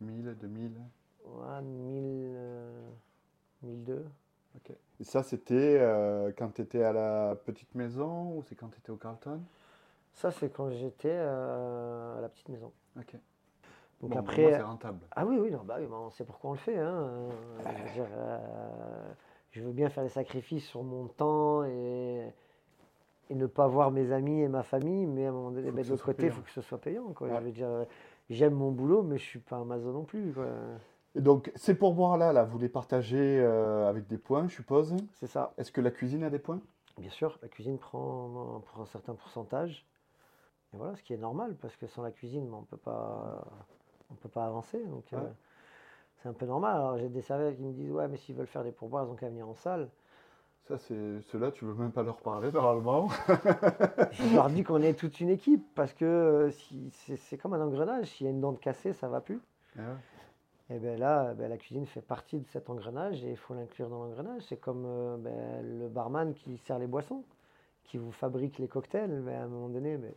1000, 0.00 0.36
2000 0.40 0.80
ouais, 1.26 1.62
1000, 1.62 2.34
euh, 2.36 2.88
1002. 3.62 4.04
Ok. 4.56 4.72
Et 5.00 5.04
ça, 5.04 5.22
c'était 5.22 5.78
euh, 5.80 6.32
quand 6.36 6.50
tu 6.54 6.62
étais 6.62 6.82
à 6.82 6.92
la 6.92 7.36
petite 7.44 7.74
maison 7.74 8.32
ou 8.36 8.42
c'est 8.48 8.54
quand 8.56 8.68
tu 8.68 8.78
étais 8.78 8.90
au 8.90 8.96
Carlton? 8.96 9.40
Ça, 10.14 10.30
c'est 10.32 10.48
quand 10.50 10.70
j'étais 10.70 11.12
euh, 11.12 12.18
à 12.18 12.20
la 12.20 12.28
petite 12.28 12.48
maison. 12.48 12.72
Ok. 12.98 13.14
Donc 14.00 14.10
Bon, 14.12 14.18
après. 14.18 14.52
c'est 14.52 14.62
rentable. 14.62 14.98
Ah 15.12 15.24
oui, 15.26 15.38
oui, 15.40 15.50
non, 15.50 15.62
bah 15.64 15.76
oui, 15.78 15.86
bah, 15.86 15.96
on 16.00 16.10
sait 16.10 16.24
pourquoi 16.24 16.50
on 16.50 16.52
le 16.54 16.58
fait. 16.58 16.76
hein. 16.78 16.94
Euh, 16.94 17.30
je 17.60 17.82
veux 17.84 17.90
dire, 17.94 18.06
euh, 18.12 19.12
je 19.50 19.62
veux 19.62 19.72
bien 19.72 19.88
faire 19.88 20.02
des 20.04 20.08
sacrifices 20.10 20.66
sur 20.66 20.82
mon 20.82 21.06
temps 21.06 21.64
et, 21.64 22.32
et 23.30 23.34
ne 23.34 23.46
pas 23.46 23.66
voir 23.68 23.90
mes 23.90 24.12
amis 24.12 24.40
et 24.40 24.48
ma 24.48 24.62
famille, 24.62 25.06
mais 25.06 25.26
à 25.26 25.28
un 25.28 25.32
moment 25.32 25.50
donné, 25.50 25.70
ben, 25.70 25.82
que 25.82 25.86
de 25.86 25.90
l'autre 25.92 26.04
côté, 26.04 26.26
il 26.26 26.32
faut 26.32 26.42
que 26.42 26.50
ce 26.50 26.60
soit 26.60 26.78
payant. 26.78 27.12
Quoi. 27.12 27.28
Ouais. 27.28 27.36
Je 27.40 27.44
veux 27.44 27.52
dire, 27.52 27.68
j'aime 28.30 28.54
mon 28.54 28.70
boulot, 28.72 29.02
mais 29.02 29.18
je 29.18 29.24
suis 29.24 29.40
pas 29.40 29.56
un 29.56 29.64
maso 29.64 29.92
non 29.92 30.04
plus. 30.04 30.32
quoi. 30.32 30.46
Et 31.18 31.20
donc, 31.20 31.50
ces 31.56 31.74
pourboires-là, 31.74 32.32
là, 32.32 32.44
vous 32.44 32.58
les 32.58 32.68
partagez 32.68 33.40
euh, 33.40 33.88
avec 33.88 34.06
des 34.06 34.18
points, 34.18 34.46
je 34.46 34.54
suppose. 34.54 34.94
C'est 35.14 35.26
ça. 35.26 35.52
Est-ce 35.58 35.72
que 35.72 35.80
la 35.80 35.90
cuisine 35.90 36.22
a 36.22 36.30
des 36.30 36.38
points? 36.38 36.60
Bien 36.96 37.10
sûr, 37.10 37.40
la 37.42 37.48
cuisine 37.48 37.76
prend 37.76 38.62
pour 38.64 38.82
un 38.82 38.86
certain 38.86 39.14
pourcentage. 39.14 39.84
Et 40.72 40.76
voilà, 40.76 40.94
ce 40.94 41.02
qui 41.02 41.14
est 41.14 41.18
normal, 41.18 41.56
parce 41.60 41.74
que 41.74 41.88
sans 41.88 42.02
la 42.02 42.12
cuisine, 42.12 42.46
ben, 42.48 42.58
on 42.58 42.62
peut 42.62 42.76
pas, 42.76 43.44
on 44.12 44.14
peut 44.14 44.28
pas 44.28 44.46
avancer. 44.46 44.78
Donc, 44.84 45.12
euh, 45.12 45.18
c'est 46.22 46.28
un 46.28 46.32
peu 46.32 46.46
normal. 46.46 46.76
Alors, 46.76 46.98
j'ai 46.98 47.08
des 47.08 47.22
serveurs 47.22 47.52
qui 47.52 47.62
me 47.62 47.72
disent 47.72 47.90
Ouais, 47.90 48.06
mais 48.06 48.16
s'ils 48.16 48.36
veulent 48.36 48.46
faire 48.46 48.62
des 48.62 48.70
pourboires, 48.72 49.04
ils 49.04 49.10
ont 49.10 49.16
qu'à 49.16 49.28
venir 49.28 49.48
en 49.48 49.54
salle. 49.54 49.88
Ça, 50.68 50.78
c'est 50.78 51.20
ceux-là, 51.32 51.50
tu 51.50 51.64
veux 51.64 51.74
même 51.74 51.90
pas 51.90 52.04
leur 52.04 52.18
parler 52.18 52.52
normalement. 52.52 53.08
Je 54.12 54.34
leur 54.36 54.50
dis 54.50 54.62
qu'on 54.62 54.82
est 54.82 54.94
toute 54.94 55.18
une 55.18 55.30
équipe, 55.30 55.66
parce 55.74 55.94
que 55.94 56.04
euh, 56.04 56.50
si, 56.52 56.90
c'est 56.92 57.16
c'est 57.16 57.38
comme 57.38 57.54
un 57.54 57.60
engrenage. 57.60 58.06
S'il 58.06 58.26
y 58.26 58.28
a 58.28 58.30
une 58.30 58.40
dent 58.40 58.52
de 58.52 58.58
cassée, 58.58 58.92
ça 58.92 59.08
va 59.08 59.20
plus. 59.20 59.40
Ah 59.76 59.96
Et 60.70 60.78
bien 60.78 60.96
là, 60.96 61.34
ben, 61.34 61.48
la 61.48 61.56
cuisine 61.56 61.86
fait 61.86 62.02
partie 62.02 62.38
de 62.38 62.46
cet 62.48 62.68
engrenage 62.68 63.24
et 63.24 63.30
il 63.30 63.36
faut 63.36 63.54
l'inclure 63.54 63.88
dans 63.88 64.04
l'engrenage. 64.04 64.42
C'est 64.48 64.58
comme 64.58 64.84
euh, 64.86 65.16
ben, 65.16 65.78
le 65.78 65.88
barman 65.88 66.34
qui 66.34 66.58
sert 66.58 66.78
les 66.78 66.86
boissons, 66.86 67.24
qui 67.84 67.96
vous 67.96 68.12
fabrique 68.12 68.58
les 68.58 68.68
cocktails. 68.68 69.22
Mais 69.24 69.34
à 69.34 69.44
un 69.44 69.48
moment 69.48 69.68
donné, 69.68 69.96
ben, 69.96 70.12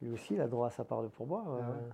lui 0.00 0.12
aussi, 0.12 0.34
il 0.34 0.40
a 0.40 0.48
droit 0.48 0.68
à 0.68 0.70
sa 0.70 0.84
part 0.84 1.02
de 1.02 1.08
pourboire. 1.08 1.44
Ah 1.46 1.50
euh. 1.50 1.72
ouais. 1.72 1.92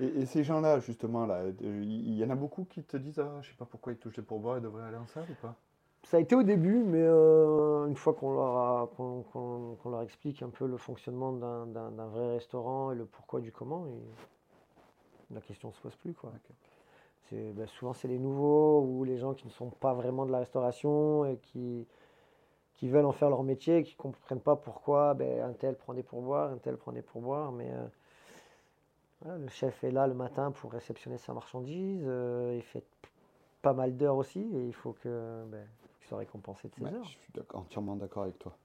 Et, 0.00 0.22
et 0.22 0.26
ces 0.26 0.42
gens-là, 0.42 0.80
justement, 0.80 1.26
là, 1.26 1.44
il 1.60 2.14
y, 2.14 2.24
en 2.24 2.30
a 2.30 2.34
beaucoup 2.34 2.64
qui 2.64 2.82
te 2.82 2.96
disent 2.96 3.20
ah, 3.20 3.38
je 3.42 3.50
sais 3.50 3.56
pas 3.56 3.66
pourquoi 3.66 3.92
ils 3.92 3.98
touchent 3.98 4.16
des 4.16 4.22
pourboires, 4.22 4.58
ils 4.58 4.62
devraient 4.62 4.84
aller 4.84 4.96
en 4.96 5.06
salle 5.06 5.26
ou 5.30 5.34
pas? 5.34 5.54
Ça 6.04 6.16
a 6.16 6.20
été 6.20 6.34
au 6.34 6.42
début, 6.42 6.82
mais 6.82 7.02
euh, 7.02 7.86
une 7.86 7.94
fois 7.94 8.14
qu'on 8.14 8.32
leur, 8.32 8.88
leur 9.84 10.02
explique 10.02 10.42
un 10.42 10.48
peu 10.48 10.66
le 10.66 10.78
fonctionnement 10.78 11.32
d'un- 11.32 12.06
vrai 12.06 12.32
restaurant 12.36 12.90
et 12.90 12.94
le 12.94 13.04
pourquoi 13.04 13.40
du 13.40 13.52
comment, 13.52 13.86
et 13.86 15.34
la 15.34 15.42
question 15.42 15.68
ne 15.68 15.74
se 15.74 15.80
pose 15.80 15.94
plus. 15.96 16.14
Quoi. 16.14 16.32
Ben, 17.32 17.66
souvent, 17.66 17.92
c'est 17.92 18.08
les 18.08 18.18
nouveaux 18.18 18.82
ou 18.82 19.04
les 19.04 19.18
gens 19.18 19.34
qui 19.34 19.46
ne 19.46 19.52
sont 19.52 19.70
pas 19.70 19.94
vraiment 19.94 20.26
de 20.26 20.32
la 20.32 20.38
restauration 20.40 21.24
et 21.26 21.36
qui, 21.38 21.86
qui 22.74 22.88
veulent 22.88 23.06
en 23.06 23.12
faire 23.12 23.30
leur 23.30 23.42
métier, 23.44 23.78
et 23.78 23.82
qui 23.84 23.94
ne 23.94 23.98
comprennent 24.02 24.40
pas 24.40 24.56
pourquoi 24.56 25.14
ben, 25.14 25.42
un 25.42 25.52
tel 25.54 25.76
prend 25.76 25.94
des 25.94 26.02
pourboires, 26.04 26.52
un 26.52 26.58
tel 26.58 26.76
prend 26.76 26.92
des 26.92 27.02
pourboires. 27.02 27.52
Mais 27.52 27.70
euh, 27.72 27.86
voilà, 29.22 29.38
le 29.38 29.48
chef 29.48 29.82
est 29.84 29.90
là 29.90 30.06
le 30.06 30.14
matin 30.14 30.50
pour 30.50 30.72
réceptionner 30.72 31.18
sa 31.18 31.32
marchandise. 31.34 32.02
euh, 32.06 32.54
il 32.56 32.62
fait 32.62 32.84
pas 33.62 33.72
mal 33.74 33.96
d'heures 33.96 34.16
aussi 34.16 34.40
et 34.40 34.66
il 34.66 34.74
faut 34.74 34.94
que 34.94 35.44
ben, 35.48 35.66
qu'il 35.98 36.08
soit 36.08 36.18
récompensé 36.18 36.68
de 36.68 36.74
ses 36.76 36.84
Ouais, 36.84 36.90
heures. 36.94 37.04
Je 37.04 37.18
suis 37.18 37.32
entièrement 37.54 37.94
d'accord 37.94 38.24
avec 38.24 38.36
toi. 38.40 38.58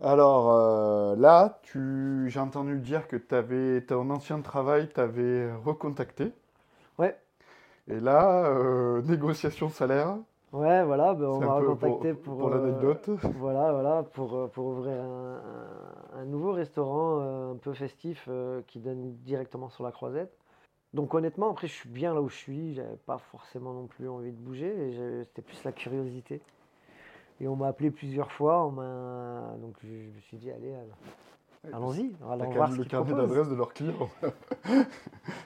Alors 0.00 0.52
euh, 0.52 1.16
là, 1.16 1.58
tu, 1.64 2.26
j'ai 2.30 2.38
entendu 2.40 2.78
dire 2.78 3.08
que 3.08 3.16
avais 3.34 3.80
ton 3.84 4.08
ancien 4.10 4.40
travail, 4.40 4.88
tu 4.94 5.00
avais 5.00 5.52
recontacté. 5.64 6.32
Ouais, 6.98 7.16
Et 7.88 8.00
là, 8.00 8.46
euh, 8.46 9.02
négociation 9.06 9.68
salaire, 9.68 10.16
ouais, 10.52 10.84
voilà, 10.84 11.14
ben, 11.14 11.26
on 11.26 11.40
m'a 11.40 11.54
recontacté 11.54 12.14
pour, 12.14 12.22
pour, 12.22 12.38
pour 12.38 12.48
euh, 12.48 12.58
l'anecdote. 12.58 13.10
Voilà, 13.38 13.72
voilà, 13.72 14.02
pour, 14.02 14.34
euh, 14.34 14.46
pour 14.48 14.66
ouvrir 14.66 15.02
un, 15.02 15.40
un- 16.14 16.24
nouveau 16.24 16.52
restaurant 16.52 17.20
euh, 17.20 17.52
un 17.52 17.56
peu 17.56 17.72
festif 17.74 18.28
qui 18.66 18.78
donne 18.80 19.14
directement 19.24 19.68
sur 19.68 19.84
la 19.84 19.92
croisette. 19.92 20.32
Donc 20.94 21.12
honnêtement, 21.14 21.50
après, 21.50 21.66
je 21.66 21.72
suis 21.72 21.88
bien 21.88 22.14
là 22.14 22.22
où 22.22 22.28
je 22.28 22.36
suis. 22.36 22.74
J'avais 22.74 22.96
pas 23.06 23.18
forcément 23.18 23.72
non 23.72 23.86
plus 23.86 24.08
envie 24.08 24.30
de 24.30 24.36
bouger. 24.38 25.22
C'était 25.24 25.42
plus 25.42 25.62
la 25.64 25.72
curiosité. 25.72 26.40
Et 27.40 27.48
on 27.48 27.56
m'a 27.56 27.66
appelé 27.66 27.90
plusieurs 27.90 28.30
fois. 28.30 28.64
On. 28.64 28.70
Donc 29.58 29.74
je, 29.82 29.88
je 29.88 30.10
me 30.14 30.20
suis 30.20 30.36
dit, 30.36 30.50
allez, 30.52 30.72
allons- 30.72 30.94
allons-y. 31.72 32.14
Allons 32.30 32.50
voir 32.50 32.70
le 32.70 32.84
carnet 32.84 33.14
d'adresse 33.14 33.48
de 33.48 33.54
leurs 33.54 33.72
clients. 33.72 34.08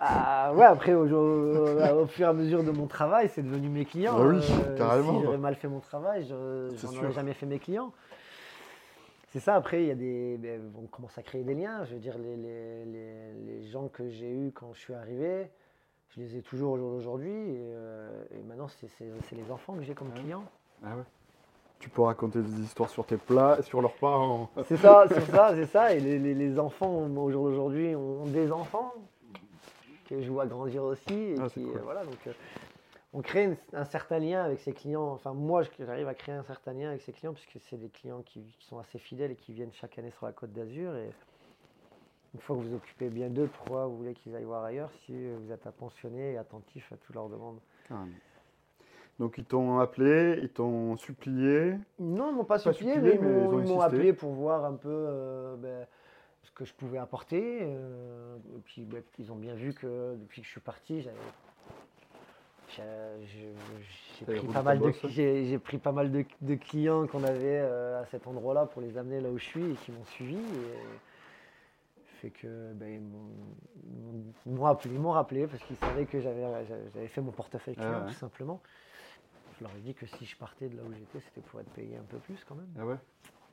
Ah, 0.01 0.53
ouais, 0.55 0.65
après, 0.65 0.93
au, 0.95 1.07
au- 1.07 2.01
au 2.03 2.07
fur 2.07 2.27
et 2.27 2.29
à 2.29 2.33
mesure 2.33 2.65
de 2.65 2.71
mon 2.73 2.87
travail, 2.87 3.29
c'est 3.29 3.43
devenu 3.43 3.69
mes 3.69 3.85
clients. 3.85 4.17
Ah 4.19 4.27
oui, 4.27 4.41
Euh, 4.67 4.77
carrément. 4.77 5.19
Si 5.19 5.25
j'aurais 5.25 5.39
mal 5.39 5.55
fait 5.55 5.69
mon 5.69 5.79
travail, 5.81 6.25
je 6.29 6.69
C'est 6.77 6.87
j'en 6.87 6.93
sûr. 6.93 7.03
aurais 7.05 7.13
jamais 7.13 7.33
fait 7.33 7.47
mes 7.47 7.59
clients. 7.61 7.93
C'est 9.29 9.41
ça, 9.41 9.55
après, 9.55 9.83
il 9.83 9.89
y 9.89 9.91
a 9.91 9.95
des, 9.95 10.37
ben, 10.39 10.61
on 10.83 10.87
commence 10.87 11.17
à 11.19 11.23
créer 11.23 11.45
des 11.45 11.55
liens. 11.55 11.85
Je 11.85 11.95
veux 11.95 12.01
dire, 12.01 12.17
les, 12.19 12.37
les- 12.37 12.85
les- 12.87 13.33
les 13.47 13.63
gens 13.69 13.87
que 13.89 14.09
j'ai 14.09 14.31
eus 14.33 14.51
quand 14.53 14.73
je 14.73 14.81
suis 14.81 14.95
arrivé, 14.95 15.49
je 16.11 16.21
les 16.21 16.37
ai 16.37 16.43
toujours 16.43 16.73
au 16.73 16.77
jour 16.79 16.91
d'aujourd'hui. 16.93 17.31
Et, 17.31 17.71
euh, 17.75 18.25
et 18.33 18.43
maintenant, 18.43 18.67
c'est 18.69 19.35
les 19.37 19.51
enfants 19.53 19.75
que 19.75 19.83
j'ai 19.83 19.95
comme 19.95 20.11
Ah. 20.17 20.19
clients. 20.19 20.45
Ah 20.85 20.97
ouais. 20.97 21.03
Tu 21.79 21.89
peux 21.89 22.03
raconter 22.03 22.43
des 22.43 22.61
histoires 22.61 22.91
sur 22.91 23.07
tes 23.07 23.17
plats 23.17 23.57
et 23.59 23.63
sur 23.63 23.81
leurs 23.81 23.95
parents. 23.95 24.51
C'est 24.67 24.77
ça, 24.77 25.05
c'est 25.09 25.25
ça, 25.27 25.53
c'est 25.55 25.67
ça. 25.67 25.95
Et 25.95 26.01
les, 26.01 26.19
les- 26.19 26.35
les 26.35 26.59
enfants, 26.59 27.07
au 27.07 27.31
jour 27.31 27.45
d'aujourd'hui, 27.49 27.95
ont 27.95 28.27
des 28.27 28.51
enfants 28.51 28.93
que 30.09 30.21
je 30.21 30.31
vois 30.31 30.47
grandir 30.47 30.83
aussi. 30.83 31.13
Et 31.15 31.37
Ah, 31.39 31.49
c'est 31.49 31.61
qui, 31.61 31.67
cool. 31.67 31.77
euh, 31.79 31.83
voilà, 31.85 32.05
donc, 32.05 32.19
euh, 32.27 32.33
on 33.13 33.23
crée 33.23 33.45
une- 33.45 33.57
un 33.75 33.85
certain 33.85 34.19
lien 34.19 34.43
avec 34.43 34.59
ses 34.61 34.73
clients. 34.73 35.13
Enfin, 35.13 35.33
moi, 35.35 35.63
j'arrive 35.79 36.09
à 36.09 36.15
créer 36.15 36.35
un 36.35 36.43
certain 36.43 36.73
lien 36.73 36.89
avec 36.89 37.03
ses 37.03 37.13
clients 37.13 37.33
puisque 37.33 37.59
c'est 37.69 37.77
des 37.77 37.89
clients 37.91 38.23
qui, 38.23 38.43
qui 38.59 38.67
sont 38.67 38.79
assez 38.79 38.99
fidèles 38.99 39.31
et 39.31 39.37
qui 39.37 39.53
viennent 39.53 39.73
chaque 39.73 39.99
année 39.99 40.11
sur 40.11 40.27
la 40.27 40.33
Côte 40.33 40.53
d'Azur. 40.53 40.97
Et 40.97 41.11
une 42.35 42.41
fois 42.41 42.57
que 42.57 42.63
vous 42.63 42.75
occupez 42.75 43.09
bien 43.09 43.29
d'eux, 43.29 43.47
pourquoi 43.47 43.87
vous 43.87 43.97
voulez 43.99 44.15
qu'ils 44.15 44.35
aillent 44.35 44.45
voir 44.45 44.65
ailleurs 44.65 44.91
si 45.07 45.13
vous 45.13 45.53
êtes 45.53 45.67
attentionné 45.67 46.33
et 46.33 46.39
attentif 46.39 46.91
à 46.93 46.97
toutes 46.97 47.15
leurs 47.15 47.29
demandes? 47.29 47.61
Carrément. 47.89 48.09
Donc 49.19 49.37
ils 49.39 49.45
t'ont 49.45 49.79
appelé, 49.79 50.39
ils 50.43 50.49
t'ont 50.49 50.97
supplié. 50.97 51.75
Non, 51.99 52.31
ils 52.31 52.37
m'ont 52.37 52.45
pas 52.45 52.59
Pas 52.59 52.73
supplié, 52.73 52.95
supplié, 52.95 53.19
mais 53.19 53.45
ils 53.45 53.69
m'ont 53.69 53.81
appelé 53.81 54.13
pour 54.13 54.33
voir 54.33 54.65
un 54.65 54.75
peu 54.75 54.89
euh, 54.89 55.57
ben, 55.57 55.87
ce 56.45 56.53
que 56.53 56.65
je 56.65 56.73
pouvais 56.73 56.99
apporter. 56.99 57.59
euh, 57.63 58.37
et 58.57 58.61
puis 58.61 58.83
ben, 58.83 59.03
ils 59.19 59.33
ont 59.33 59.37
bien 59.37 59.55
vu 59.55 59.75
que 59.75 60.15
depuis 60.21 60.41
que 60.43 60.47
je 60.47 60.53
suis 60.53 60.61
parti, 60.61 61.01
j'avais 61.03 61.17
j'ai- 62.69 63.55
pris, 64.25 64.47
pas 64.49 64.63
mal 64.63 64.79
de- 64.79 64.85
bosse. 64.85 65.07
j'ai 65.09 65.47
j'ai 65.47 65.59
pris 65.59 65.79
pas 65.79 65.91
mal 65.93 66.13
de, 66.13 66.25
de 66.43 66.55
clients 66.55 67.07
qu'on 67.07 67.25
avait 67.25 67.59
euh, 67.61 68.01
à 68.03 68.07
cet 68.07 68.27
endroit-là 68.27 68.67
pour 68.67 68.83
les 68.83 68.97
amener 68.99 69.21
là 69.21 69.31
où 69.31 69.39
je 69.39 69.45
suis 69.45 69.65
et 69.65 69.75
qui 69.75 69.91
m'ont 69.91 70.05
suivi. 70.05 70.37
Et 70.37 70.41
fait 72.21 72.31
que 72.31 72.73
ben, 72.75 72.89
ils 74.47 74.53
m'ont- 74.53 75.13
rappelé, 75.13 75.47
parce 75.47 75.63
qu'ils 75.65 75.77
savaient 75.77 76.05
que 76.07 76.21
j'avais 76.21 77.09
fait 77.09 77.21
mon 77.21 77.33
portefeuille 77.33 77.75
Ah 77.79 77.83
client 77.83 78.01
ouais. 78.01 78.07
tout 78.13 78.19
simplement. 78.19 78.61
Je 79.59 79.65
leur 79.65 79.75
ai 79.77 79.81
dit 79.81 79.95
que 79.95 80.07
si 80.07 80.25
je 80.25 80.37
partais 80.37 80.69
de 80.69 80.77
là 80.77 80.83
où 80.85 80.93
j'étais, 80.93 81.21
c'était 81.21 81.41
pour 81.41 81.61
être 81.61 81.71
payé 81.71 81.97
un 81.97 82.03
peu 82.05 82.19
plus 82.19 82.45
quand 82.49 82.55
même. 82.55 82.73
Ah 82.79 82.87
ouais? 82.87 82.95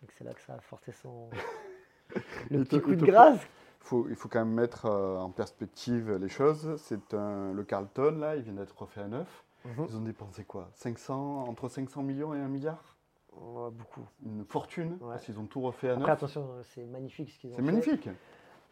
Donc 0.01 0.11
c'est 0.17 0.23
là 0.23 0.33
que 0.33 0.41
ça 0.41 0.53
a 0.55 0.59
forcé 0.59 0.91
son 0.91 1.29
le 2.51 2.63
petit 2.63 2.79
coup 2.81 2.95
de 2.95 3.05
grâce. 3.05 3.39
faut- 3.79 4.07
il 4.09 4.15
faut 4.15 4.29
quand 4.29 4.39
même 4.45 4.53
mettre 4.53 4.85
euh, 4.85 5.17
en 5.17 5.31
perspective 5.31 6.13
les 6.15 6.29
choses. 6.29 6.75
C'est 6.77 6.99
le 7.13 7.63
Carlton, 7.63 8.17
là, 8.19 8.35
il 8.35 8.43
vient 8.43 8.53
d'être 8.53 8.77
refait 8.79 9.01
à 9.01 9.07
neuf. 9.07 9.43
Ils 9.65 9.97
ont 9.97 10.01
dépensé 10.01 10.43
quoi? 10.43 10.69
500, 10.73 11.45
Entre 11.47 11.69
500 11.69 12.03
millions 12.03 12.35
et 12.35 12.39
1 12.39 12.47
milliard? 12.47 12.95
Beaucoup. 13.33 14.07
Une 14.23 14.45
fortune, 14.45 14.97
Ouais. 15.01 15.13
parce 15.13 15.25
qu'ils 15.25 15.39
ont 15.39 15.45
tout 15.47 15.59
refait 15.61 15.89
à 15.89 15.93
Après 15.93 16.03
neuf. 16.03 16.11
attention, 16.11 16.47
c'est 16.63 16.85
magnifique 16.85 17.31
ce 17.31 17.39
qu'ils 17.39 17.51
ont 17.51 17.55
C'est 17.55 17.63
fait. 17.63 17.71
magnifique. 17.71 18.09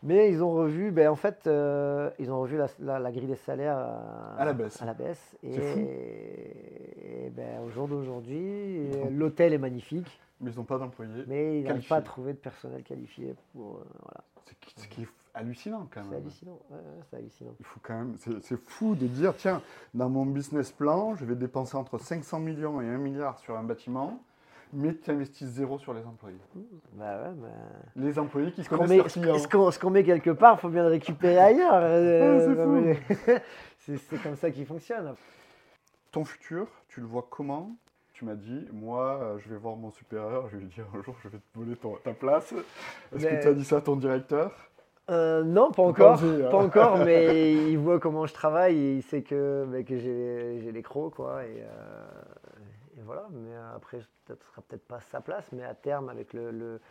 Mais 0.05 0.29
ils 0.29 0.43
ont 0.43 0.51
revu, 0.51 0.91
ben, 0.91 1.07
en 1.07 1.15
fait, 1.15 1.47
euh, 1.47 2.09
ils 2.19 2.29
ont 2.29 2.41
revu 2.41 2.57
la, 2.57 2.67
la- 2.79 2.99
la 2.99 3.11
grille 3.11 3.27
des 3.27 3.35
salaires 3.37 3.77
à, 3.77 4.35
À 4.37 4.45
la 4.45 4.51
baisse. 4.53 4.81
à 4.81 4.85
la 4.85 4.93
baisse. 4.93 5.35
Et, 5.43 5.53
C'est 5.53 5.61
fou. 5.61 5.79
et 5.79 7.29
ben, 7.35 7.61
au 7.65 7.69
jour 7.69 7.87
d'aujourd'hui, 7.87 8.41
euh, 8.45 9.09
l'hôtel 9.09 9.53
est 9.53 9.57
magnifique, 9.57 10.19
Mais 10.41 10.51
ils 10.51 10.57
n'ont 10.57 10.63
pas 10.65 10.77
d'employés. 10.77 11.23
mais 11.27 11.59
ils 11.61 11.63
n'arrivent 11.65 11.87
pas 11.87 11.97
à 11.97 12.01
trouver 12.01 12.33
de 12.33 12.37
personnel 12.37 12.83
qualifié. 12.83 13.33
Pour, 13.53 13.77
euh, 13.77 13.83
voilà. 14.01 14.23
C'est 14.75 14.81
ce 14.83 14.87
qui 14.89 15.01
est 15.03 15.07
hallucinant 15.33 15.87
quand 15.93 16.01
C'est 16.03 16.09
même. 16.09 16.19
hallucinant. 16.21 16.59
ouais, 16.69 16.77
ouais, 16.77 17.03
c'est 17.09 17.15
hallucinant. 17.17 17.51
Il 17.59 17.65
faut 17.65 17.79
quand 17.81 17.97
même, 17.97 18.15
c'est 18.19 18.43
c'est 18.43 18.59
fou 18.59 18.95
de 18.95 19.07
dire, 19.07 19.33
tiens, 19.37 19.61
dans 19.93 20.09
mon 20.09 20.25
business 20.25 20.71
plan, 20.71 21.15
je 21.15 21.23
vais 21.25 21.35
dépenser 21.35 21.77
entre 21.77 21.97
500 21.97 22.39
millions 22.39 22.81
et 22.81 22.87
1 22.89 22.97
milliard 22.97 23.39
sur 23.39 23.57
un 23.57 23.63
bâtiment, 23.63 24.19
mais 24.73 24.95
tu 24.95 25.11
investis 25.11 25.47
zéro 25.47 25.77
sur 25.79 25.93
les 25.93 26.03
employés. 26.05 26.37
Bah 26.93 27.21
ouais, 27.23 27.29
bah, 27.35 27.47
Les 27.95 28.17
employés 28.19 28.51
qui 28.51 28.63
connaissent 28.65 28.89
met, 28.89 28.97
leurs 28.97 29.09
ce- 29.09 29.79
qu'on- 29.79 29.89
met 29.89 30.03
quelque 30.03 30.31
part, 30.31 30.55
il 30.57 30.61
faut 30.61 30.69
bien 30.69 30.83
le 30.83 30.89
récupérer 30.89 31.37
ailleurs. 31.39 31.73
euh, 31.75 32.37
Ah, 32.37 33.35
c'est 33.79 33.93
mais- 33.93 34.17
comme 34.23 34.35
ça 34.35 34.51
qu'il 34.51 34.65
fonctionne. 34.65 35.13
Ton 36.11 36.25
futur, 36.25 36.67
tu 36.89 36.99
le 37.01 37.07
vois 37.07 37.25
comment? 37.29 37.71
Tu 38.13 38.25
m'as 38.25 38.35
dit, 38.35 38.67
moi, 38.71 39.19
euh, 39.21 39.37
je 39.39 39.49
vais 39.49 39.57
voir 39.57 39.75
mon 39.75 39.89
supérieur, 39.91 40.47
je 40.49 40.57
vais 40.57 40.61
lui 40.63 40.69
dire 40.69 40.85
un 40.97 41.01
jour, 41.01 41.15
je 41.23 41.29
vais 41.29 41.37
te 41.39 41.57
voler 41.59 41.75
ton- 41.75 41.95
ta 42.03 42.13
place. 42.13 42.53
Est-ce 43.15 43.25
Mais- 43.25 43.37
que 43.37 43.41
tu 43.41 43.47
as 43.47 43.53
dit 43.53 43.65
ça 43.65 43.77
à 43.77 43.81
ton 43.81 43.95
directeur? 43.95 44.51
Euh, 45.09 45.43
non, 45.43 45.69
pas 45.71 45.81
Pas 45.83 45.89
encore. 45.89 46.23
hein. 46.23 46.49
Pas 46.49 46.57
encore, 46.57 46.97
mais 46.99 47.53
il 47.73 47.77
voit 47.77 47.99
comment 47.99 48.25
je 48.25 48.33
travaille 48.33 48.77
et 48.77 48.95
il 48.97 49.01
sait 49.03 49.21
que, 49.23 49.65
bah, 49.67 49.83
que 49.83 49.97
j'ai 49.97 50.71
les 50.71 50.81
crocs. 50.83 51.15
Quoi, 51.15 51.43
et, 51.43 51.61
euh, 51.61 52.05
voilà. 53.13 53.27
Mais 53.31 53.55
après, 53.75 54.01
ce 54.27 54.33
ne 54.33 54.37
sera 54.37 54.61
peut-être 54.67 54.87
pas 54.87 54.99
sa 55.11 55.21
place, 55.21 55.45
mais 55.51 55.63
à 55.63 55.73
terme, 55.73 56.09
avec 56.09 56.33
le, 56.33 56.51
le, 56.51 56.81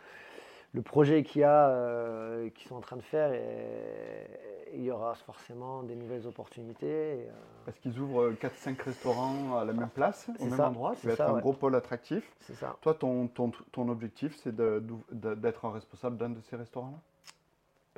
le 0.73 0.81
projet 0.81 1.23
qu'il 1.23 1.41
y 1.41 1.43
a, 1.43 1.69
euh, 1.69 2.49
qu'ils 2.49 2.67
sont 2.67 2.75
en 2.75 2.81
train 2.81 2.95
de 2.97 3.01
faire, 3.01 3.33
et, 3.33 4.27
il 4.75 4.83
y 4.83 4.89
aura 4.91 5.13
forcément 5.13 5.83
des 5.83 5.95
nouvelles 5.95 6.25
opportunités. 6.25 6.87
et, 6.87 7.27
euh, 7.29 7.31
Parce 7.65 7.77
qu'ils 7.77 7.99
ouvrent 7.99 8.31
4-5 8.31 8.81
restaurants 8.81 9.57
à 9.57 9.65
la 9.65 9.73
même 9.73 9.89
place, 9.89 10.29
au 10.39 10.45
même 10.45 10.57
ça, 10.57 10.69
endroit. 10.69 10.95
Ça 10.95 11.01
c'est 11.01 11.07
va 11.09 11.13
être 11.13 11.21
un 11.21 11.39
gros 11.39 11.53
pôle 11.53 11.75
attractif. 11.75 12.31
c'est 12.39 12.55
ça. 12.55 12.75
Toi, 12.81 12.95
ton, 12.95 13.27
ton, 13.27 13.51
ton 13.71 13.89
objectif, 13.89 14.35
c'est 14.37 14.55
d'être 14.55 15.65
un 15.65 15.71
responsable 15.71 16.17
d'un 16.17 16.29
de 16.29 16.41
ces 16.41 16.55
restaurants-là? 16.55 16.97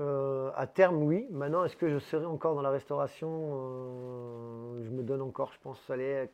Euh, 0.01 0.51
à 0.57 0.67
terme, 0.67 1.01
oui. 1.03 1.25
Maintenant, 1.31 1.63
est-ce 1.63 1.77
que 1.77 1.89
je 1.89 1.99
serai 1.99 2.25
encore 2.25 2.55
dans 2.55 2.61
la 2.61 2.71
restauration? 2.71 3.29
Euh, 3.31 4.83
Je 4.83 4.89
me 4.89 5.03
donne 5.03 5.21
encore, 5.21 5.53
je 5.53 5.59
pense, 5.61 5.89
aller 5.89 6.29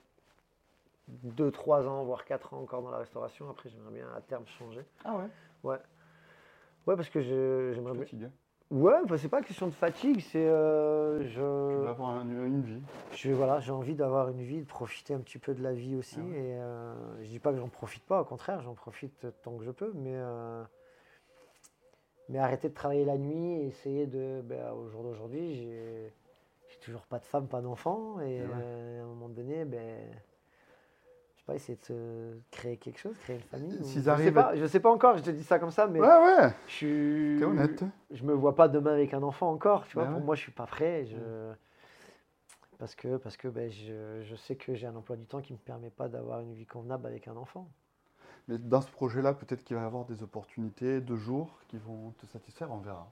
2-3 1.23 1.87
ans, 1.87 2.03
voire 2.03 2.25
4 2.25 2.53
ans 2.53 2.61
encore 2.61 2.81
dans 2.81 2.91
la 2.91 2.97
restauration. 2.99 3.49
Après, 3.49 3.69
j'aimerais 3.69 3.91
bien 3.93 4.07
à 4.15 4.21
terme 4.21 4.45
changer. 4.47 4.85
Ah 5.05 5.15
ouais 5.15 5.27
Ouais. 5.63 5.79
Ouais, 6.87 6.95
parce 6.95 7.09
que 7.09 7.21
j'aimerais 7.21 7.93
bien. 7.93 8.03
Fatigué. 8.03 8.27
Ouais, 8.71 9.05
bah, 9.05 9.17
c'est 9.17 9.27
pas 9.27 9.41
question 9.41 9.67
de 9.67 9.73
fatigue, 9.73 10.21
c'est. 10.21 10.45
euh, 10.47 11.19
Tu 11.23 11.27
je... 11.27 11.83
vas 11.83 11.89
avoir 11.89 12.09
un- 12.11 12.21
une 12.45 12.61
vie. 12.61 12.81
Je, 13.11 13.31
voilà, 13.31 13.59
j'ai 13.59 13.71
envie 13.73 13.95
d'avoir 13.95 14.29
une 14.29 14.41
vie, 14.41 14.61
de 14.61 14.65
profiter 14.67 15.13
un 15.13 15.19
petit 15.19 15.39
peu 15.39 15.53
de 15.53 15.61
la 15.61 15.73
vie 15.73 15.95
aussi. 15.97 16.15
Ah 16.19 16.23
ouais. 16.23 16.37
Et 16.39 16.53
euh, 16.57 17.21
je 17.23 17.27
dis 17.27 17.39
pas 17.39 17.51
que 17.51 17.57
j'en 17.59 17.67
profite 17.67 18.03
pas, 18.05 18.21
au 18.21 18.25
contraire, 18.25 18.61
j'en 18.61 18.73
profite 18.73 19.27
tant 19.43 19.57
que 19.57 19.65
je 19.65 19.71
peux. 19.71 19.91
Mais, 19.93 20.13
euh, 20.15 20.63
mais 22.29 22.39
arrêter 22.39 22.69
de 22.69 22.73
travailler 22.73 23.03
la 23.03 23.17
nuit 23.17 23.61
et 23.61 23.67
essayer 23.67 24.07
de. 24.07 24.41
ben, 24.41 24.71
au 24.71 24.87
jour 24.87 25.03
d'aujourd'hui, 25.03 25.55
j'ai, 25.55 26.13
toujours 26.79 27.01
pas 27.05 27.19
de 27.19 27.25
femme, 27.25 27.47
pas 27.47 27.61
d'enfant. 27.61 28.19
Et 28.21 28.37
Et 28.37 28.41
ouais. 28.41 28.47
euh, 28.49 29.01
à 29.01 29.03
un 29.03 29.07
moment 29.07 29.29
donné, 29.29 29.65
ben, 29.65 29.99
sais 31.41 31.45
pas, 31.45 31.55
essayer 31.55 31.77
de 31.77 31.83
se 31.85 32.39
créer 32.51 32.77
quelque 32.77 32.99
chose, 32.99 33.17
créer 33.19 33.37
une 33.37 33.41
famille. 33.43 33.71
S'ils 33.83 33.99
je 33.99 34.03
sais 34.03 34.09
arrivent 34.09 34.33
pas, 34.33 34.55
je 34.55 34.65
sais 34.65 34.79
pas 34.79 34.91
encore, 34.91 35.17
je 35.17 35.23
te 35.23 35.29
dis 35.31 35.43
ça 35.43 35.59
comme 35.59 35.71
ça, 35.71 35.87
mais 35.87 35.99
Ouais, 35.99 36.07
ouais, 36.07 36.53
je 36.67 36.71
suis. 36.73 37.35
t'es 37.39 37.45
honnête. 37.45 37.83
Je 38.11 38.23
me 38.23 38.33
vois 38.33 38.55
pas 38.55 38.67
demain 38.67 38.93
avec 38.93 39.13
un 39.13 39.23
enfant 39.23 39.51
encore, 39.51 39.85
tu 39.87 39.95
vois. 39.95 40.05
Ben 40.05 40.11
pour 40.11 40.19
ouais. 40.19 40.25
moi, 40.25 40.35
je 40.35 40.41
suis 40.41 40.51
pas 40.51 40.65
prêt. 40.65 41.05
Je... 41.05 41.51
Parce 42.77 42.95
que, 42.95 43.17
parce 43.17 43.37
que 43.37 43.47
ben, 43.47 43.69
je, 43.71 44.21
je 44.23 44.35
sais 44.35 44.55
que 44.55 44.73
j'ai 44.73 44.87
un 44.87 44.95
emploi 44.95 45.15
du 45.15 45.25
temps 45.25 45.41
qui 45.41 45.53
me 45.53 45.57
permet 45.59 45.89
pas 45.91 46.07
d'avoir 46.09 46.39
une 46.41 46.53
vie 46.53 46.65
convenable 46.65 47.07
avec 47.07 47.27
un 47.27 47.35
enfant. 47.35 47.67
Mais 48.47 48.57
dans 48.57 48.81
ce 48.81 48.89
projet-là, 48.89 49.33
peut-être 49.33 49.63
qu'il 49.63 49.75
va 49.75 49.83
y 49.83 49.85
avoir 49.85 50.05
des 50.05 50.23
opportunités 50.23 50.99
de 50.99 51.15
jour 51.15 51.59
qui 51.67 51.77
vont 51.77 52.11
te 52.17 52.25
satisfaire. 52.25 52.71
On 52.71 52.77
verra. 52.77 53.11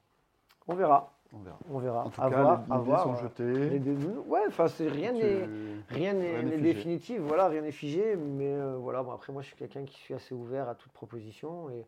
On 0.67 0.75
verra, 0.75 1.13
On 1.33 1.39
verra. 1.39 1.59
on 1.69 1.77
verra. 1.79 2.05
En 2.05 2.09
tout 2.09 2.21
À 2.21 2.29
cas, 2.29 2.41
voir, 2.41 2.61
les, 2.69 2.85
dés 2.85 2.97
sont 2.97 3.13
euh, 3.13 3.21
jetés. 3.21 3.69
les 3.69 3.79
dés- 3.79 4.07
Ouais, 4.27 4.41
enfin, 4.47 4.65
rien 4.79 5.13
n'est 5.13 5.47
rien 5.89 6.13
n'est 6.13 6.57
définitif. 6.57 7.19
Voilà, 7.21 7.47
rien 7.47 7.61
n'est 7.61 7.71
figé. 7.71 8.15
Mais 8.15 8.51
euh, 8.53 8.77
voilà, 8.77 9.03
bon, 9.03 9.11
après, 9.11 9.31
moi, 9.31 9.41
je 9.43 9.47
suis 9.47 9.55
quelqu'un 9.55 9.85
qui 9.85 9.95
suis 9.99 10.13
assez 10.13 10.33
ouvert 10.33 10.67
à 10.67 10.75
toute 10.75 10.91
proposition. 10.91 11.69
Et, 11.69 11.85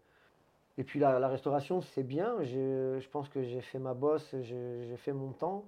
et 0.78 0.84
puis 0.84 1.00
la, 1.00 1.18
la 1.20 1.28
restauration, 1.28 1.82
c'est 1.82 2.04
bien. 2.04 2.36
Je 2.44 3.08
pense 3.10 3.30
que 3.30 3.42
j'ai 3.42 3.62
fait 3.62 3.80
ma 3.80 3.94
bosse, 3.96 4.36
j'ai 4.42 4.96
fait 4.98 5.14
mon 5.14 5.32
temps. 5.32 5.66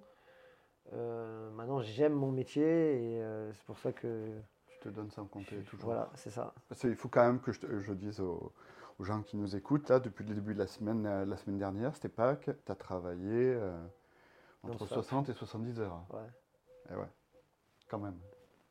Euh, 0.93 1.49
maintenant, 1.51 1.81
j'aime 1.81 2.13
mon 2.13 2.31
métier 2.31 2.63
et 2.63 3.21
euh, 3.21 3.51
c'est 3.53 3.63
pour 3.65 3.79
ça 3.79 3.91
que 3.93 4.27
Tu 4.67 4.79
te 4.79 4.89
donnes 4.89 5.09
sans 5.11 5.25
compter 5.25 5.55
toujours. 5.63 5.85
voilà, 5.85 6.09
c'est 6.13 6.29
ça. 6.29 6.53
Qu'il 6.79 6.95
faut 6.95 7.07
quand 7.07 7.25
même 7.25 7.39
que 7.39 7.51
je, 7.53 7.61
te- 7.61 7.79
je 7.79 7.93
dise 7.93 8.19
aux, 8.19 8.51
aux 8.99 9.03
gens 9.03 9.21
qui 9.21 9.37
nous 9.37 9.55
écoutent, 9.55 9.89
là, 9.89 9.99
depuis 9.99 10.23
le 10.25 10.33
début 10.35 10.53
de 10.53 10.59
la 10.59 10.67
semaine, 10.67 11.05
euh, 11.05 11.25
la 11.25 11.37
semaine 11.37 11.57
dernière, 11.57 11.95
c'était 11.95 12.09
Pâques, 12.09 12.49
tu 12.65 12.71
as 12.71 12.75
travaillé 12.75 13.53
euh, 13.55 13.75
entre 14.63 14.79
Non-stop. 14.79 15.03
60 15.03 15.29
et 15.29 15.33
70 15.33 15.79
heures. 15.79 16.05
Ouais. 16.11 16.19
Eh 16.91 16.95
ouais, 16.95 17.09
quand 17.89 17.99
même. 17.99 18.17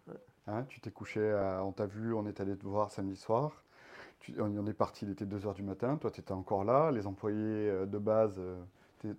Ouais. 0.09 0.15
Hein, 0.47 0.65
tu 0.69 0.81
t'es 0.81 0.91
couché, 0.91 1.31
à- 1.33 1.65
on 1.65 1.73
t'a 1.73 1.87
vu, 1.87 2.15
on 2.15 2.27
est 2.27 2.41
allé 2.41 2.57
te 2.57 2.67
voir 2.67 2.91
samedi 2.91 3.17
soir. 3.17 3.63
Tu- 4.21 4.41
on 4.41 4.57
on 4.57 4.67
est 4.67 4.73
parti, 4.75 5.05
il 5.05 5.11
était 5.11 5.27
2h 5.27 5.55
du 5.55 5.63
matin, 5.63 5.97
toi 5.97 6.11
tu 6.11 6.21
étais 6.21 6.33
encore 6.33 6.65
là, 6.65 6.91
les 6.93 7.07
employés 7.07 7.69
euh, 7.69 7.87
de 7.87 7.99
base, 7.99 8.41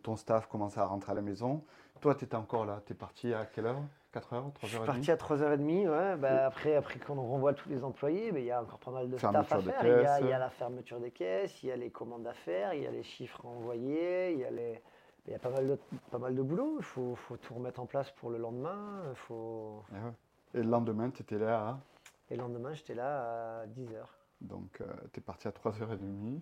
ton 0.02 0.16
staff 0.16 0.48
commençait 0.48 0.80
à 0.80 0.86
rentrer 0.86 1.12
à 1.12 1.16
la 1.16 1.22
maison. 1.22 1.64
Toi 2.00 2.16
tu 2.16 2.24
étais 2.26 2.36
encore 2.38 2.66
là, 2.66 2.82
tu 2.86 2.94
es 2.94 2.96
parti 2.96 3.34
à 3.34 3.46
quelle 3.46 3.66
heure? 3.66 3.82
4h, 4.14 4.52
Je 4.62 4.68
3h30 4.68 4.70
suis 4.70 4.80
parti 4.86 5.12
à 5.12 5.16
3h30, 5.16 5.90
ouais. 5.90 6.16
bah, 6.18 6.46
après, 6.46 6.76
après 6.76 7.00
qu'on 7.00 7.16
renvoie 7.16 7.54
tous 7.54 7.70
les 7.70 7.84
employés, 7.84 8.32
bah, 8.32 8.40
il 8.40 8.46
y 8.46 8.52
a 8.52 8.62
encore 8.62 8.80
pas 8.80 8.92
mal 8.92 9.10
de 9.10 9.18
staff 9.18 9.36
à 9.36 9.44
Fermeture 9.44 9.74
faire. 9.82 9.86
Il 9.98 10.04
y, 10.04 10.06
a, 10.06 10.36
y 10.36 10.40
la 10.40 10.50
fermeture 10.50 11.00
des 11.00 11.12
caisses, 11.12 11.64
il 11.64 11.70
y 11.70 11.72
a 11.72 11.76
les 11.76 11.90
commandes 11.90 12.28
à 12.28 12.34
faire, 12.34 12.74
il 12.74 12.84
y 12.84 12.88
a 12.88 12.92
les 12.92 13.04
chiffres 13.04 13.42
à 13.46 13.50
envoyer, 13.50 14.34
il 14.34 14.40
y 14.40 14.46
a, 14.46 14.52
les... 14.52 14.82
il 15.26 15.32
y 15.32 15.36
a 15.36 15.40
pas, 15.40 15.50
mal 15.50 15.68
de, 15.68 15.80
pas 16.12 16.20
mal 16.20 16.36
de 16.36 16.42
boulot. 16.42 16.76
Il 16.80 16.84
faut, 16.86 17.16
faut 17.16 17.38
tout 17.38 17.56
remettre 17.56 17.80
en 17.80 17.86
place 17.88 18.12
pour 18.12 18.30
le 18.30 18.38
lendemain. 18.38 19.02
Faut... 19.16 19.84
Ouais. 19.92 20.00
Et 20.54 20.64
le 20.64 20.70
lendemain, 20.70 21.10
tu 21.10 21.24
étais 21.24 21.40
là, 21.40 21.70
à- 21.70 21.80
Et 22.30 22.36
le 22.36 22.42
lendemain, 22.42 22.74
j'étais 22.74 22.94
là 22.96 23.62
à 23.62 23.66
10h. 23.68 24.04
donc 24.42 24.82
tu 25.12 25.20
es 25.20 25.24
parti 25.24 25.48
à 25.48 25.52
3h30. 25.52 26.42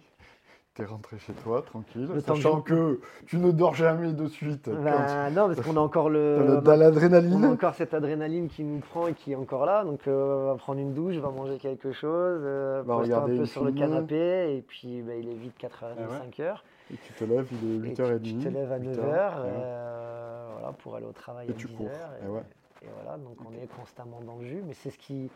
Tu 0.74 0.84
es 0.84 0.86
rentré 0.86 1.20
chez 1.20 1.34
toi, 1.34 1.62
tranquille, 1.64 2.08
Le 2.14 2.22
temps 2.22 2.34
que 2.34 2.40
sachant 2.42 2.62
que 2.62 3.02
tu 3.26 3.38
ne 3.40 3.52
dors 3.52 3.74
jamais 3.76 4.14
de 4.14 4.28
suite. 4.28 4.70
Ben, 4.70 5.30
non, 5.32 5.48
parce 5.48 5.60
qu'on 5.60 5.76
a 5.76 5.82
encore 5.82 6.10
le. 6.10 6.62
on 6.66 6.66
a 6.70 6.76
l'adrénaline. 6.78 7.46
encore 7.46 7.74
cette 7.76 7.94
adrénaline 7.94 8.48
qui 8.48 8.64
nous 8.64 8.80
prend 8.80 9.08
et 9.08 9.14
qui 9.14 9.34
est 9.34 9.36
encore 9.36 9.66
là. 9.66 9.84
Donc, 9.84 10.08
euh, 10.08 10.46
on 10.46 10.54
va 10.54 10.56
prendre 10.56 10.80
une 10.80 10.94
douche, 10.94 11.16
on 11.18 11.22
va 11.24 11.30
manger 11.32 11.58
quelque 11.58 11.92
chose, 11.92 12.40
euh, 12.46 12.84
Va 12.86 12.96
poster 12.96 13.14
un 13.14 13.18
regarder 13.18 13.38
peu 13.40 13.46
sur 13.46 13.66
le 13.66 13.74
canapé. 13.74 14.56
Et 14.56 14.62
puis, 14.62 15.02
ben, 15.02 15.20
il 15.22 15.28
est 15.30 15.36
vite 15.36 15.56
4h30, 15.60 15.72
Ah 15.98 16.02
ouais. 16.10 16.44
5h. 16.44 16.56
Et 16.94 16.98
tu 17.06 17.14
te 17.14 17.24
lèves, 17.26 17.48
il 17.52 17.86
est 17.86 17.90
Et 17.90 17.94
8h30. 17.94 18.22
tu, 18.22 18.34
tu 18.36 18.38
te 18.40 18.48
lèves 18.48 18.72
à 18.72 18.80
8h, 18.80 18.96
9h 18.96 18.96
ouais. 18.96 19.52
voilà, 20.54 20.74
pour 20.80 20.96
aller 20.96 21.06
au 21.06 21.12
travail 21.12 21.48
Et 21.50 21.52
à 21.52 21.54
tu 21.54 21.68
10h. 21.68 21.76
cours, 21.76 21.88
Et, 21.90 22.26
et 22.26 22.30
ouais. 22.30 22.44
et 22.84 22.88
voilà, 22.96 23.18
donc 23.18 23.36
on 23.46 23.52
est 23.62 23.68
constamment 23.78 24.22
dans 24.26 24.38
le 24.38 24.46
jus. 24.48 24.64
Mais 24.66 24.74
c'est 24.74 24.90
ce 24.90 24.98
qui, 24.98 25.30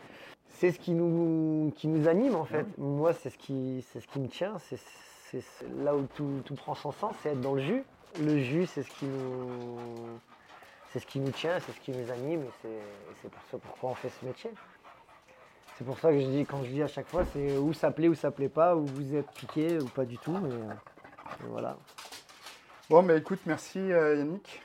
c'est 0.47 0.71
ce 0.71 0.79
qui, 0.79 0.93
nous, 0.93 1.73
qui 1.75 1.89
nous 1.89 2.07
anime 2.07 2.35
en 2.35 2.45
fait. 2.45 2.59
Ouais. 2.59 2.65
Moi, 2.77 3.11
c'est 3.11 3.29
ce, 3.31 3.37
qui, 3.37 3.85
c'est 3.91 3.99
ce 3.99 4.07
qui 4.07 4.21
me 4.21 4.27
tient. 4.29 4.53
C'est, 4.59 4.79
c'est- 5.41 5.67
là 5.83 5.95
où 5.95 6.07
tout, 6.15 6.41
tout 6.45 6.55
prend 6.55 6.75
son 6.75 6.91
sens, 6.91 7.15
c'est 7.21 7.29
être 7.29 7.41
dans 7.41 7.53
le 7.53 7.61
jus. 7.61 7.83
Le 8.19 8.39
jus, 8.39 8.65
c'est 8.65 8.83
ce 8.83 8.89
qui 8.91 9.05
nous, 9.05 10.19
c'est 10.91 10.99
ce 10.99 11.05
qui 11.05 11.19
nous 11.19 11.31
tient, 11.31 11.59
c'est 11.59 11.71
ce 11.73 11.79
qui 11.81 11.91
nous 11.91 12.09
anime. 12.11 12.41
Et 12.43 12.79
c'est, 13.21 13.29
pour 13.29 13.41
ça 13.51 13.57
pourquoi 13.57 13.89
on 13.91 13.95
fait 13.95 14.09
ce 14.09 14.25
métier. 14.25 14.51
C'est 15.77 15.83
pour 15.83 15.99
ça 15.99 16.11
que 16.11 16.19
je 16.19 16.25
dis, 16.27 16.45
quand 16.45 16.63
je 16.63 16.69
dis 16.69 16.81
à 16.81 16.87
chaque 16.87 17.07
fois, 17.07 17.25
c'est 17.33 17.57
où 17.57 17.73
ça 17.73 17.91
plaît 17.91 18.07
ou 18.07 18.15
ça 18.15 18.31
plaît 18.31 18.47
pas, 18.49 18.75
où 18.75 18.85
vous 18.85 19.15
êtes 19.15 19.29
piqué 19.31 19.77
ou 19.79 19.87
pas 19.87 20.05
du 20.05 20.17
tout. 20.17 20.37
Mais, 20.37 20.49
et 20.49 21.47
voilà. 21.49 21.77
Bon, 22.89 23.01
mais 23.01 23.17
écoute, 23.17 23.39
merci 23.45 23.79
euh, 23.79 24.15
Yannick. 24.15 24.61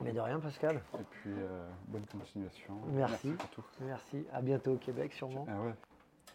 Mais 0.00 0.12
de 0.12 0.20
rien, 0.20 0.38
Pascal. 0.40 0.80
Et 0.98 1.02
puis, 1.10 1.30
euh, 1.38 1.68
bonne 1.88 2.06
continuation. 2.06 2.74
Merci. 2.92 3.32
pour 3.32 3.48
tout. 3.48 3.64
Merci. 3.80 4.24
À 4.32 4.40
bientôt 4.40 4.72
au 4.72 4.76
Québec, 4.76 5.12
sûrement. 5.12 5.46
Ah 5.48 5.60
ouais. 5.60 5.74